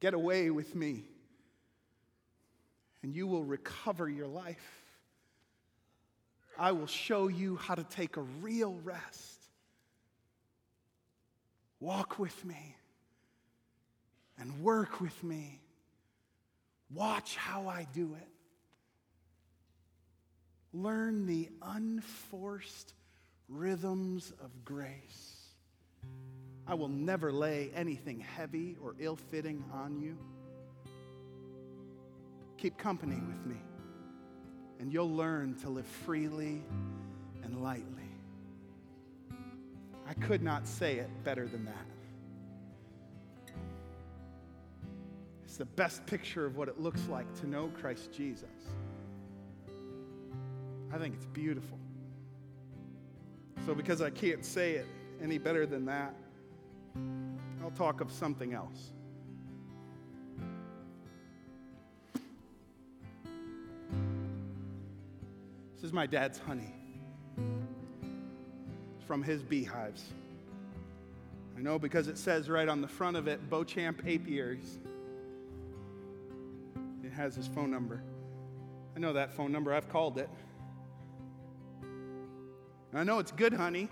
Get 0.00 0.14
away 0.14 0.50
with 0.50 0.74
me 0.74 1.04
and 3.02 3.14
you 3.14 3.26
will 3.26 3.44
recover 3.44 4.08
your 4.08 4.26
life. 4.26 4.84
I 6.58 6.72
will 6.72 6.86
show 6.86 7.28
you 7.28 7.56
how 7.56 7.74
to 7.74 7.84
take 7.84 8.16
a 8.16 8.22
real 8.22 8.74
rest. 8.82 9.38
Walk 11.80 12.18
with 12.18 12.44
me 12.44 12.76
and 14.38 14.62
work 14.62 15.00
with 15.00 15.22
me. 15.22 15.60
Watch 16.92 17.36
how 17.36 17.68
I 17.68 17.86
do 17.94 18.14
it. 18.14 18.28
Learn 20.72 21.26
the 21.26 21.48
unforced 21.62 22.94
rhythms 23.48 24.32
of 24.42 24.64
grace. 24.64 25.38
I 26.66 26.74
will 26.74 26.88
never 26.88 27.32
lay 27.32 27.70
anything 27.74 28.20
heavy 28.20 28.76
or 28.82 28.94
ill 28.98 29.16
fitting 29.16 29.64
on 29.72 29.98
you. 29.98 30.18
Keep 32.58 32.76
company 32.76 33.14
with 33.14 33.46
me, 33.46 33.56
and 34.80 34.92
you'll 34.92 35.14
learn 35.14 35.54
to 35.60 35.70
live 35.70 35.86
freely 35.86 36.60
and 37.44 37.62
lightly. 37.62 37.84
I 40.08 40.14
could 40.14 40.42
not 40.42 40.66
say 40.66 40.96
it 40.96 41.08
better 41.22 41.46
than 41.46 41.64
that. 41.66 41.86
It's 45.44 45.56
the 45.56 45.66
best 45.66 46.04
picture 46.06 46.44
of 46.44 46.56
what 46.56 46.66
it 46.66 46.80
looks 46.80 47.06
like 47.08 47.32
to 47.40 47.46
know 47.46 47.70
Christ 47.80 48.12
Jesus. 48.12 48.48
I 50.92 50.98
think 50.98 51.14
it's 51.14 51.26
beautiful. 51.26 51.78
So, 53.66 53.74
because 53.74 54.02
I 54.02 54.10
can't 54.10 54.44
say 54.44 54.72
it 54.72 54.86
any 55.22 55.38
better 55.38 55.64
than 55.64 55.84
that, 55.84 56.12
I'll 57.62 57.70
talk 57.70 58.00
of 58.00 58.10
something 58.10 58.52
else. 58.52 58.92
This 65.78 65.84
is 65.84 65.92
my 65.92 66.06
dad's 66.06 66.40
honey. 66.40 66.74
It's 68.96 69.06
from 69.06 69.22
his 69.22 69.44
beehives. 69.44 70.02
I 71.56 71.60
know 71.60 71.78
because 71.78 72.08
it 72.08 72.18
says 72.18 72.50
right 72.50 72.68
on 72.68 72.80
the 72.80 72.88
front 72.88 73.16
of 73.16 73.28
it, 73.28 73.48
Beauchamp 73.48 74.00
apiaries. 74.04 74.80
It 77.04 77.12
has 77.12 77.36
his 77.36 77.46
phone 77.46 77.70
number. 77.70 78.02
I 78.96 78.98
know 78.98 79.12
that 79.12 79.32
phone 79.34 79.52
number, 79.52 79.72
I've 79.72 79.88
called 79.88 80.18
it. 80.18 80.28
And 81.80 82.98
I 82.98 83.04
know 83.04 83.20
it's 83.20 83.30
good 83.30 83.52
honey. 83.52 83.88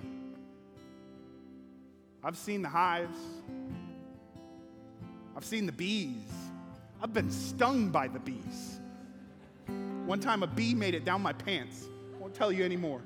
I've 2.24 2.37
seen 2.37 2.62
the 2.62 2.68
hives. 2.68 3.16
I've 5.37 5.45
seen 5.45 5.66
the 5.66 5.72
bees. 5.72 6.32
I've 7.01 7.14
been 7.14 7.30
stung 7.30 7.91
by 7.91 8.09
the 8.09 8.18
bees. 8.18 8.80
One 10.07 10.20
time 10.20 10.44
a 10.44 10.46
bee 10.46 10.72
made 10.72 10.94
it 10.94 11.04
down 11.04 11.20
my 11.20 11.32
pants. 11.32 11.88
Won't 12.20 12.32
tell 12.32 12.52
you 12.52 12.64
anymore. 12.64 13.02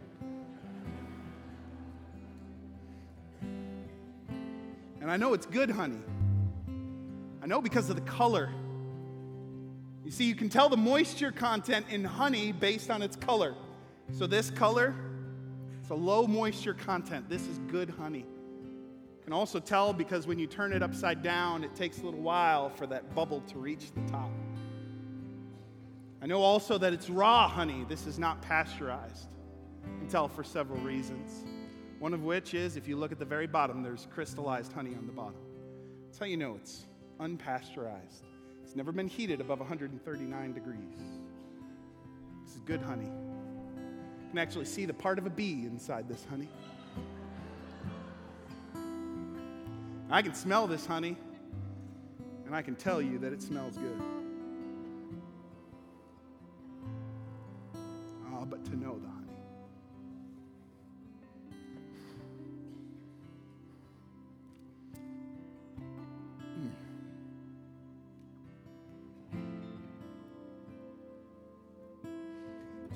And 5.01 5.11
I 5.11 5.16
know 5.16 5.32
it's 5.32 5.46
good 5.46 5.70
honey. 5.70 6.03
I 7.42 7.46
know 7.46 7.62
because 7.62 7.88
of 7.88 7.96
the 7.96 8.03
color. 8.03 8.51
You 10.05 10.11
see, 10.11 10.24
you 10.24 10.34
can 10.34 10.51
tell 10.51 10.68
the 10.68 10.76
moisture 10.76 11.32
content 11.32 11.86
in 11.88 12.05
honey 12.05 12.53
based 12.53 12.90
on 12.90 13.01
its 13.01 13.16
color. 13.16 13.55
So, 14.12 14.26
this 14.26 14.51
color, 14.51 14.94
it's 15.80 15.88
a 15.88 15.94
low 15.94 16.26
moisture 16.26 16.74
content. 16.74 17.30
This 17.30 17.46
is 17.46 17.59
good 17.61 17.88
honey. 17.88 18.26
You 18.26 19.24
can 19.24 19.32
also 19.32 19.59
tell 19.59 19.94
because 19.94 20.26
when 20.26 20.38
you 20.38 20.46
turn 20.46 20.74
it 20.74 20.82
upside 20.82 21.22
down, 21.22 21.64
it 21.64 21.74
takes 21.74 22.01
a 22.01 22.05
little 22.05 22.20
while 22.20 22.68
for 22.68 22.86
that 22.88 23.14
bubble 23.14 23.40
to 23.42 23.59
reach 23.59 23.90
the 23.92 24.03
top. 24.11 24.30
I 26.23 26.27
know 26.27 26.43
also 26.43 26.77
that 26.79 26.93
it's 26.93 27.09
raw 27.09 27.49
honey. 27.49 27.85
This 27.89 28.07
is 28.07 28.18
not 28.18 28.43
pasteurized. 28.43 29.29
You 30.03 30.09
tell 30.09 30.29
for 30.29 30.45
several 30.45 30.79
reasons. 30.81 31.45
One 31.99 32.12
of 32.12 32.25
which 32.25 32.55
is 32.55 32.77
if 32.77 32.87
you 32.87 32.97
look 32.97 33.12
at 33.12 33.18
the 33.18 33.25
very 33.25 33.47
bottom, 33.47 33.83
there's 33.83 34.07
crystallized 34.12 34.73
honey 34.73 34.95
on 34.95 35.07
the 35.07 35.12
bottom. 35.12 35.41
That's 36.07 36.18
how 36.18 36.27
you 36.27 36.37
know 36.37 36.57
it's 36.57 36.85
unpasteurized. 37.18 38.23
It's 38.62 38.77
never 38.77 38.93
been 38.93 39.09
heated 39.09 39.41
above 39.41 39.61
139 39.61 40.53
degrees. 40.53 40.79
This 42.45 42.55
is 42.55 42.61
good 42.62 42.83
honey. 42.83 43.05
You 43.05 44.29
can 44.31 44.39
actually 44.39 44.66
see 44.66 44.85
the 44.85 44.95
part 44.95 45.18
of 45.18 45.27
a 45.27 45.31
bee 45.31 45.64
inside 45.64 46.09
this 46.09 46.25
honey. 46.29 46.49
I 50.11 50.23
can 50.23 50.35
smell 50.35 50.66
this 50.66 50.85
honey, 50.85 51.16
and 52.45 52.55
I 52.55 52.62
can 52.62 52.75
tell 52.75 53.01
you 53.01 53.18
that 53.18 53.33
it 53.33 53.41
smells 53.41 53.77
good. 53.77 54.20
But 58.51 58.64
to 58.64 58.76
know 58.76 58.98
the 58.98 59.07
honey. 59.07 59.26
Hmm. 69.32 69.38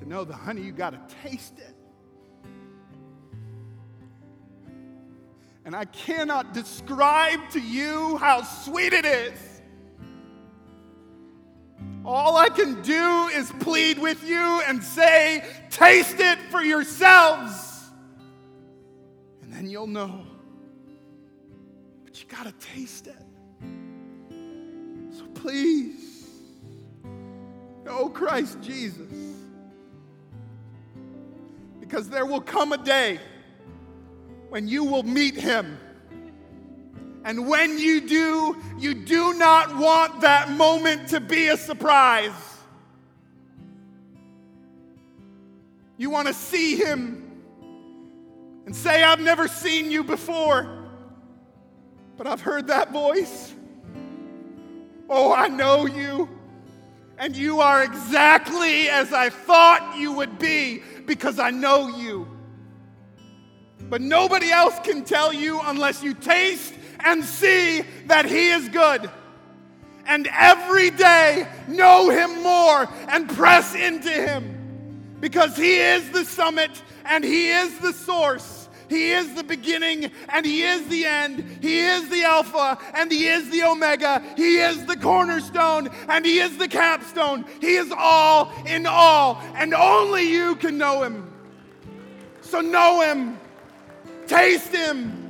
To 0.01 0.09
know 0.09 0.25
the 0.25 0.35
honey, 0.35 0.63
you 0.63 0.73
got 0.73 0.91
to 0.91 1.01
taste 1.23 1.59
it. 1.59 1.77
And 5.65 5.75
I 5.75 5.87
cannot 5.87 6.53
describe 6.53 7.49
to 7.51 7.61
you 7.61 8.19
how 8.19 8.43
sweet 8.43 8.93
it 8.93 9.07
is. 9.07 9.54
All 12.05 12.37
I 12.37 12.51
can 12.51 12.83
do 12.83 13.29
is 13.29 13.51
plead 13.61 13.99
with 13.99 14.29
you 14.29 14.61
and 14.67 14.83
say, 14.85 15.43
taste 15.71 16.17
it 16.19 16.39
for 16.51 16.61
yourselves. 16.63 17.91
And 19.43 19.51
then 19.51 19.67
you'll 19.67 19.87
know. 19.87 20.27
But 22.05 22.21
you 22.21 22.29
got 22.29 22.45
to 22.45 22.53
taste 22.75 23.07
it. 23.07 23.17
So 25.17 25.25
please, 25.35 26.29
know 27.85 28.11
Christ 28.11 28.61
Jesus. 28.61 29.13
Because 31.81 32.11
there 32.11 32.27
will 32.27 32.41
come 32.41 32.73
a 32.73 32.79
day 32.79 33.19
when 34.51 34.69
you 34.69 34.85
will 34.85 35.05
meet 35.05 35.37
him. 35.37 35.79
And 37.25 37.49
when 37.49 37.79
you 37.79 38.03
do, 38.03 38.57
you 38.79 38.93
do 38.93 39.33
not 39.35 39.77
want 39.77 40.21
that 40.21 40.51
moment 40.51 41.09
to 41.09 41.21
be 41.21 41.49
a 41.49 41.57
surprise. 41.57 42.33
You 45.97 46.11
want 46.11 46.29
to 46.29 46.35
see 46.35 46.77
him 46.77 47.41
and 48.67 48.77
say, 48.77 49.03
I've 49.03 49.21
never 49.21 49.49
seen 49.49 49.91
you 49.91 50.05
before, 50.05 50.87
but 52.19 52.27
I've 52.27 52.43
heard 52.43 52.67
that 52.67 52.93
voice. 52.93 53.55
Oh, 55.09 55.33
I 55.33 55.49
know 55.49 55.87
you. 55.87 56.29
And 57.17 57.37
you 57.37 57.61
are 57.61 57.85
exactly 57.85 58.89
as 58.89 59.13
I 59.13 59.31
thought 59.31 59.97
you 59.97 60.13
would 60.13 60.39
be 60.39 60.83
because 61.07 61.39
I 61.39 61.51
know 61.51 61.89
you. 61.89 62.29
But 63.89 64.01
nobody 64.01 64.51
else 64.51 64.79
can 64.83 65.05
tell 65.05 65.33
you 65.33 65.61
unless 65.65 66.03
you 66.03 66.13
taste 66.13 66.75
and 67.05 67.25
see 67.25 67.83
that 68.07 68.27
He 68.27 68.49
is 68.49 68.69
good. 68.69 69.11
And 70.07 70.29
every 70.37 70.91
day 70.91 71.47
know 71.69 72.11
Him 72.11 72.43
more 72.43 72.89
and 73.09 73.29
press 73.29 73.75
into 73.75 74.11
Him 74.11 75.17
because 75.21 75.57
He 75.57 75.77
is 75.77 76.11
the 76.11 76.25
summit 76.25 76.83
and 77.05 77.23
He 77.23 77.51
is 77.51 77.79
the 77.79 77.93
source. 77.93 78.69
He 78.89 79.13
is 79.13 79.35
the 79.35 79.43
beginning 79.43 80.11
and 80.29 80.45
He 80.45 80.63
is 80.63 80.87
the 80.89 81.07
end. 81.07 81.45
He 81.63 81.81
is 81.81 82.09
the 82.11 82.23
Alpha 82.25 82.79
and 82.95 83.11
He 83.11 83.27
is 83.27 83.49
the 83.51 83.63
Omega. 83.63 84.23
He 84.37 84.57
is 84.57 84.85
the 84.85 84.97
cornerstone 84.97 85.89
and 86.09 86.25
He 86.25 86.39
is 86.39 86.57
the 86.59 86.69
capstone. 86.69 87.45
He 87.61 87.77
is 87.77 87.93
all 87.97 88.53
in 88.67 88.87
all, 88.87 89.41
and 89.57 89.73
only 89.75 90.31
you 90.31 90.57
can 90.57 90.77
know 90.77 91.03
Him. 91.03 91.31
So 92.43 92.61
know 92.61 93.01
Him, 93.01 93.39
taste 94.27 94.75
Him, 94.75 95.24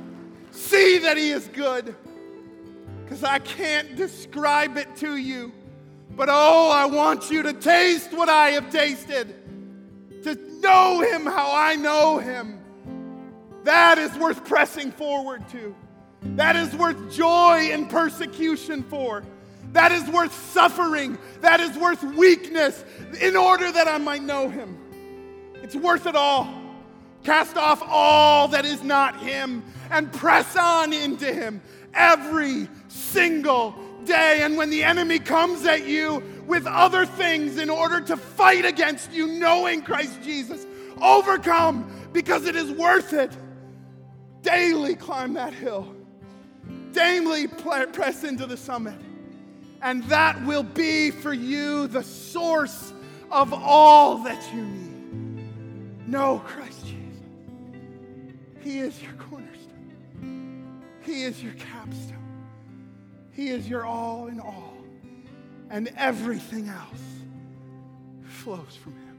see 0.55 0.99
that 0.99 1.17
He 1.17 1.29
is 1.29 1.47
good. 1.49 1.95
Because 3.03 3.23
I 3.23 3.39
can't 3.39 3.95
describe 3.95 4.77
it 4.77 4.95
to 4.97 5.15
you. 5.17 5.51
But 6.15 6.29
oh, 6.31 6.71
I 6.71 6.85
want 6.85 7.29
you 7.29 7.43
to 7.43 7.53
taste 7.53 8.11
what 8.13 8.29
I 8.29 8.51
have 8.51 8.71
tasted, 8.71 9.35
to 10.23 10.35
know 10.61 11.01
Him 11.01 11.25
how 11.25 11.53
I 11.53 11.75
know 11.75 12.17
Him. 12.17 12.59
That 13.63 13.97
is 13.97 14.15
worth 14.17 14.45
pressing 14.45 14.91
forward 14.91 15.47
to. 15.49 15.75
That 16.21 16.55
is 16.55 16.73
worth 16.75 17.13
joy 17.13 17.69
in 17.71 17.87
persecution 17.87 18.83
for. 18.83 19.23
That 19.73 19.91
is 19.91 20.07
worth 20.09 20.33
suffering. 20.51 21.17
That 21.41 21.59
is 21.59 21.77
worth 21.77 22.03
weakness 22.03 22.83
in 23.19 23.35
order 23.35 23.71
that 23.71 23.87
I 23.87 23.97
might 23.97 24.23
know 24.23 24.49
Him. 24.49 24.77
It's 25.55 25.75
worth 25.75 26.07
it 26.07 26.15
all. 26.15 26.47
Cast 27.25 27.57
off 27.57 27.81
all 27.83 28.47
that 28.49 28.65
is 28.65 28.83
not 28.83 29.19
Him 29.19 29.63
and 29.89 30.13
press 30.13 30.55
on 30.55 30.93
into 30.93 31.33
Him 31.33 31.59
every 31.95 32.69
single 32.87 33.75
day. 34.05 34.41
And 34.43 34.55
when 34.57 34.69
the 34.69 34.83
enemy 34.83 35.17
comes 35.17 35.65
at 35.65 35.87
you 35.87 36.23
with 36.45 36.67
other 36.67 37.03
things 37.07 37.57
in 37.57 37.71
order 37.71 37.99
to 38.01 38.15
fight 38.15 38.63
against 38.63 39.11
you, 39.11 39.25
knowing 39.25 39.81
Christ 39.81 40.21
Jesus, 40.23 40.67
overcome 41.01 41.91
because 42.13 42.45
it 42.45 42.55
is 42.55 42.69
worth 42.71 43.11
it. 43.13 43.31
Daily 44.43 44.93
climb 44.93 45.33
that 45.33 45.53
hill, 45.53 45.95
daily 46.91 47.47
press 47.47 48.23
into 48.23 48.45
the 48.45 48.55
summit. 48.55 48.99
And 49.81 50.03
that 50.05 50.45
will 50.45 50.63
be 50.63 51.09
for 51.09 51.33
you 51.33 51.87
the 51.87 52.03
source 52.03 52.93
of 53.31 53.51
all 53.51 54.19
that 54.19 54.53
you 54.53 54.61
need. 54.61 56.07
Know 56.07 56.43
Christ. 56.45 56.74
He 58.65 58.79
is 58.79 59.01
your 59.01 59.13
cornerstone, 59.13 60.81
He 61.03 61.23
is 61.23 61.41
your 61.43 61.53
capstone, 61.53 62.45
He 63.31 63.49
is 63.49 63.69
your 63.69 63.85
all 63.85 64.25
in 64.27 64.39
all. 64.39 64.73
And 65.69 65.91
everything 65.95 66.67
else 66.67 67.03
flows 68.23 68.75
from 68.81 68.93
Him. 68.93 69.17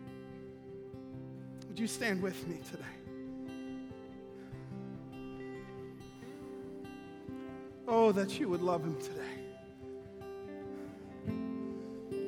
Would 1.69 1.79
you 1.79 1.87
stand 1.87 2.21
with 2.23 2.47
me 2.49 2.59
today? 2.71 2.83
Oh, 7.87 8.11
that 8.13 8.41
you 8.41 8.49
would 8.49 8.63
love 8.63 8.83
him 8.83 8.97
today. 9.01 9.23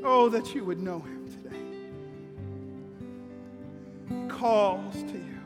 Oh, 0.05 0.29
that 0.29 0.55
you 0.55 0.65
would 0.65 0.79
know 0.79 1.01
him 1.01 1.27
today. 1.43 1.57
He 4.09 4.29
calls 4.29 4.95
to 4.95 5.19
you. 5.19 5.38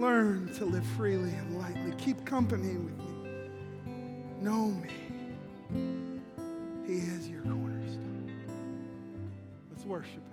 Learn 0.00 0.50
to 0.54 0.64
live 0.64 0.86
freely 0.96 1.28
and 1.28 1.58
lightly. 1.58 1.92
Keep 1.98 2.24
company 2.24 2.74
with 2.74 2.96
me. 2.96 3.50
Know 4.40 4.68
me. 4.68 4.88
He 6.86 6.94
is 6.94 7.28
your 7.28 7.42
cornerstone. 7.42 8.32
Let's 9.70 9.84
worship. 9.84 10.29